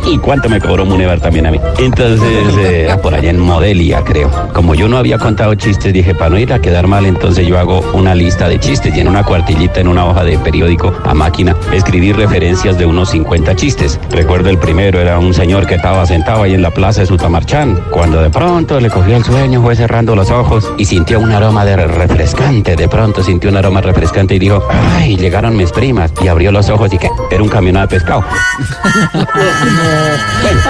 [0.06, 1.60] y cuánto me cobró Munevar también a mí.
[1.78, 4.30] Entonces, eh, por allá en Modelia, creo.
[4.52, 7.58] Como yo no había contado chistes, dije, para no ir a quedar mal, entonces yo
[7.58, 11.14] hago una lista de chistes y en una cuartillita, en una hoja de periódico a
[11.14, 13.98] máquina, escribí referencias de unos 50 chistes.
[14.10, 17.80] Recuerdo el primero, era un señor que estaba sentado ahí en la plaza de Sutamarchán,
[17.90, 21.64] cuando de pronto le cogió el sueño, fue cerrando los ojos y sintió un aroma
[21.64, 22.76] de refrescante.
[22.76, 26.12] De pronto sintió un aroma refrescante y dijo, ay, llegaron mis primas.
[26.22, 28.24] Y abrió los ojos y que era un camión de pescado.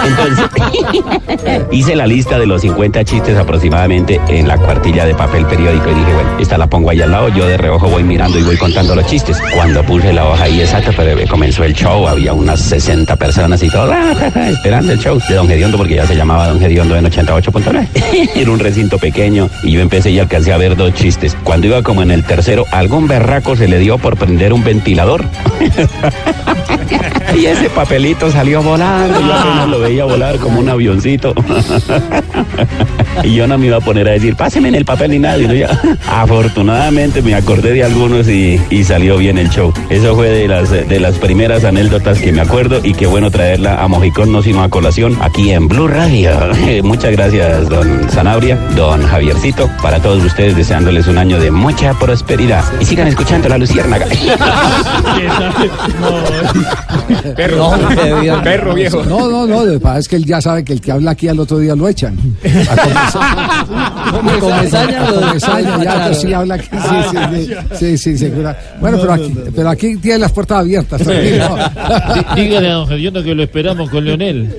[0.05, 0.45] Entonces
[1.71, 5.93] hice la lista de los 50 chistes aproximadamente en la cuartilla de papel periódico y
[5.93, 8.57] dije, bueno, esta la pongo ahí al lado, yo de reojo voy mirando y voy
[8.57, 9.37] contando los chistes.
[9.53, 13.69] Cuando puse la hoja ahí exacto, pero comenzó el show, había unas 60 personas y
[13.69, 13.93] todo,
[14.49, 18.29] esperando el show de Don Gediondo porque ya se llamaba Don Gediondo en 88.9.
[18.35, 21.37] Era un recinto pequeño y yo empecé y alcancé a ver dos chistes.
[21.43, 25.25] Cuando iba como en el tercero, algún berraco se le dio por prender un ventilador.
[27.35, 29.19] y ese papelito salió volando.
[29.19, 31.33] Yo apenas lo veía volar como un avioncito.
[33.21, 35.37] y yo no me iba a poner a decir, páseme en el papel ni nada.
[35.37, 35.77] Y ya,
[36.07, 39.73] afortunadamente me acordé de algunos y, y salió bien el show.
[39.89, 43.83] Eso fue de las, de las primeras anécdotas que me acuerdo y qué bueno traerla
[43.83, 46.31] a Mojicón, no sino a colación, aquí en Blue Radio.
[46.83, 52.63] Muchas gracias, don Sanabria, don Javiercito, para todos ustedes deseándoles un año de mucha prosperidad.
[52.79, 54.05] Y sigan escuchando la Luciérnaga.
[57.35, 57.57] Perro.
[57.57, 57.80] No,
[58.43, 59.03] Perro viejo.
[59.03, 61.11] No, no, no, lo que pasa es que él ya sabe que el que habla
[61.11, 62.17] aquí al otro día lo echan.
[62.69, 66.09] A Comesaña lo- ya Claro.
[66.09, 66.67] que sí habla aquí.
[66.71, 66.77] Sí,
[67.11, 68.57] sí, sí, sí, sí, segura.
[68.79, 71.01] Bueno, pero aquí, pero aquí tiene las puertas abiertas.
[71.01, 71.57] tranquilo.
[72.35, 74.55] Dí- Dígale a don Gediondo que lo esperamos con Leonel.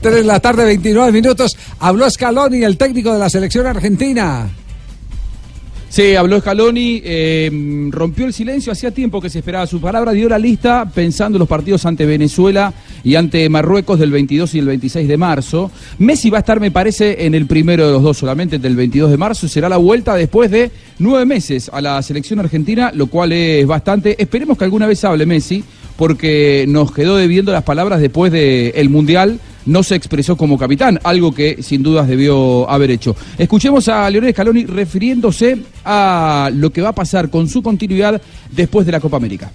[0.00, 1.56] Tres de la tarde, 29 minutos.
[1.80, 4.48] Habló Scaloni, el técnico de la selección argentina.
[5.90, 7.50] Sí, habló Scaloni, eh,
[7.90, 11.40] rompió el silencio, hacía tiempo que se esperaba su palabra, dio la lista pensando en
[11.40, 12.72] los partidos ante Venezuela
[13.02, 15.72] y ante Marruecos del 22 y el 26 de marzo.
[15.98, 19.10] Messi va a estar, me parece, en el primero de los dos, solamente del 22
[19.10, 23.32] de marzo, será la vuelta después de nueve meses a la selección argentina, lo cual
[23.32, 24.14] es bastante.
[24.22, 25.64] Esperemos que alguna vez hable Messi,
[25.96, 31.32] porque nos quedó debiendo las palabras después del Mundial no se expresó como capitán, algo
[31.32, 33.16] que sin dudas debió haber hecho.
[33.38, 38.20] Escuchemos a Leonel Scaloni refiriéndose a lo que va a pasar con su continuidad
[38.50, 39.50] después de la Copa América.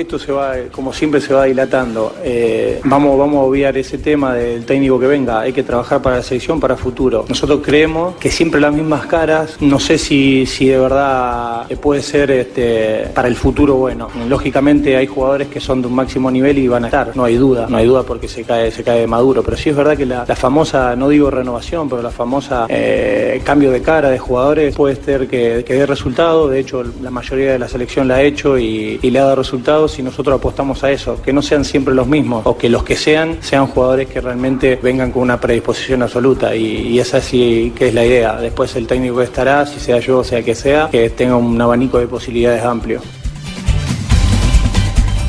[0.00, 2.14] Esto se va, como siempre, se va dilatando.
[2.24, 5.40] Eh, vamos, vamos a obviar ese tema del técnico que venga.
[5.40, 7.26] Hay que trabajar para la selección, para futuro.
[7.28, 9.58] Nosotros creemos que siempre las mismas caras.
[9.60, 14.08] No sé si, si de verdad puede ser este, para el futuro bueno.
[14.26, 17.14] Lógicamente hay jugadores que son de un máximo nivel y van a estar.
[17.14, 19.42] No hay duda, no hay duda porque se cae, se cae maduro.
[19.42, 23.70] Pero sí es verdad que la, famosa, no digo renovación, pero la famosa eh, cambio
[23.70, 26.48] de cara de jugadores puede ser que, que dé resultado.
[26.48, 29.36] De hecho, la mayoría de la selección la ha hecho y, y le ha dado
[29.36, 32.82] resultados y nosotros apostamos a eso, que no sean siempre los mismos o que los
[32.84, 37.88] que sean sean jugadores que realmente vengan con una predisposición absoluta y, esa sí que
[37.88, 38.36] es la idea.
[38.36, 41.98] Después el técnico estará, si sea yo o sea que sea, que tenga un abanico
[41.98, 43.00] de posibilidades amplio.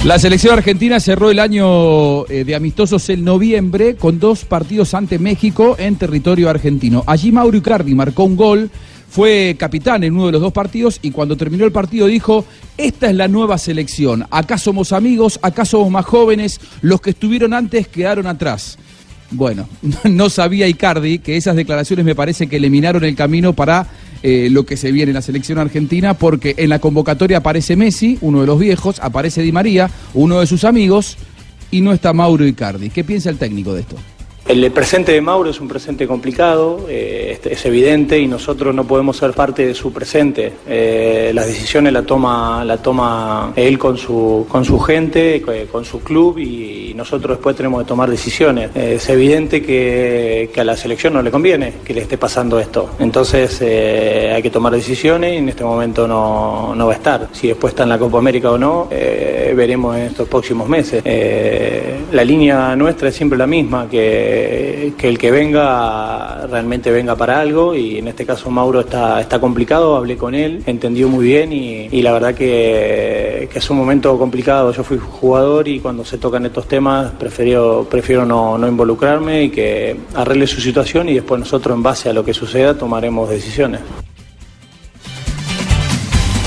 [0.03, 5.19] La selección argentina cerró el año eh, de amistosos en noviembre con dos partidos ante
[5.19, 7.03] México en territorio argentino.
[7.05, 8.71] Allí Mauro Icardi marcó un gol,
[9.11, 12.45] fue capitán en uno de los dos partidos y cuando terminó el partido dijo,
[12.77, 17.53] esta es la nueva selección, acá somos amigos, acá somos más jóvenes, los que estuvieron
[17.53, 18.77] antes quedaron atrás.
[19.29, 19.67] Bueno,
[20.05, 23.85] no sabía Icardi que esas declaraciones me parece que eliminaron el camino para
[24.23, 28.17] eh, lo que se viene en la selección argentina, porque en la convocatoria aparece Messi,
[28.21, 31.17] uno de los viejos, aparece Di María, uno de sus amigos,
[31.69, 32.89] y no está Mauro Icardi.
[32.89, 33.97] ¿Qué piensa el técnico de esto?
[34.47, 39.15] El presente de Mauro es un presente complicado, eh, es, evidente y nosotros no podemos
[39.15, 40.53] ser parte de su presente.
[40.67, 45.41] Eh, las decisiones la toma, la toma él con su, con su gente,
[45.71, 48.71] con su club y nosotros después tenemos que tomar decisiones.
[48.75, 52.59] Eh, es evidente que, que a la selección no le conviene que le esté pasando
[52.59, 52.91] esto.
[52.99, 57.29] Entonces eh, hay que tomar decisiones y en este momento no, no va a estar.
[57.31, 61.03] Si después está en la Copa América o no, eh, veremos en estos próximos meses.
[62.11, 64.30] La línea nuestra es siempre la misma, que,
[64.97, 69.39] que el que venga realmente venga para algo y en este caso Mauro está, está
[69.39, 74.17] complicado, hablé con él, entendió muy bien y, la verdad que, que es un momento
[74.17, 74.71] complicado.
[74.71, 79.49] Yo fui jugador y cuando se tocan estos temas prefiero, prefiero no, no involucrarme y
[79.49, 83.81] que arregle su situación y después nosotros en base a lo que suceda tomaremos decisiones.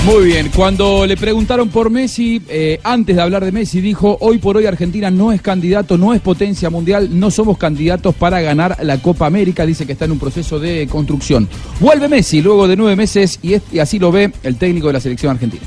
[0.05, 4.37] Muy bien, cuando le preguntaron por Messi, eh, antes de hablar de Messi, dijo, hoy
[4.37, 8.77] por hoy Argentina no es candidato, no es potencia mundial, no somos candidatos para ganar
[8.83, 11.49] la Copa América, dice que está en un proceso de construcción.
[11.79, 15.31] Vuelve Messi luego de nueve meses y, así lo ve el técnico de la selección
[15.31, 15.63] argentina.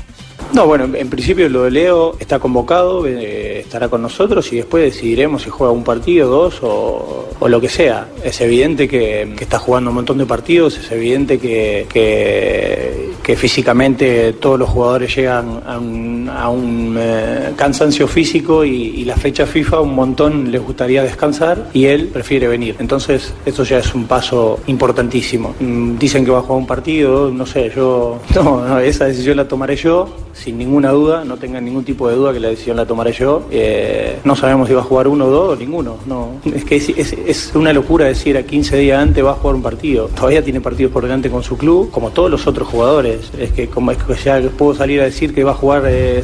[0.53, 4.83] No, bueno, en- principio lo de Leo está convocado, eh, estará con nosotros y después
[4.83, 8.07] decidiremos si juega un partido, dos o, lo que sea.
[8.23, 14.69] Es evidente que, está jugando un montón de partidos, es evidente que físicamente todos los
[14.69, 19.93] jugadores llegan a un, a un, eh, cansancio físico y, y la fecha FIFA un
[19.95, 22.75] montón les gustaría descansar y él prefiere venir.
[22.79, 25.55] Entonces, eso ya es un paso importantísimo.
[25.59, 29.37] Mm, Dicen que va a jugar un partido, no sé, yo, no, no, esa decisión
[29.37, 30.07] la tomaré yo,
[30.39, 33.43] sin ninguna duda, no tengan ningún tipo de duda que la decisión la tomaré yo.
[33.51, 36.29] Eh, no sabemos si va a jugar uno o dos ninguno, no.
[36.53, 40.07] Es que es, una locura decir a 15 días antes va a jugar un partido.
[40.15, 43.31] Todavía tiene partidos por delante con su club, como todos los otros jugadores.
[43.37, 46.23] Es que como es que ya puedo salir a decir que va a jugar eh,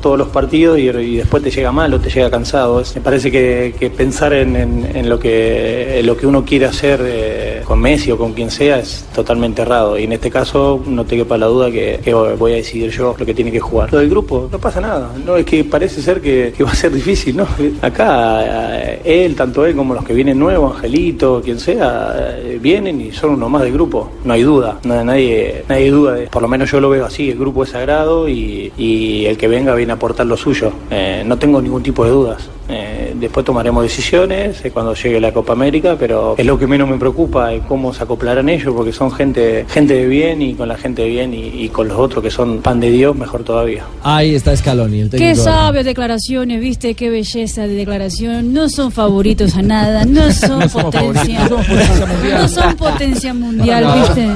[0.00, 2.82] todos los partidos y, después te llega mal o te llega cansado.
[2.94, 8.32] Me parece que, pensar en, lo que uno quiere hacer eh, con Messi o con
[8.32, 9.98] quien sea es totalmente errado.
[9.98, 13.26] Y en este caso no te quepa la duda que voy a decidir yo lo
[13.26, 13.92] que tiene que jugar.
[13.92, 15.10] Lo del grupo, no pasa nada.
[15.24, 17.46] No es que parece ser que, que va a ser difícil, ¿no?
[17.82, 23.00] Acá eh, él, tanto él como los que vienen nuevos, Angelito, quien sea, eh, vienen
[23.00, 24.10] y son uno más del grupo.
[24.24, 24.78] No hay duda.
[24.84, 26.14] No, nadie, nadie duda.
[26.14, 27.30] de- por lo menos yo lo veo así.
[27.30, 30.72] El grupo es sagrado y, y el que venga viene a aportar lo suyo.
[30.90, 32.48] Eh, no tengo ningún tipo de dudas.
[32.68, 36.88] Eh, después tomaremos decisiones eh, cuando llegue la Copa América, pero es lo que menos
[36.88, 40.68] me preocupa, es cómo se acoplarán ellos, porque son gente, gente de bien y con
[40.68, 43.44] la gente de bien y, y con los otros que son pan de Dios, mejor
[43.44, 43.84] todavía.
[44.02, 45.44] Ahí está Scaloni, el Qué técnico.
[45.44, 48.52] sabias declaraciones, viste, qué belleza de declaración.
[48.54, 51.40] No son favoritos a nada, no son No potencia.
[51.48, 52.40] no somos potencia mundial.
[52.42, 53.94] No son potencia mundial, No.
[53.94, 54.28] viste.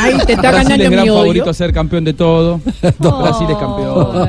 [0.00, 1.20] Ahí te está Brasil ganando es gran mi odio.
[1.20, 2.60] favorito a ser campeón de todo.
[2.98, 4.28] Brasil es campeón.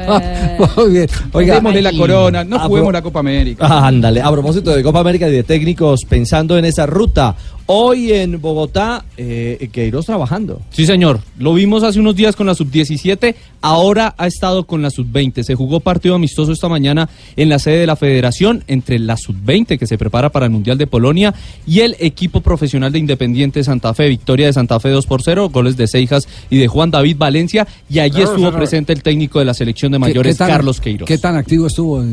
[0.78, 1.08] Muy bien.
[1.32, 3.86] Oiga, Démosle la corona, no juguemos la Copa América.
[3.86, 8.40] Ándale, a propósito de Copa América y de técnicos pensando en esa ruta, hoy en
[8.42, 10.62] Bogotá, eh, Queiroz trabajando.
[10.72, 11.20] Sí, señor.
[11.38, 15.44] Lo vimos hace unos días con la sub-17, ahora ha estado con la sub-20.
[15.44, 19.78] Se jugó partido amistoso esta mañana en la sede de la federación entre la sub-20,
[19.80, 21.34] que se prepara para el Mundial de Polonia,
[21.66, 24.10] y el equipo profesional de Independiente Santa Fe.
[24.10, 27.68] Victoria de Santa Fe 2 por 0, goles de Seijas y de Juan David Valencia.
[27.90, 28.56] Y allí Claro, estuvo señor.
[28.58, 31.08] presente el técnico de la selección de ¿qué- mayores, qué tan- Carlos Queiroz.
[31.08, 32.04] ¿Qué tan activo estuvo?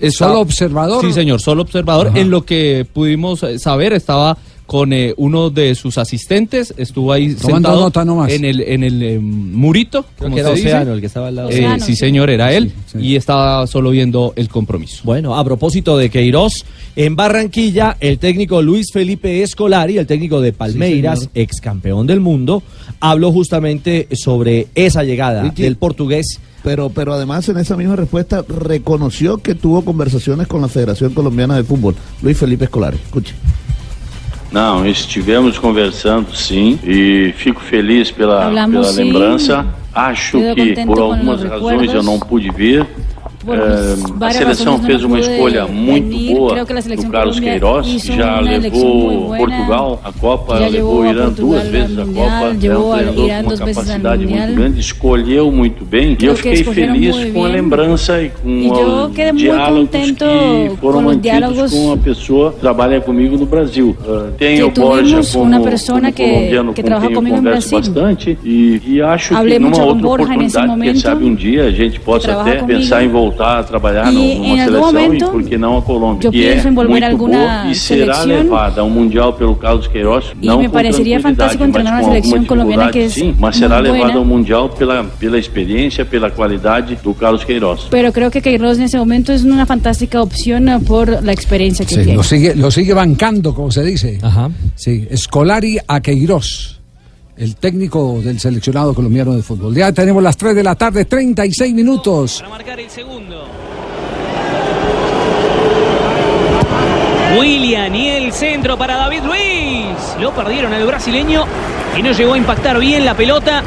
[0.00, 1.04] Está- ¿Solo observador?
[1.04, 2.08] Sí, señor, solo observador.
[2.08, 2.18] Ajá.
[2.18, 4.36] En lo que pudimos eh, saber, estaba
[4.72, 8.32] con eh, uno de sus asistentes, estuvo ahí Tomando sentado nota nomás.
[8.32, 10.78] en el, en el eh, murito, Creo como que era se dice.
[10.80, 11.50] El que estaba al lado.
[11.50, 11.96] Eh, sí, sí.
[11.96, 12.72] señor, era él.
[12.98, 15.02] Y estaba solo viendo el compromiso.
[15.04, 16.64] Bueno, a propósito de Queiroz,
[16.96, 22.62] en Barranquilla, el técnico Luis Felipe Escolari, el técnico de Palmeiras, ex campeón del mundo,
[22.98, 26.40] habló justamente sobre esa llegada Ricky, del portugués.
[26.64, 31.56] Pero, pero además en esa misma respuesta reconoció que tuvo conversaciones con la Federación Colombiana
[31.56, 31.94] de Fútbol.
[32.22, 33.34] Luis Felipe Escolar, escuche.
[34.52, 39.04] Não, estivemos conversando sim e fico feliz pela, Hablamos, pela sim.
[39.04, 39.66] lembrança.
[39.94, 42.04] Acho Quedo que por algumas razões eu recuerdos.
[42.04, 42.86] não pude vir.
[43.44, 46.34] Por Eh, a varias seleção razones fez no uma pude escolha muito venir.
[46.34, 49.26] boa Creo que la do selección Carlos Colombia Queiroz, hizo já una elección muy levou
[49.26, 49.46] buena.
[49.46, 52.24] Portugal à Copa, Já levou llevou o a Irã Portugal duas al vezes à Mundial,
[52.30, 54.38] Copa, é um llevou a treinador Irã com uma duas vezes al capacidade Mundial.
[54.46, 57.48] muito grande, escolheu muito bem e Creo eu que fiquei escolheram feliz muy com a
[57.48, 57.56] bien.
[57.56, 61.22] lembrança e com E eu os quedei muito diálogos contento que foram com os mantidos
[61.38, 63.96] diálogos com uma pessoa que trabalha comigo no Brasil.
[64.06, 67.06] Uh, Tenho Que o Borja tuvimos como, una persona como que- colombiano que com trabaja
[67.08, 67.92] quem eu comigo en converso Brasil.
[67.92, 71.00] bastante e, e acho Hablé que numa mucho con outra Borja nesse oportunidade, quem momento,
[71.00, 72.78] sabe um dia a gente possa trabaja até comigo.
[72.78, 75.58] pensar em voltar voltar a trabalhar E em numa algum seleção momento, e por que
[75.58, 76.26] não a Colômbia?
[76.28, 78.42] eu Que é penso envolver muito alguna boa e será seleção.
[78.44, 82.44] levada ao Mundial pelo Carlos Queiroz, E não me pareceria fantástico com uma seleção alguma
[82.46, 87.14] colombiana que es sim, mas será levada ao Mundial pela, pela experiência, pela qualidade do
[87.14, 87.86] Carlos Queiroz.
[87.90, 91.84] Pero creo que Queiroz en ese momento es una fantástica opción eh, por la experiencia
[91.86, 92.14] que Sí, tiene.
[92.16, 94.18] lo sigue, lo sigue bancando, como se dice.
[94.22, 94.50] Ajá.
[94.74, 96.80] Sí, Escolari a Queiroz,
[97.36, 99.74] el técnico del seleccionado colombiano de fútbol.
[99.74, 102.44] Ya tenemos las 3 de la tarde, 36 minutos.
[102.48, 103.46] marcar el segundo.
[107.38, 110.20] William y el centro para David Luis.
[110.20, 111.44] Lo perdieron al brasileño
[111.94, 113.62] que no llegó a impactar bien la pelota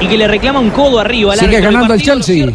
[0.00, 1.32] y que le reclama un codo arriba.
[1.32, 2.02] al Sigue ganando el.
[2.02, 2.46] Chelsea.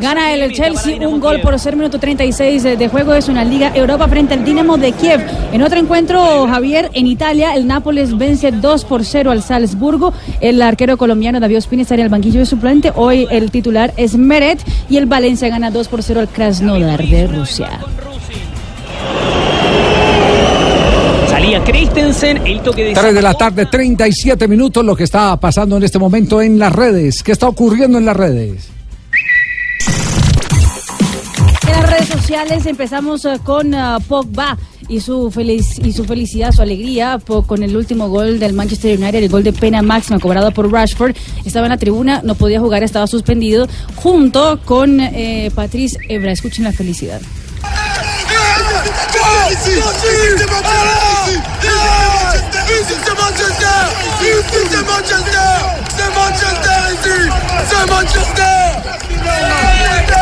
[0.00, 3.14] Gana el Chelsea un gol por ser minuto 36 de de juego.
[3.14, 5.20] Es una Liga Europa frente al Dinamo de Kiev.
[5.52, 10.12] En otro encuentro, Javier, en Italia, el Nápoles vence 2 por 0 al Salzburgo.
[10.40, 12.92] El arquero colombiano David Ospina está en el banquillo de suplente.
[12.94, 17.26] Hoy el titular es Meret y el Valencia gana 2 por 0 al Krasnodar de
[17.26, 17.80] Rusia.
[21.44, 25.76] Salía Christensen, el toque de 3 de la tarde, 37 minutos, lo que está pasando
[25.76, 27.22] en este momento en las redes.
[27.22, 28.68] ¿Qué está ocurriendo en las redes?
[31.66, 34.56] En las redes sociales empezamos eh, con eh, Pogba
[34.88, 38.98] y su, feliz, y su felicidad, su alegría po- con el último gol del Manchester
[38.98, 41.14] United, el gol de pena máxima cobrado por Rashford.
[41.44, 46.32] Estaba en la tribuna, no podía jugar, estaba suspendido, junto con eh, Patrice Evra.
[46.32, 47.20] Escuchen la felicidad.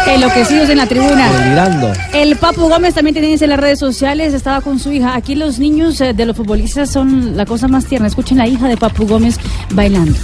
[0.06, 1.32] Enloquecidos en la tribuna.
[1.32, 1.92] Delirando.
[2.12, 5.14] El Papu Gómez también tenía en las redes sociales, estaba con su hija.
[5.14, 8.08] Aquí los niños eh, de los futbolistas son la cosa más tierna.
[8.08, 9.38] Escuchen la hija de Papu Gómez
[9.70, 10.18] bailando.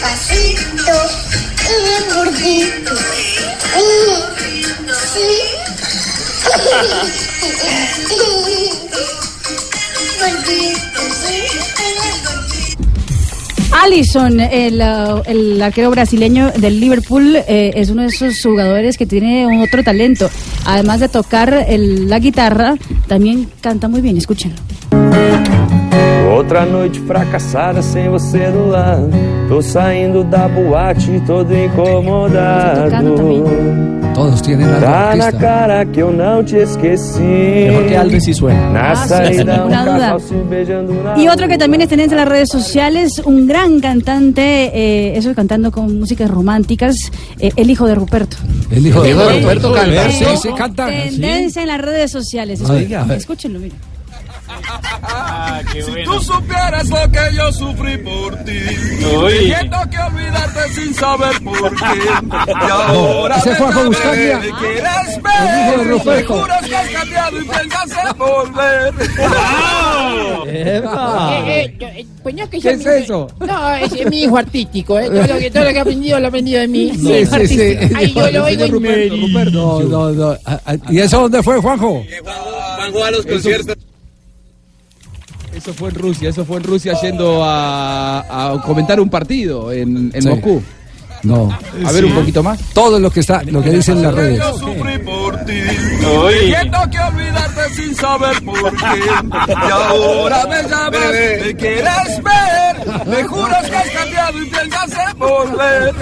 [0.00, 0.92] Pasito
[1.68, 2.92] y gordito.
[3.76, 4.17] El,
[14.80, 19.82] uh, el arquero brasileño del Liverpool, eh, es uno de esos jugadores que tiene otro
[19.84, 20.28] talento.
[20.64, 22.74] Además de tocar el- la guitarra,
[23.06, 24.16] también canta muy bien.
[24.16, 24.56] Escúchenlo.
[26.30, 29.10] Outra noite fracassada sem você do lado.
[29.48, 32.90] Tô saindo da boate todo incomodado.
[34.18, 35.38] Todos tienen algo na artista.
[35.38, 37.20] cara que eu não te esqueci.
[37.22, 38.68] Mejor que Alves sí suena.
[38.68, 38.94] Na
[40.50, 44.72] beijando na Y otro que también es tendencia en las redes sociales, un gran cantante,
[44.74, 48.36] eh, eso cantando con músicas románticas, eh, el hijo de Ruperto.
[48.72, 49.12] El hijo de.
[49.12, 50.06] Roberto canta.
[50.06, 50.86] Eh, Sí, sí, canta.
[50.88, 52.60] Tendencia en las redes sociales.
[52.68, 53.18] A a ver.
[53.18, 53.76] Escúchenlo, mira.
[55.72, 58.58] Si tú supieras lo que yo sufrí por ti,
[59.00, 61.84] teniendo que olvidarte sin saber por qué.
[62.48, 64.38] Y ahora ese fue a ves Buscalia.
[64.38, 68.94] me quieres ver, juras que has cambiado y piensas en volver.
[70.46, 70.82] Eh,
[71.46, 73.28] eh, yo, eh, pues no, que ¿Qué es eso?
[73.40, 75.06] No, es mi hijo artístico, ¿eh?
[75.06, 76.92] Todo lo que, todo lo que he aprendido lo he aprendido de mí.
[76.94, 77.76] Sí, sí, sí.
[77.94, 79.82] Ay, yo lo oigo en Ruperto, Ruperto.
[79.82, 80.38] No, no, no.
[80.44, 82.04] Ah, ah, ¿Y eso dónde fue, Juanjo?
[82.76, 83.76] Juanjo a los conciertos.
[85.54, 90.10] Eso fue en Rusia, eso fue en Rusia yendo a, a comentar un partido en,
[90.14, 90.28] en Sí.
[90.28, 90.62] Moscú.
[91.22, 91.56] No.
[91.84, 92.58] A ver un poquito más.
[92.72, 94.38] Todo lo que está, lo que dicen las redes.
[94.38, 95.52] Yo sufrí por ti,
[96.00, 98.86] teniendo que olvidarte sin saber por qué.
[99.48, 105.18] Y ahora me llamas, me quieres ver, me juras que has cambiado y piensas en
[105.18, 105.94] volver.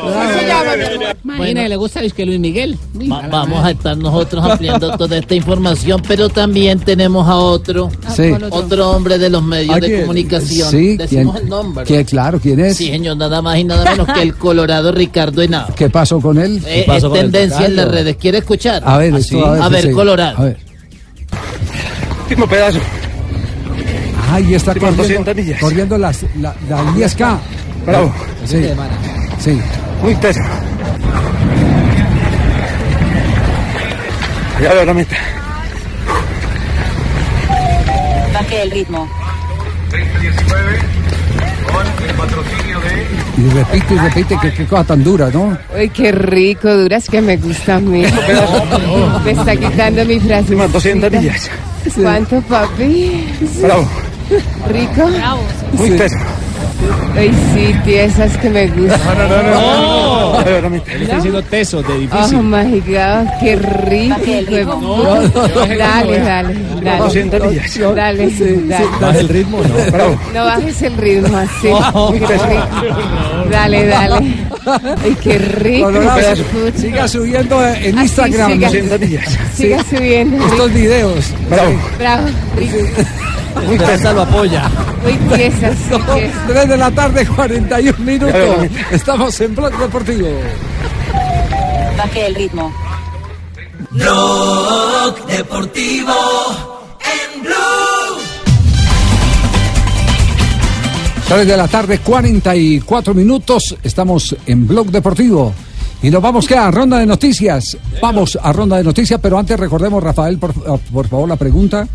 [0.00, 1.16] ¿Cómo se llama, mi amor?
[1.24, 2.78] Imagina le gusta es que Luis Miguel.
[3.10, 8.28] Va- vamos a estar nosotros ampliando toda esta información, pero también tenemos a otro, Sí.
[8.30, 10.70] ¿cuál otro hombre de los medios ¿A de comunicación.
[10.70, 11.44] Sí, Decimos ¿quién?
[11.44, 11.84] el nombre.
[11.84, 12.04] ¿Quién?
[12.04, 12.76] Claro, ¿quién es?
[12.76, 15.74] Sí, señor, nada más y nada menos que el Colorado Ricardo Henao.
[15.74, 16.62] ¿Qué pasó con él?
[16.66, 18.16] Eh, es tendencia en las redes.
[18.16, 18.82] ¿Quiere escuchar?
[18.84, 19.42] A ver, ¿Ah, esto, sí?
[19.44, 19.90] a ver, a ver.
[19.92, 20.38] Colorado.
[20.38, 20.56] A ver.
[22.22, 22.78] Último pedazo.
[24.32, 25.60] Ahí está Últimas corriendo, 200 millas.
[25.60, 27.38] corriendo las, la, la 10K.
[27.86, 28.14] Bravo.
[28.44, 28.62] Sí.
[29.40, 29.60] Sí.
[30.02, 30.40] Muy teso.
[34.62, 35.16] Ya veo la meta.
[38.34, 39.08] Baje el ritmo.
[43.36, 45.56] Y repite y repite, que qué cosa tan dura, ¿no?
[45.76, 48.04] Uy, qué rico, duras que me gusta a mí.
[49.24, 50.54] Me está quitando mi frase.
[50.54, 51.50] 200 millas.
[52.00, 53.26] ¿Cuánto, papi?
[53.62, 53.88] Bravo.
[54.68, 55.08] ¿Rico?
[55.72, 56.16] Muy teso.
[57.16, 59.00] Ay, sí, tiesas que me gustan.
[59.18, 60.09] No, no, no, no.
[60.46, 62.36] Él está diciendo teso, de difícil.
[62.38, 64.78] Oh my God, qué rico.
[64.80, 65.28] No, no.
[65.28, 67.94] Dale, dale, dale.
[67.94, 68.30] Dale,
[69.00, 69.20] dale.
[69.20, 70.32] El ritmo, ¿no?
[70.34, 71.68] No bajes el ritmo así.
[71.68, 72.12] No.
[72.12, 73.48] Qué rico.
[73.50, 74.34] Dale, dale.
[75.04, 75.90] Ay, qué rico.
[76.76, 78.52] Siga subiendo en Así, Instagram.
[78.52, 78.70] siga,
[79.54, 80.44] siga subiendo.
[80.46, 81.24] Estos videos.
[81.98, 82.24] Bravo.
[82.56, 82.76] rico.
[83.70, 84.70] Esperanza lo apoya.
[85.02, 85.76] Muy muy tiesas.
[86.46, 88.70] 3 de la tarde, 41 minutos.
[88.90, 90.28] Estamos en Blog Deportivo.
[91.96, 92.72] Baje el ritmo.
[93.90, 96.12] Blog Deportivo
[97.00, 97.54] en Blue.
[101.28, 103.76] 3 de la tarde, 44 minutos.
[103.82, 105.54] Estamos en Blog Deportivo.
[106.02, 107.76] Y nos vamos que a ronda de noticias.
[108.00, 111.86] Vamos a ronda de noticias, pero antes recordemos, Rafael, por, por favor, la pregunta.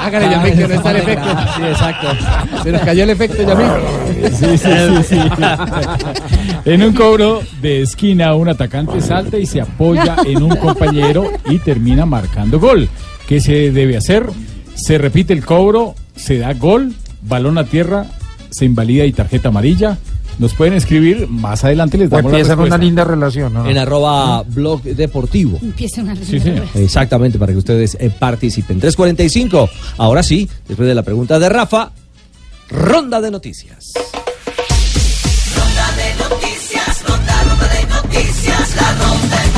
[0.00, 1.28] Hágale, Yamil, que no está el efecto.
[1.56, 2.08] Sí, exacto.
[2.62, 3.66] Se nos cayó el efecto, Yamil.
[4.32, 5.18] Sí, sí, sí, sí.
[6.64, 11.58] En un cobro de esquina, un atacante salta y se apoya en un compañero y
[11.58, 12.88] termina marcando gol.
[13.28, 14.26] ¿Qué se debe hacer?
[14.74, 18.06] Se repite el cobro, se da gol, balón a tierra,
[18.50, 19.98] se invalida y tarjeta amarilla.
[20.40, 22.78] Nos pueden escribir, más adelante les damos la respuesta.
[22.78, 25.58] linda relación, En arroba blog deportivo.
[25.60, 26.54] Empieza una Sí, sí.
[26.76, 28.80] Exactamente, para que ustedes eh, participen.
[28.80, 29.68] 345.
[29.98, 31.92] Ahora sí, después de la pregunta de Rafa,
[32.70, 33.92] ronda de noticias.
[35.54, 39.49] Ronda de noticias, ronda, ronda de noticias, la ronda en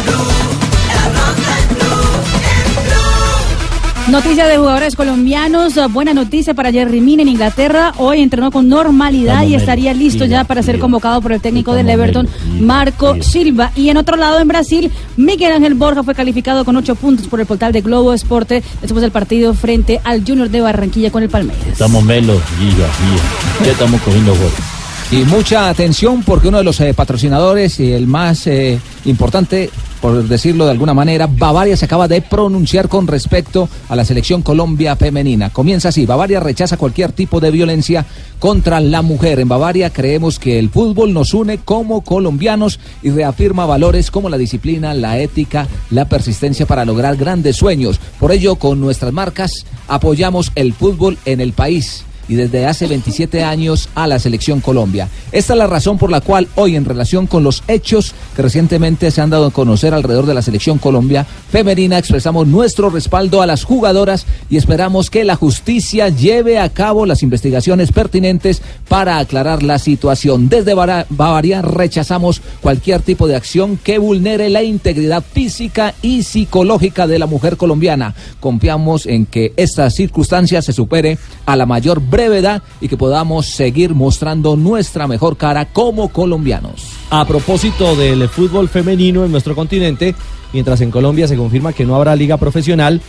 [4.13, 4.23] Blue.
[4.23, 7.93] Noticia de jugadores colombianos, buena noticia para Jerry Mina en Inglaterra.
[7.99, 11.75] Hoy entrenó con normalidad Vamos, y estaría listo ya para ser convocado por el técnico
[11.75, 12.29] del Everton,
[12.61, 13.23] Marco.
[13.23, 13.73] Silva.
[13.75, 17.41] Y en otro lado, en Brasil, Miguel Ángel Borja fue calificado con ocho puntos por
[17.41, 21.29] el portal de Globo Esporte después del partido frente al Junior de Barranquilla con el
[21.29, 21.67] Palmeiras.
[21.67, 23.67] Estamos melos, guía, guía.
[23.67, 24.82] Ya estamos cogiendo gol.
[25.13, 29.69] Y mucha atención porque uno de los eh, patrocinadores y el más eh, importante,
[30.01, 34.41] por decirlo de alguna manera, Bavaria se acaba de pronunciar con respecto a la selección
[34.41, 35.51] Colombia femenina.
[35.51, 38.07] Comienza así, Bavaria rechaza cualquier tipo de violencia
[38.39, 39.39] contra la mujer.
[39.39, 44.39] En Bavaria creemos que el fútbol nos une como colombianos y reafirma valores como la
[44.39, 48.01] disciplina, la ética, la persistencia para lograr grandes sueños.
[48.19, 53.43] Por ello, con nuestras marcas apoyamos el fútbol en el país y desde hace 27
[53.45, 55.09] años a la selección Colombia.
[55.33, 59.11] Esta es la razón por la cual hoy en relación con los hechos que recientemente
[59.11, 63.47] se han dado a conocer alrededor de la selección Colombia femenina expresamos nuestro respaldo a
[63.47, 69.63] las jugadoras y esperamos que la justicia lleve a cabo las investigaciones pertinentes para aclarar
[69.63, 70.49] la situación.
[70.49, 77.19] Desde Bavaria rechazamos cualquier tipo de acción que vulnere la integridad física y psicológica de
[77.19, 78.15] la mujer colombiana.
[78.41, 83.95] Confiamos en que esta circunstancia se supere a la mayor brevedad y que podamos seguir
[83.95, 86.93] mostrando nuestra mejor cara como colombianos.
[87.11, 90.15] A propósito del fútbol femenino en nuestro continente,
[90.53, 93.01] mientras en Colombia se confirma que no habrá liga profesional,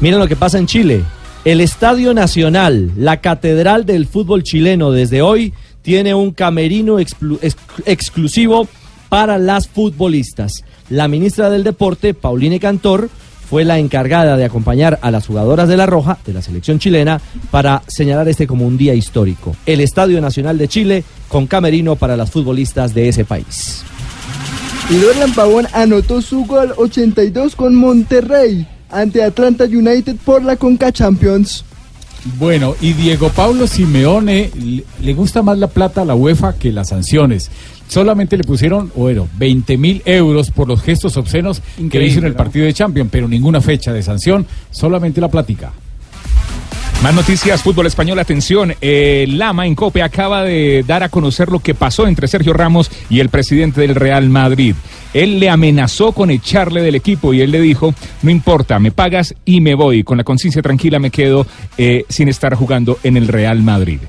[0.00, 1.04] miren lo que pasa en Chile.
[1.44, 5.52] El Estadio Nacional, la catedral del fútbol chileno, desde hoy
[5.82, 8.66] tiene un camerino exclusivo
[9.08, 10.64] para las futbolistas.
[10.90, 13.08] La ministra del Deporte, Pauline Cantor,
[13.48, 17.20] fue la encargada de acompañar a las jugadoras de la Roja, de la selección chilena,
[17.50, 19.56] para señalar este como un día histórico.
[19.66, 23.82] El Estadio Nacional de Chile con camerino para las futbolistas de ese país.
[24.90, 30.90] Y Dorlan Pavón anotó su gol 82 con Monterrey ante Atlanta United por la Conca
[30.92, 31.64] Champions.
[32.38, 36.72] Bueno, y Diego Pablo Simeone le- le gusta más la plata a la UEFA que
[36.72, 37.50] las sanciones.
[37.88, 42.32] Solamente le pusieron, bueno, 20 mil euros por los gestos obscenos que hizo en el
[42.32, 42.36] ¿no?
[42.36, 45.72] partido de Champions, pero ninguna fecha de sanción, solamente la plática.
[47.02, 48.74] Más noticias, fútbol español, atención.
[48.80, 52.90] eh, Lama en Cope acaba de dar a conocer lo que pasó entre Sergio Ramos
[53.08, 54.74] y el presidente del Real Madrid.
[55.14, 59.34] Él le amenazó con echarle del equipo y él le dijo, no importa, me pagas
[59.44, 60.02] y me voy.
[60.02, 61.46] Con la conciencia tranquila me quedo
[61.78, 64.00] eh, sin estar jugando en el Real Madrid.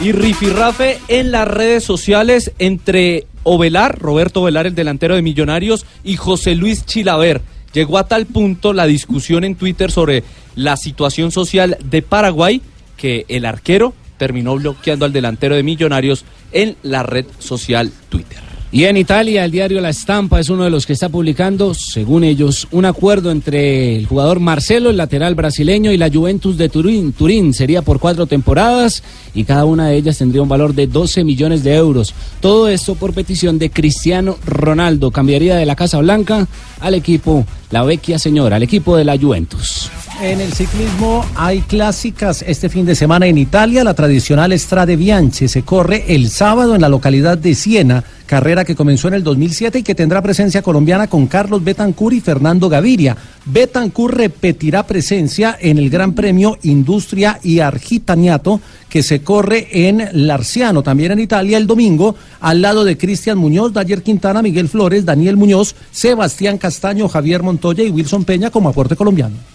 [0.00, 6.16] Y rifirrafe en las redes sociales entre Ovelar, Roberto Ovelar, el delantero de Millonarios, y
[6.16, 7.40] José Luis Chilaver.
[7.72, 10.24] Llegó a tal punto la discusión en Twitter sobre
[10.54, 12.62] la situación social de Paraguay
[12.96, 18.51] que el arquero terminó bloqueando al delantero de Millonarios en la red social Twitter.
[18.74, 22.24] Y en Italia, el diario La Estampa es uno de los que está publicando, según
[22.24, 27.12] ellos, un acuerdo entre el jugador Marcelo, el lateral brasileño, y la Juventus de Turín.
[27.12, 29.02] Turín sería por cuatro temporadas
[29.34, 32.14] y cada una de ellas tendría un valor de 12 millones de euros.
[32.40, 35.10] Todo esto por petición de Cristiano Ronaldo.
[35.10, 36.48] Cambiaría de la Casa Blanca
[36.80, 39.90] al equipo, la vecchia señora, al equipo de la Juventus.
[40.22, 43.82] En el ciclismo hay clásicas este fin de semana en Italia.
[43.82, 48.76] La tradicional Strade Bianche se corre el sábado en la localidad de Siena, carrera que
[48.76, 53.16] comenzó en el 2007 y que tendrá presencia colombiana con Carlos Betancur y Fernando Gaviria.
[53.46, 60.84] Betancur repetirá presencia en el Gran Premio Industria y Argitaniato que se corre en Larciano,
[60.84, 65.36] también en Italia, el domingo, al lado de Cristian Muñoz, Dayer Quintana, Miguel Flores, Daniel
[65.36, 69.51] Muñoz, Sebastián Castaño, Javier Montoya y Wilson Peña como aporte colombiano.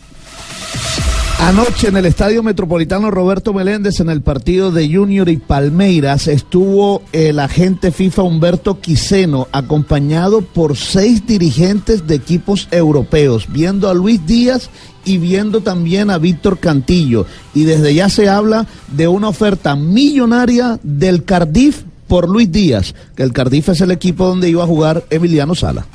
[1.39, 7.03] Anoche en el Estadio Metropolitano Roberto Meléndez en el partido de Junior y Palmeiras estuvo
[7.14, 14.26] el agente FIFA Humberto Quiseno acompañado por seis dirigentes de equipos europeos, viendo a Luis
[14.26, 14.72] Díaz
[15.06, 17.27] y viendo también a Víctor Cantillo.
[17.53, 23.23] Y desde ya se habla de una oferta millonaria del Cardiff por Luis Díaz, que
[23.23, 25.85] el Cardiff es el equipo donde iba a jugar Emiliano Sala.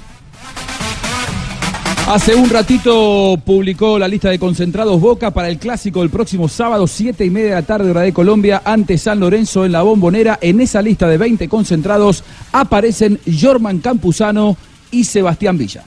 [2.08, 6.86] Hace un ratito publicó la lista de concentrados Boca para el clásico del próximo sábado,
[6.86, 10.38] 7 y media de la tarde, hora de Colombia, ante San Lorenzo en la Bombonera.
[10.42, 14.56] En esa lista de 20 concentrados aparecen Jorman Campuzano
[14.90, 15.84] y Sebastián Villa.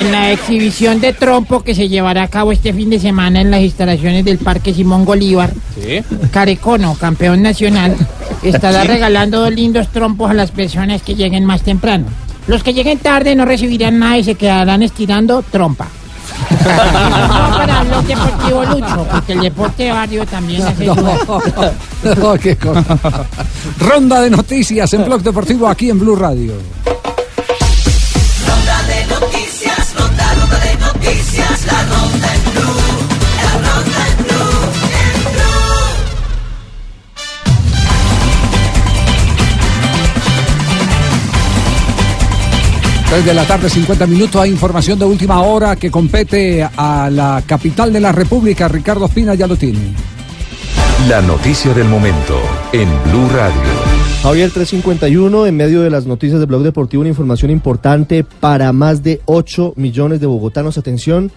[0.00, 3.50] En la exhibición de trompo que se llevará a cabo este fin de semana en
[3.50, 5.52] las instalaciones del Parque Simón Bolívar,
[6.32, 7.94] Carecono, campeón nacional,
[8.42, 8.88] estará ¿Sí?
[8.88, 12.06] regalando dos lindos trompos a las personas que lleguen más temprano.
[12.46, 15.88] Los que lleguen tarde no recibirán nada y se quedarán estirando trompa.
[16.48, 21.72] No, para los deportivos Lucho, porque el deporte de barrio también hace No, ayuda.
[22.16, 22.84] no, qué cosa.
[23.80, 26.54] Ronda de noticias en Blog Deportivo aquí en Blue Radio.
[43.16, 44.42] 3 de la tarde, 50 minutos.
[44.42, 48.68] Hay información de última hora que compete a la capital de la República.
[48.68, 49.94] Ricardo Espina ya lo tiene.
[51.08, 52.38] La noticia del momento
[52.74, 53.62] en Blue Radio.
[54.22, 59.02] Javier 351, en medio de las noticias de Blog Deportivo, una información importante para más
[59.02, 60.76] de 8 millones de bogotanos.
[60.76, 61.32] Atención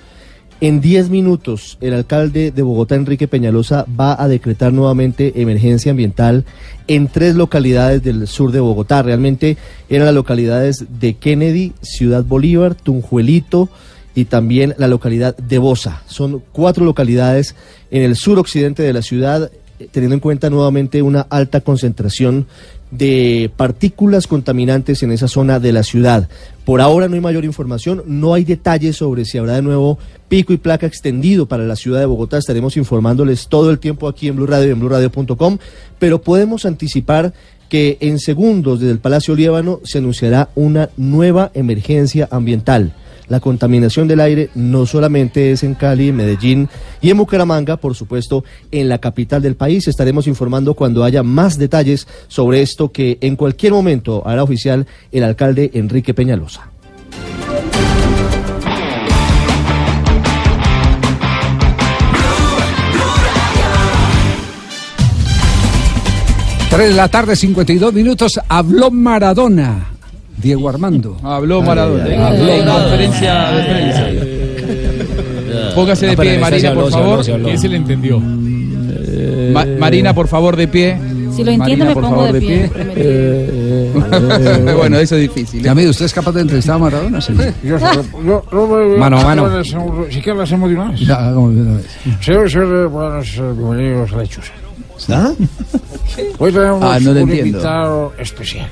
[0.62, 6.46] en 10 minutos el alcalde de Bogotá, Enrique Peñalosa, va a decretar nuevamente emergencia ambiental
[6.88, 9.02] en tres localidades del sur de Bogotá.
[9.02, 9.58] Realmente
[9.90, 13.70] eran las localidades de Kennedy, Ciudad Bolívar, Tunjuelito
[14.16, 16.04] y también la localidad de Bosa.
[16.08, 17.56] Son cuatro localidades
[17.92, 22.48] en el suroccidente de la ciudad, eh, teniendo en cuenta nuevamente una alta concentración
[22.92, 26.28] de partículas contaminantes en esa zona de la ciudad.
[26.66, 30.54] Por ahora no hay mayor información, no hay detalles sobre si habrá de nuevo pico
[30.54, 32.38] y placa extendido para la ciudad de Bogotá.
[32.38, 35.58] Estaremos informándoles todo el tiempo aquí en Blue Radio y en BlueRadio.com,
[35.98, 37.34] pero podemos anticipar
[37.70, 42.94] que en segundos desde el Palacio Líbano se anunciará una nueva emergencia ambiental.
[43.30, 46.68] La contaminación del aire no solamente es en Cali, Medellín
[47.00, 49.88] y en Bucaramanga, por supuesto, en la capital del país.
[49.88, 55.24] Estaremos informando cuando haya más detalles sobre esto que en cualquier momento hará oficial el
[55.24, 56.72] alcalde Enrique Peñalosa.
[66.70, 68.40] Tres de la tarde, 52 minutos.
[68.48, 69.99] Habló Maradona.
[70.42, 71.18] Diego Armando.
[71.24, 72.04] Habló Maradona.
[72.06, 72.40] Ay, ay, ay.
[72.40, 74.06] Habló en conferencia de prensa.
[75.76, 77.24] Póngase de pie, Marina, por favor.
[77.26, 78.20] ¿Quién se le entendió?
[78.20, 80.98] Ma- Marina, por favor, de pie.
[81.36, 82.70] Si lo entiendo, Marina, me por pongo favor, de pie.
[84.76, 85.62] bueno, eso es difícil.
[85.62, 85.64] ¿eh?
[85.64, 87.22] Ya mire, ¿usted es capaz de entrevistar a Maradona?
[87.22, 87.34] Sí.
[87.64, 89.64] Yo, yo, yo, yo- Mano a mano.
[89.64, 89.72] Si
[90.22, 91.00] quieres, lo hacemos de una vez.
[91.02, 91.86] Ya, de una vez.
[92.22, 92.56] Señores,
[92.92, 94.24] buenos eh, bienvenidos a la.
[95.18, 95.32] ¿Ah?
[96.40, 97.46] Hoy tenemos Ah, no un entiendo.
[97.46, 98.68] invitado especial.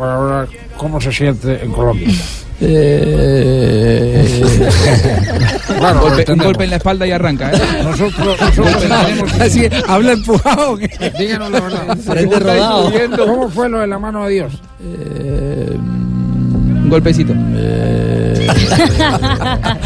[0.00, 2.08] Hablar cómo se siente en Colombia.
[5.78, 7.50] Claro, golpe- un golpe en la espalda y arranca.
[7.52, 7.60] ¿eh?
[7.82, 9.32] Nosotros, nosotros tenemos...
[9.40, 10.76] Así, habla empujado.
[11.18, 11.96] Díganos la verdad.
[11.98, 12.36] Frente
[13.18, 14.52] ¿Cómo fue lo de la mano de Dios?
[14.80, 17.34] Un golpecito.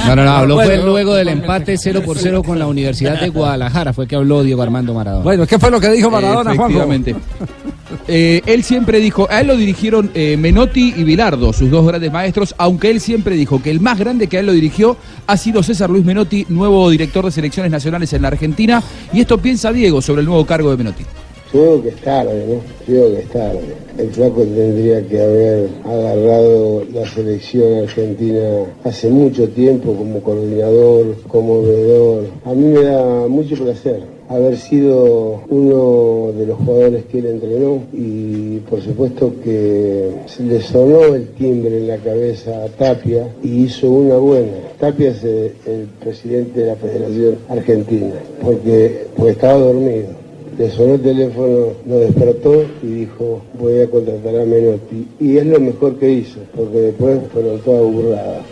[0.06, 3.28] No, no, no, habló fue luego del empate 0 por 0 con la Universidad de
[3.28, 5.22] Guadalajara, fue que habló Diego Armando Maradona.
[5.24, 6.82] Bueno, ¿qué fue lo que dijo Maradona, Juanjo?
[6.82, 7.14] Efectivamente.
[8.08, 12.12] Eh, él siempre dijo, a él lo dirigieron eh, Menotti y Bilardo, sus dos grandes
[12.12, 14.96] maestros, aunque él siempre dijo que el más grande que a él lo dirigió
[15.26, 18.82] ha sido César Luis Menotti, nuevo director de selecciones nacionales en la Argentina.
[19.12, 21.04] Y esto piensa Diego sobre el nuevo cargo de Menotti.
[21.50, 22.60] Creo que es tarde, ¿no?
[22.86, 23.74] Creo que es tarde.
[23.98, 31.62] El flaco tendría que haber agarrado la selección argentina hace mucho tiempo como coordinador, como
[31.62, 32.28] veedor.
[32.44, 37.82] A mí me da mucho placer haber sido uno de los jugadores que él entrenó
[37.92, 40.08] y por supuesto que
[40.38, 44.52] le sonó el timbre en la cabeza a Tapia y hizo una buena.
[44.78, 50.20] Tapia es el, presidente de la Federación Argentina porque, porque estaba dormido.
[50.56, 55.08] Le sonó el teléfono, lo despertó y dijo, voy a contratar a Menotti.
[55.18, 58.42] Y es lo mejor que hizo, porque después fueron todas burradas.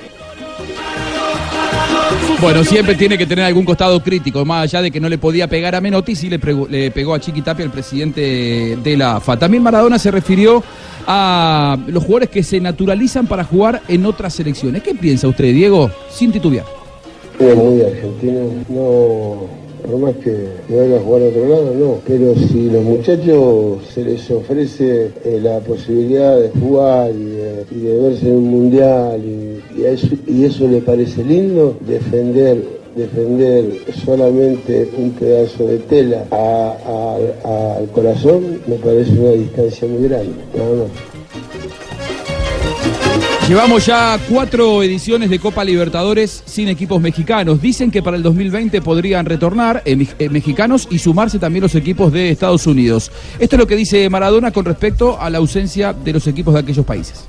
[2.40, 5.48] Bueno, siempre tiene que tener algún costado crítico, más allá de que no le podía
[5.48, 9.36] pegar a Menotti, sí le, pegó a Chiqui Tapia, el presidente de la AFA.
[9.36, 10.62] También Maradona se refirió
[11.06, 14.82] a los jugadores que se naturalizan para jugar en otras selecciones.
[14.82, 15.90] ¿Qué piensa usted, Diego?
[16.10, 16.64] Sin titubear.
[17.40, 21.98] Es muy argentino, no, por más que que vaya a jugar a otro lado, no.
[22.06, 27.24] Pero si los muchachos se les ofrece eh, la posibilidad de jugar y
[27.80, 33.64] de, verse en un mundial y, eso, y le parece lindo, defender defender
[34.05, 41.17] solamente un pedazo de tela al corazón me parece una distancia muy grande, nada más.
[43.48, 47.62] Llevamos ya cuatro ediciones de Copa Libertadores sin equipos mexicanos.
[47.62, 52.12] Dicen que para el 2020 podrían retornar eh, eh, mexicanos y sumarse también los equipos
[52.12, 53.10] de Estados Unidos.
[53.38, 56.60] Esto es lo que dice Maradona con respecto a la ausencia de los equipos de
[56.60, 57.24] aquellos países.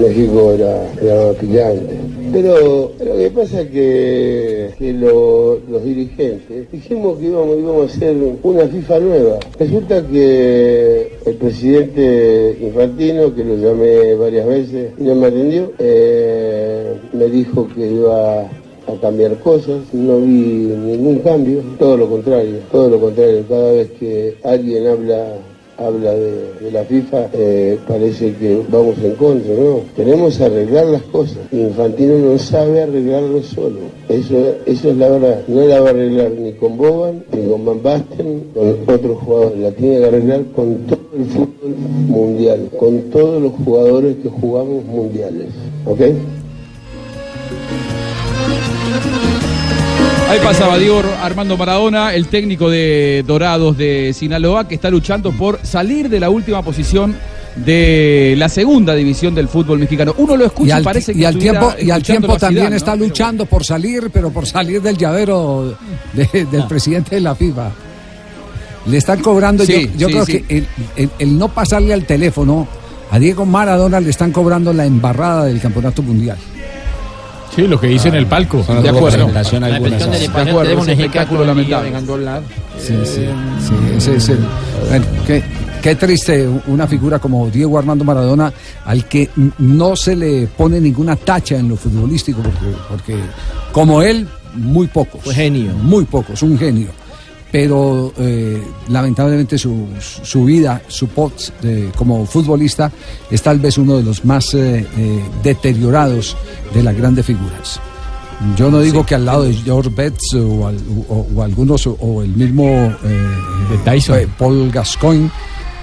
[0.00, 1.94] México era, era picante.
[2.32, 7.96] Pero lo que pasa es que, que lo- los dirigentes dijimos que íbamos, íbamos a
[7.96, 9.38] hacer una FIFA nueva.
[9.58, 17.26] Resulta que el presidente Infantino, que lo llamé varias veces no me atendió, eh, me
[17.26, 23.00] dijo que iba a cambiar cosas, no vi ningún cambio, todo lo contrario, todo lo
[23.00, 25.36] contrario, cada vez que alguien habla
[25.78, 29.80] habla de, la FIFA, eh, parece que vamos en contra, ¿no?
[29.96, 31.38] Queremos arreglar las cosas.
[31.52, 33.80] Infantino no sabe arreglarlo solo.
[34.08, 34.34] Eso,
[34.66, 35.42] eso es la verdad.
[35.48, 39.58] No la va a arreglar ni con Boban, ni con Van Basten, con otros jugadores.
[39.58, 41.74] La tiene que arreglar con todo el fútbol
[42.08, 45.48] mundial, con todos los jugadores que jugamos mundiales.
[45.86, 46.00] ¿Ok?
[50.28, 55.60] Ahí pasaba Diego Armando Maradona, el técnico de Dorados de Sinaloa, que está luchando por
[55.64, 57.14] salir de la última posición
[57.56, 60.14] de la segunda división del fútbol mexicano.
[60.18, 62.72] Uno lo escucha y, y al, parece que y al tiempo y al tiempo también
[62.72, 63.04] está ¿no?
[63.04, 65.76] luchando por salir, pero por salir del llavero
[66.14, 67.70] de- del presidente de la FIFA.
[68.86, 70.42] Le están cobrando, Sí, yo, yo sí, creo sí.
[70.42, 72.66] que el, el- el no pasarle al teléfono
[73.10, 76.38] a Diego Maradona le están cobrando la embarrada del campeonato mundial.
[77.54, 78.58] Sí, lo que dice en el palco.
[78.82, 79.18] De acuerdo.
[79.28, 81.88] La cuestión algunas- de De acuerdo, acuerdo, es un espectáculo lamentable.
[82.78, 83.20] Sí, sí,
[83.60, 84.38] sí, ese es el.
[84.88, 85.42] bueno, qué,
[85.80, 88.52] qué triste una figura como Diego Armando Maradona,
[88.84, 93.16] al que no se le pone ninguna tacha en lo futbolístico, porque, porque
[93.70, 94.26] como él,
[94.56, 95.20] muy pocos.
[95.22, 95.72] Fue genio.
[95.74, 96.88] Muy pocos, un genio.
[97.54, 102.90] Pero eh, lamentablemente su, su vida, su post de- como futbolista,
[103.30, 106.36] es tal vez uno de los más eh, eh, deteriorados
[106.74, 107.78] de las grandes figuras.
[108.56, 112.22] Yo no digo que al lado de George Betts o, al- o- o algunos, o,
[112.22, 112.66] el mismo
[113.04, 114.18] eh, Tyson.
[114.18, 115.30] eh, Paul Gascoigne,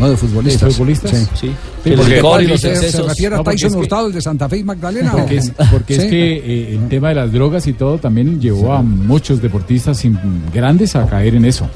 [0.02, 0.62] no de futbolistas.
[0.70, 1.12] ¿De futbolistas?
[1.12, 1.18] Sí.
[1.36, 1.52] Sí.
[1.84, 4.22] Sí, El porque y los se, refiere a No, Tyson es que- Hurtado, el de
[4.22, 5.12] Santa Fe y Magdalena.
[5.14, 5.40] Porque, ¿o?
[5.40, 6.10] es, porque es Sí.
[6.10, 10.04] que eh, el tema de las drogas y todo también llevó a muchos deportistas
[10.54, 11.68] grandes a caer en eso.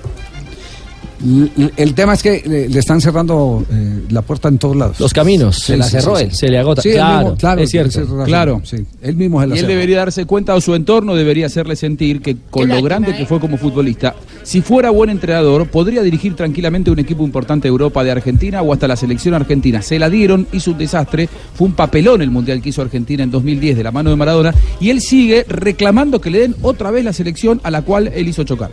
[1.77, 4.99] El tema es que le, le están cerrando eh, la puerta en todos lados.
[4.99, 6.81] Los caminos, se la cerró él, se le agota.
[6.81, 7.99] Sí, Claro, mismo, claro, es cierto.
[8.01, 8.25] razón.
[8.25, 8.61] Claro.
[8.63, 9.73] Sí, él mismo se la Y él cerró.
[9.73, 13.39] debería darse cuenta, o su entorno debería hacerle sentir que con lo grande que fue
[13.39, 18.11] como futbolista, si fuera buen entrenador, podría dirigir tranquilamente un equipo importante de Europa, de
[18.11, 19.81] Argentina o hasta la selección argentina.
[19.81, 23.31] Se la dieron, hizo un desastre, fue un papelón el mundial que hizo Argentina en
[23.31, 27.03] 2010 de la mano de Maradona, y él sigue reclamando que le den otra vez
[27.05, 28.71] la selección a la cual él hizo chocar.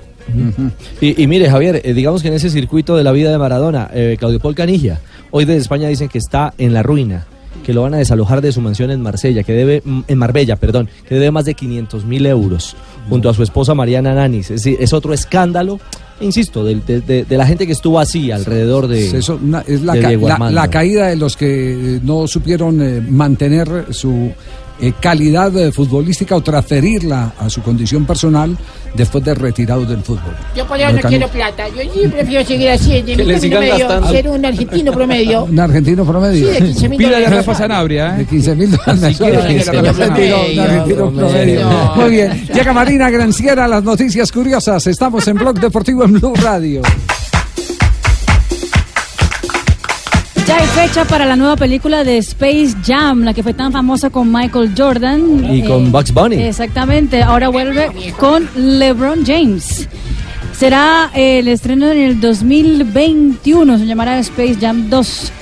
[1.00, 3.90] Y, y mire, Javier, eh, digamos que en ese circuito de la vida de Maradona,
[3.92, 5.00] eh, Claudio Paul Canilla,
[5.30, 7.26] hoy desde España dicen que está en la ruina,
[7.64, 10.56] que lo van a desalojar de su mansión en Marsella, que debe, mm, en Marbella,
[10.56, 12.74] perdón, que debe más de 500 mil euros,
[13.08, 14.50] junto a su esposa Mariana Nanis.
[14.50, 15.78] Es decir, es otro escándalo,
[16.20, 19.82] insisto, de, de- de la gente que estuvo así alrededor de, Sí, eso, una- es
[19.82, 20.10] la, ca-
[20.54, 24.30] la- caída de los que eh, no supieron eh, mantener su
[24.82, 28.58] eh, calidad eh, futbolística o transferirla a su condición personal
[28.94, 30.34] después de retirados del fútbol.
[30.56, 31.68] Yo por eso no quiero plata.
[31.68, 34.10] Yo sí prefiero seguir así, en Que le sigan medio, gastando.
[34.10, 35.44] ser un argentino promedio.
[35.52, 36.48] Un argentino promedio.
[36.48, 37.46] Sí, de 15 mil Pídale a dólares.
[37.46, 38.18] Rafa Sanabria, ¿eh?
[38.18, 39.20] De 15 mil dólares.
[39.20, 41.68] Un a argentino- promedio.
[41.96, 42.46] Muy bien.
[42.52, 44.86] Llega Marina Granciera, las noticias curiosas.
[44.86, 46.82] Estamos en Blog Deportivo en Blue Radio.
[50.52, 54.10] Ya hay fecha para la nueva película de Space Jam, la que fue tan famosa
[54.10, 55.50] con Michael Jordan.
[55.50, 56.36] Y con Bugs Bunny.
[56.42, 57.88] Exactamente, ahora vuelve
[58.18, 59.88] con LeBron James.
[60.54, 65.32] Será el estreno en el 2021, se llamará Space Jam 2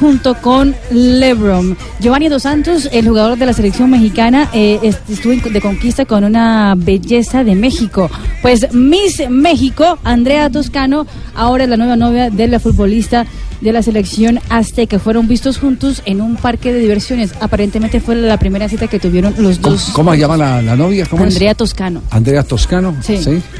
[0.00, 1.76] junto con LeBron.
[2.00, 6.24] Giovanni Dos Santos, el jugador de la selección mexicana, eh, est- estuvo de conquista con
[6.24, 8.10] una belleza de México.
[8.42, 13.24] Pues Miss México, Andrea Toscano, ahora es la nueva novia de la futbolista
[13.60, 14.98] de la selección azteca.
[14.98, 17.32] Fueron vistos juntos en un parque de diversiones.
[17.40, 19.90] Aparentemente fue la primera cita que tuvieron los ¿Cómo, dos.
[19.92, 21.06] cómo se llama la, la novia?
[21.06, 21.34] ¿Cómo es?
[21.34, 22.02] Andrea Toscano.
[22.10, 22.96] Andrea Toscano.
[23.02, 23.18] Sí.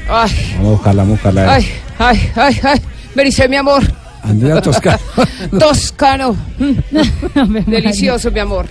[0.09, 1.55] Ay, Vamos a buscarla, vamos a buscarla.
[1.55, 1.67] ay,
[1.99, 2.81] ay, ay, ay.
[3.15, 3.83] Me dice mi amor.
[4.23, 4.99] Andrea Toscano.
[5.59, 6.37] Toscano.
[7.67, 8.67] Delicioso, mi amor.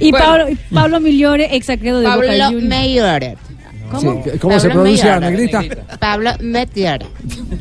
[0.00, 0.26] Y Bueno.
[0.26, 3.38] Pablo, y Pablo Migliore, ex de Boca Pablo Juniors.
[3.90, 4.22] ¿Cómo?
[4.24, 5.64] Sí, ¿Cómo se Pablo pronuncia, negrita?
[5.98, 7.00] Pablo Meteor.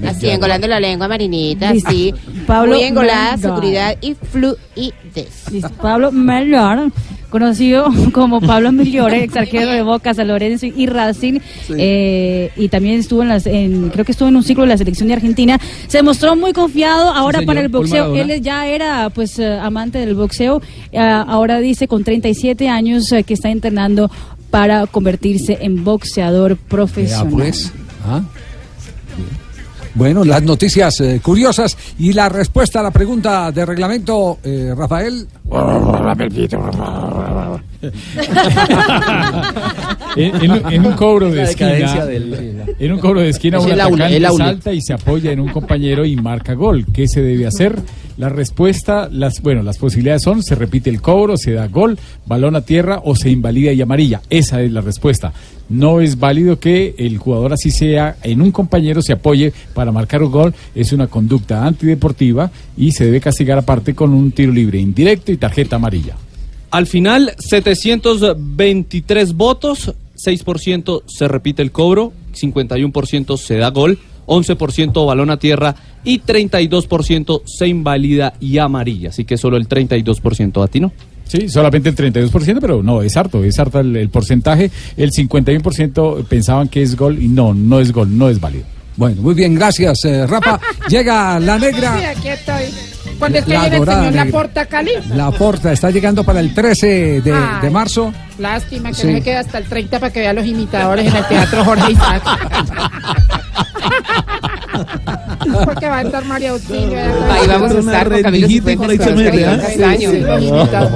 [0.08, 2.14] Así, engolando la lengua marinita, así.
[2.48, 5.52] Pablo Muy engolada, seguridad y fluidez.
[5.52, 5.70] Listo.
[5.82, 6.92] Pablo Mellor,
[7.30, 11.40] conocido como Pablo Migliore, ex arquero de Boca, San Lorenzo y Racing,
[11.78, 14.78] eh, y también estuvo en las, en, creo que estuvo en un ciclo de la
[14.78, 18.16] selección de Argentina, se mostró muy confiado ahora para el boxeo.
[18.16, 20.62] Él ya era pues eh, amante del boxeo,
[20.92, 24.10] eh, ahora dice con 37 años eh, que está entrenando
[24.56, 27.28] para convertirse en boxeador Ya, profesional.
[27.30, 27.74] pues.
[28.06, 28.22] Ah.
[29.94, 35.28] Bueno, las noticias eh, curiosas y la respuesta a la pregunta de reglamento, eh, Rafael.
[40.16, 43.66] En, en un- en un cobro de esquina, del- en un cobro de esquina, Es
[43.66, 44.46] un atacante aula.
[44.46, 46.86] salta y se apoya en un compañero y marca gol.
[46.94, 47.76] ¿Qué se debe hacer?
[48.18, 52.56] La respuesta, las bueno, las posibilidades son: se repite el cobro, se da gol, balón
[52.56, 54.22] a tierra o se invalida y amarilla.
[54.30, 55.34] Esa es la respuesta.
[55.68, 60.24] No es válido que el jugador así sea en un compañero se apoye para marcar
[60.24, 60.54] un gol.
[60.74, 65.38] Es una conducta antideportiva y se debe castigar aparte con un tiro libre indirecto y
[65.38, 66.16] tarjeta amarilla.
[66.76, 75.30] Al final, 723 votos, 6% se repite el cobro, 51% se da gol, 11% balón
[75.30, 75.74] a tierra
[76.04, 79.08] y 32% se invalida y amarilla.
[79.12, 80.92] Así que solo el 32% a ti no.
[81.24, 84.70] Sí, solamente el 32%, pero no, es harto, es harto el, el porcentaje.
[84.98, 88.75] El 51% pensaban que es gol y no, no es gol, no es válido.
[88.98, 90.60] Bueno, muy bien, gracias, eh, Rafa.
[90.88, 92.10] Llega la Sí, negra.
[92.12, 92.64] aquí estoy.
[93.20, 94.26] Cuando esté La bien el dorada señor negra.
[94.26, 94.92] Laporta Cali.
[95.14, 97.62] La porta está llegando para el 13 de, Ay.
[97.62, 98.14] de marzo.
[98.40, 99.08] Lástima que Sí.
[99.08, 101.92] no me queda hasta el 30 para que vea los imitadores en el Teatro Jorge
[101.94, 102.24] Isaac.
[105.66, 106.98] Porque va a estar María Auxilio.
[107.32, 110.90] Ahí vamos a estar con Camilo Cifuentes, con Oscar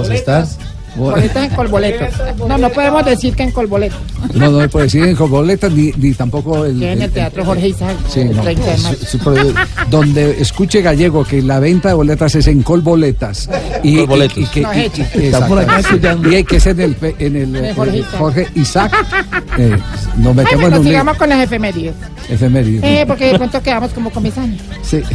[0.95, 2.07] Boletas en colboletos.
[2.48, 3.99] No, no podemos decir que en colboletos.
[4.34, 7.45] No, no me puede decir en boletas ni, ni tampoco el, Que en el Teatro
[7.45, 7.95] Jorge Isaac.
[8.10, 8.41] Sí, el no.
[8.41, 9.06] 30 de Su- marzo.
[9.06, 9.53] su-
[9.90, 13.49] donde escuche gallego que la venta de boletas es en colboletas.
[13.84, 14.38] Y, Colboletos.
[14.38, 15.95] y- y que- No, y- y- Está por acá exacto.
[15.95, 16.32] escuchando.
[16.32, 18.18] Y hay que ser en el, en el, En el Jorge eh, Isaac.
[18.20, 18.91] Jorge Isaac.
[19.57, 19.78] Eh,
[20.18, 21.95] nos metemos Bueno, en un sigamos con las efemérides.
[22.30, 22.84] efemérides.
[22.84, 24.61] Eh, porque de pronto quedamos como comisaños.
[24.82, 25.02] Sí.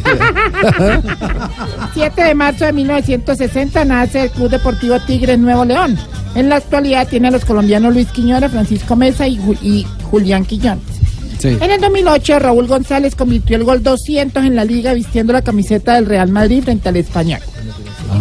[1.95, 5.74] 7 de marzo de 1960 nace el Club Deportivo Tigres Nuevo León.
[6.35, 10.81] En la actualidad tiene a los colombianos Luis Quiñones, Francisco Mesa y, y Julián Quillón.
[11.39, 11.49] Sí.
[11.61, 15.95] En el 2008 Raúl González convirtió el gol 200 en la liga vistiendo la camiseta
[15.95, 17.41] del Real Madrid frente al Español.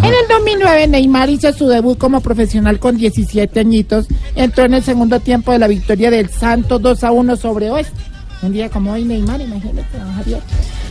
[0.01, 4.07] En el 2009 Neymar hizo su debut como profesional con 17 añitos.
[4.35, 7.93] Entró en el segundo tiempo de la victoria del Santos 2 a 1 sobre Oeste.
[8.41, 10.39] Un día como hoy Neymar, imagínate, don Javier.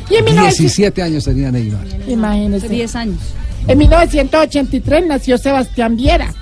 [0.09, 1.86] Y en 1900 17 años tenía Neymar.
[2.09, 2.66] Imagínese.
[2.66, 3.18] Hace 10 años.
[3.66, 6.32] En 1983 nació Sebastián Viera.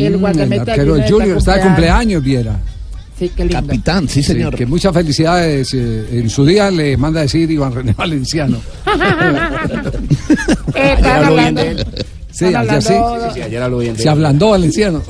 [0.00, 2.58] El Mm, guardameta arquero del del Junior está de cumpleaños, Viera.
[3.18, 3.60] Sí, qué lindo.
[3.60, 4.54] Capitán, sí, señor.
[4.56, 5.72] que muchas felicidades.
[5.74, 8.58] eh, en su día le manda a decir Iván René Valenciano.
[10.74, 11.62] Eh, están hablando,
[12.30, 12.94] Sí, están allá sí.
[12.94, 15.02] hablando, Se ablandó Valenciano.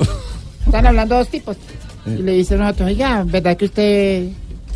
[0.65, 1.57] están hablando dos tipos.
[2.05, 4.27] Y le dicen a otro, oiga, ¿verdad que usted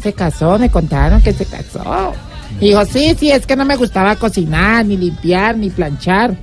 [0.01, 0.57] se casó?
[0.57, 2.13] Me contaron que se casó.
[2.61, 6.37] Y dijo, sí, sí, es que no me gustaba cocinar, ni limpiar, ni planchar.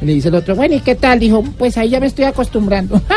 [0.00, 1.18] Y le dice el otro, bueno, ¿y qué tal?
[1.18, 3.00] Dijo, pues ahí ya me estoy acostumbrando.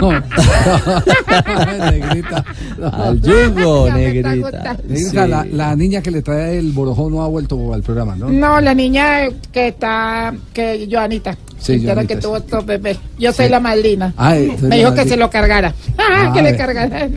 [0.00, 0.10] No.
[1.90, 2.44] Negrita.
[2.92, 3.90] Al yugo.
[3.90, 8.28] Negrita, la, la niña que le trae el borojón no ha vuelto al programa, ¿no?
[8.28, 11.36] No, la niña que está, que Joanita.
[11.64, 12.96] Joanita, que tuvo otro bebé.
[13.18, 14.12] Yo soy la madrina.
[14.16, 15.72] Ay, soy Me la dijo que se lo cargara.
[15.98, 16.58] Ah, que le ve.
[16.58, 17.08] cargara.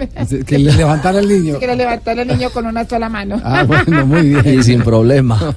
[0.46, 1.60] Que le levantara el niño.
[1.60, 3.40] Que le levantara el niño con una sola mano.
[3.44, 4.60] Ah, bueno, muy bien.
[4.60, 5.38] Y sin problema.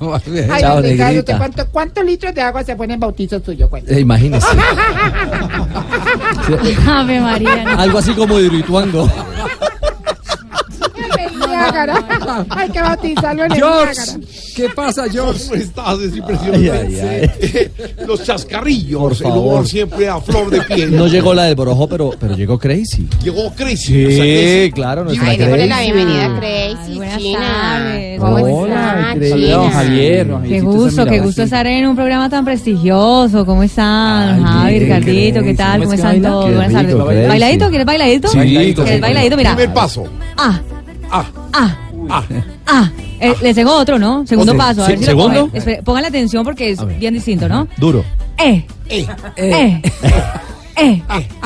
[0.51, 1.39] Ay, Chao, Ricardo, ¿usted negrita.
[1.39, 3.71] ¿cuánto- ¿cuántos litros de agua se pone en bautizo suyo?
[3.89, 4.47] Eh, imagínese.
[6.87, 7.65] Ave María.
[7.79, 9.11] Algo así como de Hidroituango.
[11.63, 12.47] Niágara.
[12.51, 14.27] Hay que bautizarlo en el George, Niágara.
[14.57, 15.43] ¿Qué pasa, George?
[15.49, 15.99] ¿Cómo estás?
[16.01, 16.71] Es impresionante.
[16.73, 19.39] Ay, ay, Los chascarrillos, Por el favor.
[19.39, 20.95] humor siempre a flor de piel.
[20.97, 23.09] No llegó la del Borojó, pero, pero llegó Crazy.
[23.23, 24.13] Llegó Crazy.
[24.67, 25.69] Sí, claro, nuestra Ay, Crazy.
[25.69, 27.39] la bienvenida a Crazy, buenas China.
[27.41, 28.21] tardes.
[28.21, 29.17] ¿Cómo Hola.
[29.21, 29.71] China?
[29.73, 33.45] Javier, Qué gusto, qué gusto estar en un programa tan prestigioso.
[33.47, 34.43] ¿Cómo están?
[34.45, 35.81] Javi, bien, Ricardito, ¿qué tal?
[35.81, 36.55] ¿Cómo ¿Cómo es que están todos?
[36.55, 37.29] Buenas tardes.
[37.29, 37.69] ¿Bailadito?
[37.69, 38.29] ¿Quieres bailadito?
[38.29, 39.01] Sí, Bailadito, ¿Quieres sí.
[39.03, 39.37] bailadito?
[39.37, 39.55] Mira.
[39.57, 40.05] Primer paso.
[40.37, 40.61] Ah,
[41.13, 41.77] Ah, ah,
[42.09, 42.23] ah.
[42.67, 42.91] ah.
[43.21, 44.27] Eh, les tengo otro, ¿no?
[44.27, 44.65] Segundo Otro.
[44.65, 44.83] paso.
[44.85, 45.49] A ver Sí, si lo ¿segundo?
[45.51, 45.85] cogen.
[45.85, 47.69] Pongan la atención porque es bien distinto, ¿no?
[47.77, 48.05] Duro.
[48.39, 49.07] Eh, Eh.
[49.37, 49.81] eh,
[50.77, 51.03] eh.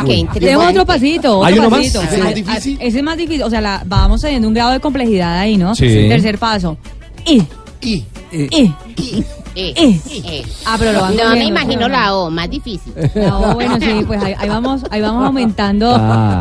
[0.07, 0.41] Qué interesante.
[0.41, 1.81] Tenemos otro pasito, otro ¿Hay uno más?
[1.81, 2.01] pasito.
[2.03, 2.79] ¿Ese es más Ah, difícil?
[2.81, 3.43] ah, Ese es más difícil.
[3.43, 5.75] O sea, la, vamos teniendo un grado de complejidad ahí, ¿no?
[5.75, 5.87] Sí.
[6.09, 6.79] Tercer paso.
[7.27, 7.43] Y,
[7.83, 8.05] Y.
[8.33, 8.73] y,
[9.59, 10.01] Eh, Eh.
[10.11, 10.43] eh.
[10.67, 12.93] Ah, pero lo van No me imagino la O, más difícil.
[13.15, 15.97] No, bueno, sí, pues ahí, ahí vamos, ahí vamos aumentando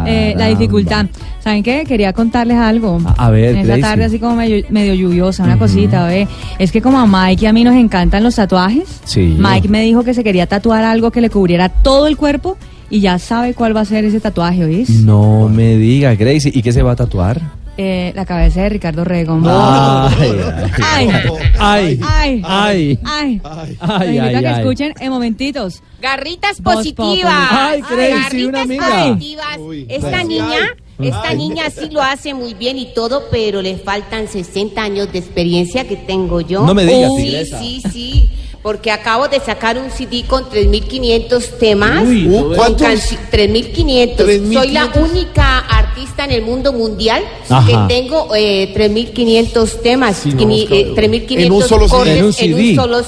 [0.06, 1.06] eh, la dificultad.
[1.42, 1.86] ¿Saben qué?
[1.88, 3.00] Quería contarles algo.
[3.06, 6.28] A- a ver, En esta tarde así como medio, medio lluviosa, una cosita, ¿ve?
[6.60, 9.36] Es que como a Mike y a mí nos encantan los tatuajes, Sí.
[9.40, 12.58] Mike me dijo que se quería tatuar algo que le cubriera todo el cuerpo
[12.90, 14.90] y ya sabe cuál va a ser ese tatuaje, ¿oís?
[14.90, 16.52] No me diga, Crazy.
[16.54, 17.42] ¿Y qué se va a tatuar?
[17.78, 19.38] Eh, la cabeza de Ricardo Rego.
[19.46, 20.10] Ay,
[20.82, 21.10] Ay,
[21.60, 23.42] ay, ay, ay, ay.
[24.20, 24.60] ay, que ay.
[24.62, 25.82] escuchen en momentitos.
[26.02, 27.34] Garritas positivas.
[27.52, 28.86] Ay, Crazy, una amiga.
[29.10, 29.58] positivas.
[29.60, 30.60] Uy, esta niña,
[31.00, 31.08] Ay.
[31.10, 31.38] esta Ay.
[31.38, 35.86] niña sí lo hace muy bien y todo, pero le faltan 60 años de experiencia
[35.86, 36.66] que tengo yo.
[36.66, 38.30] No me digas, Sí, sí, sí.
[38.66, 42.04] Porque acabo de sacar un CD con 3.500 temas.
[42.04, 42.82] Uy, ¿cuántos?
[42.82, 44.54] canci- 3.500.
[44.54, 45.12] Soy la 3.500.
[45.12, 47.88] única artista en el mundo mundial Ajá.
[47.88, 50.18] que tengo eh, 3.500 temas.
[50.18, 50.78] Sí, no, quini- Oscar.
[50.80, 51.96] eh, 3.500 En un solo CD.
[51.96, 52.70] cortes En un en CD.
[52.72, 53.04] un solo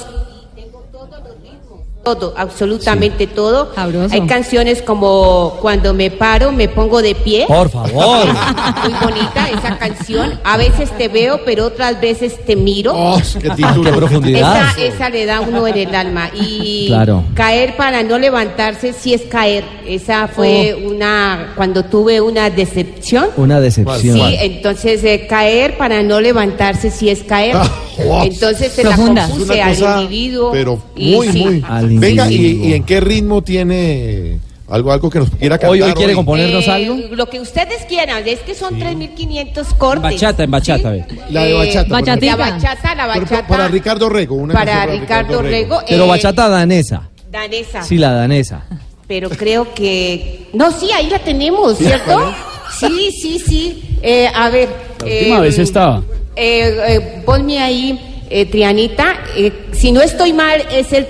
[2.16, 3.74] todo, absolutamente todo.
[3.74, 4.14] Sabroso.
[4.14, 7.44] Hay canciones como Cuando me paro, me pongo de pie.
[7.46, 8.26] Por favor.
[8.84, 10.38] Muy bonita esa canción.
[10.44, 12.92] A veces te veo, pero otras veces te miro.
[12.94, 13.82] Oh, qué título.
[13.90, 14.70] Qué profundidad.
[14.78, 16.30] Esa, esa le da uno en el alma.
[16.34, 17.24] Y Claro.
[17.34, 19.64] caer para no levantarse sí es caer.
[19.86, 20.88] Esa fue Oh.
[20.90, 23.26] una, cuando tuve una decepción.
[23.36, 24.16] Una decepción.
[24.18, 27.56] Sí, entonces eh, caer para no levantarse sí es caer.
[27.56, 27.70] Ah,
[28.04, 28.22] wow.
[28.24, 29.22] Entonces se Profunda.
[29.22, 30.50] la compuse al individuo.
[30.52, 31.44] Pero y muy, sí.
[31.44, 31.64] muy.
[31.68, 34.38] Al Venga, y, en qué ritmo tiene
[34.68, 35.70] algo, algo que nos quiera cantar?
[35.70, 36.96] Hoy, hoy quiere componernos Eh, algo.
[37.12, 40.02] Lo que ustedes quieran, es que son 3.500 cortes.
[40.02, 41.00] Bachata, en bachata, ¿sí?
[41.10, 41.20] ve.
[41.30, 41.82] La de Eh, bachata.
[41.88, 42.36] por bachatica.
[42.36, 43.46] La bachata, la Pero bachata.
[43.48, 44.34] Para Ricardo Rego.
[44.36, 45.80] Una para canción Ricardo Rego.
[45.88, 47.08] Pero eh, bachata danesa.
[47.30, 47.82] Danesa.
[47.82, 48.64] Sí, la danesa.
[49.06, 50.48] Pero creo que.
[50.52, 52.32] No, sí, ahí la tenemos, ¿cierto?
[52.78, 53.82] Sí, sí, sí.
[54.02, 54.68] Eh, a ver.
[55.00, 56.02] La última vez estaba.
[56.36, 57.98] Eh, eh, ponme ahí,
[58.30, 59.16] eh, Trianita.
[59.36, 61.06] eh, si no estoy mal, es el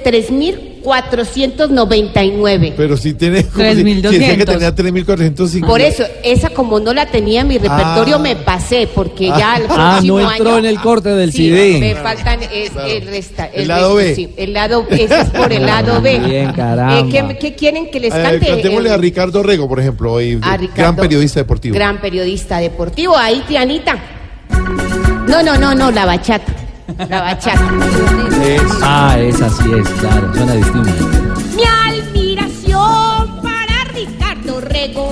[1.11, 2.75] 3499.
[2.77, 3.45] Pero si tiene.
[3.45, 4.11] como si- 3.200.
[4.11, 5.67] si decía que tenía 3.450.
[5.67, 8.19] Por eso, esa como no la tenía en mi repertorio, Ah.
[8.19, 11.49] me pasé, porque ya el Ah, próximo no entró año- en el corte del Sí,
[11.51, 11.79] CD.
[11.79, 14.15] Me faltan es, el, resta, El lado resto, B.
[14.15, 16.19] sí, el lado ese es por el lado B.
[16.19, 16.99] Bien, caramba.
[17.01, 18.69] Eh, ¿qué, qué quieren que les Eh, cante?
[18.69, 21.75] Eh, a Ricardo Rego, por ejemplo, hoy, a gran Ricardo, periodista deportivo.
[21.75, 23.17] Gran periodista deportivo.
[23.17, 23.97] Ahí, Tianita.
[25.27, 26.53] No, no, no, no, la bachata.
[26.99, 27.71] La bachata.
[28.83, 31.09] Ah, esa sí es, claro, suena distinto.
[31.57, 35.11] Mi admiración para Ricardo Rego.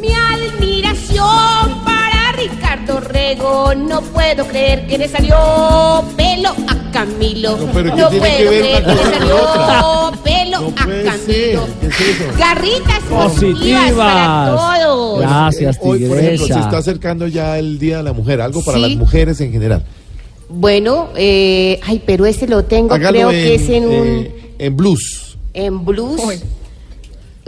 [0.00, 3.74] Mi admiración para Ricardo Rego.
[3.74, 7.56] No puedo creer que le salió pelo a Camilo.
[7.56, 10.22] No, pero ¿qué No tiene puedo que ver creer que le salió otra?
[10.22, 11.22] pelo No a puede Camilo.
[11.26, 11.90] ser.
[11.96, 12.38] ¿Qué es?
[12.38, 15.20] Garritas positivas para todos.
[15.20, 16.60] Gracias, Hoy, por ejemplo, se tigresa.
[16.60, 18.82] está acercando ya el Día de la Mujer, algo para Sí.
[18.82, 19.82] las mujeres en general.
[20.54, 23.92] Bueno, eh, ay, pero ese lo tengo, Hágalo creo en, que es en un...
[23.92, 25.36] eh, en blues.
[25.54, 26.20] En blues.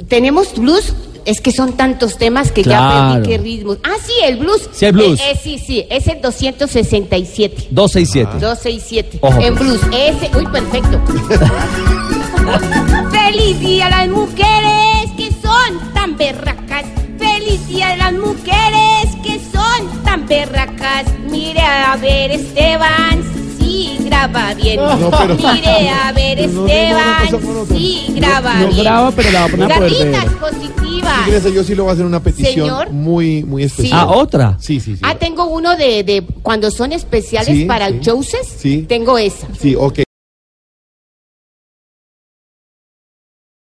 [0.09, 0.95] Tenemos blues.
[1.25, 3.79] Es que son tantos temas que ya aprendí qué ritmos.
[3.83, 4.69] Ah, sí, el blues.
[4.73, 5.19] Sí, el blues.
[5.21, 7.69] Eh, eh, sí, sí, es el 267.
[7.71, 8.33] 267.
[8.41, 9.19] 267.
[9.23, 9.67] Ojo, en pues.
[9.67, 9.81] blues.
[9.97, 11.01] Ese, uy, perfecto.
[13.11, 16.54] Feliz día a las mujeres que son tan berracas.
[17.19, 21.05] Feliz día a las mujeres que son tan berracas.
[21.31, 23.23] Mire a ver, Esteban,
[23.59, 24.77] sí graba bien.
[24.77, 27.77] No, pero- Mire a ver, Pero no diga una Esteban, cosa con otra.
[27.77, 28.83] sí graba no bien.
[28.85, 30.37] graba, pero la va a poner a poder Garritas ver.
[30.39, 31.55] positivas.
[31.55, 32.91] Yo sí le voy a hacer una petición Señor.
[32.91, 34.01] muy, muy especial.
[34.01, 34.57] Ah, otra.
[34.61, 35.01] Sí, sí, sí.
[35.03, 38.01] Ah, tengo uno de, de cuando son especiales Sí, para sí.
[38.05, 38.47] Joses.
[38.59, 38.85] Sí.
[38.89, 39.47] Tengo esa.
[39.61, 40.01] Sí, ok.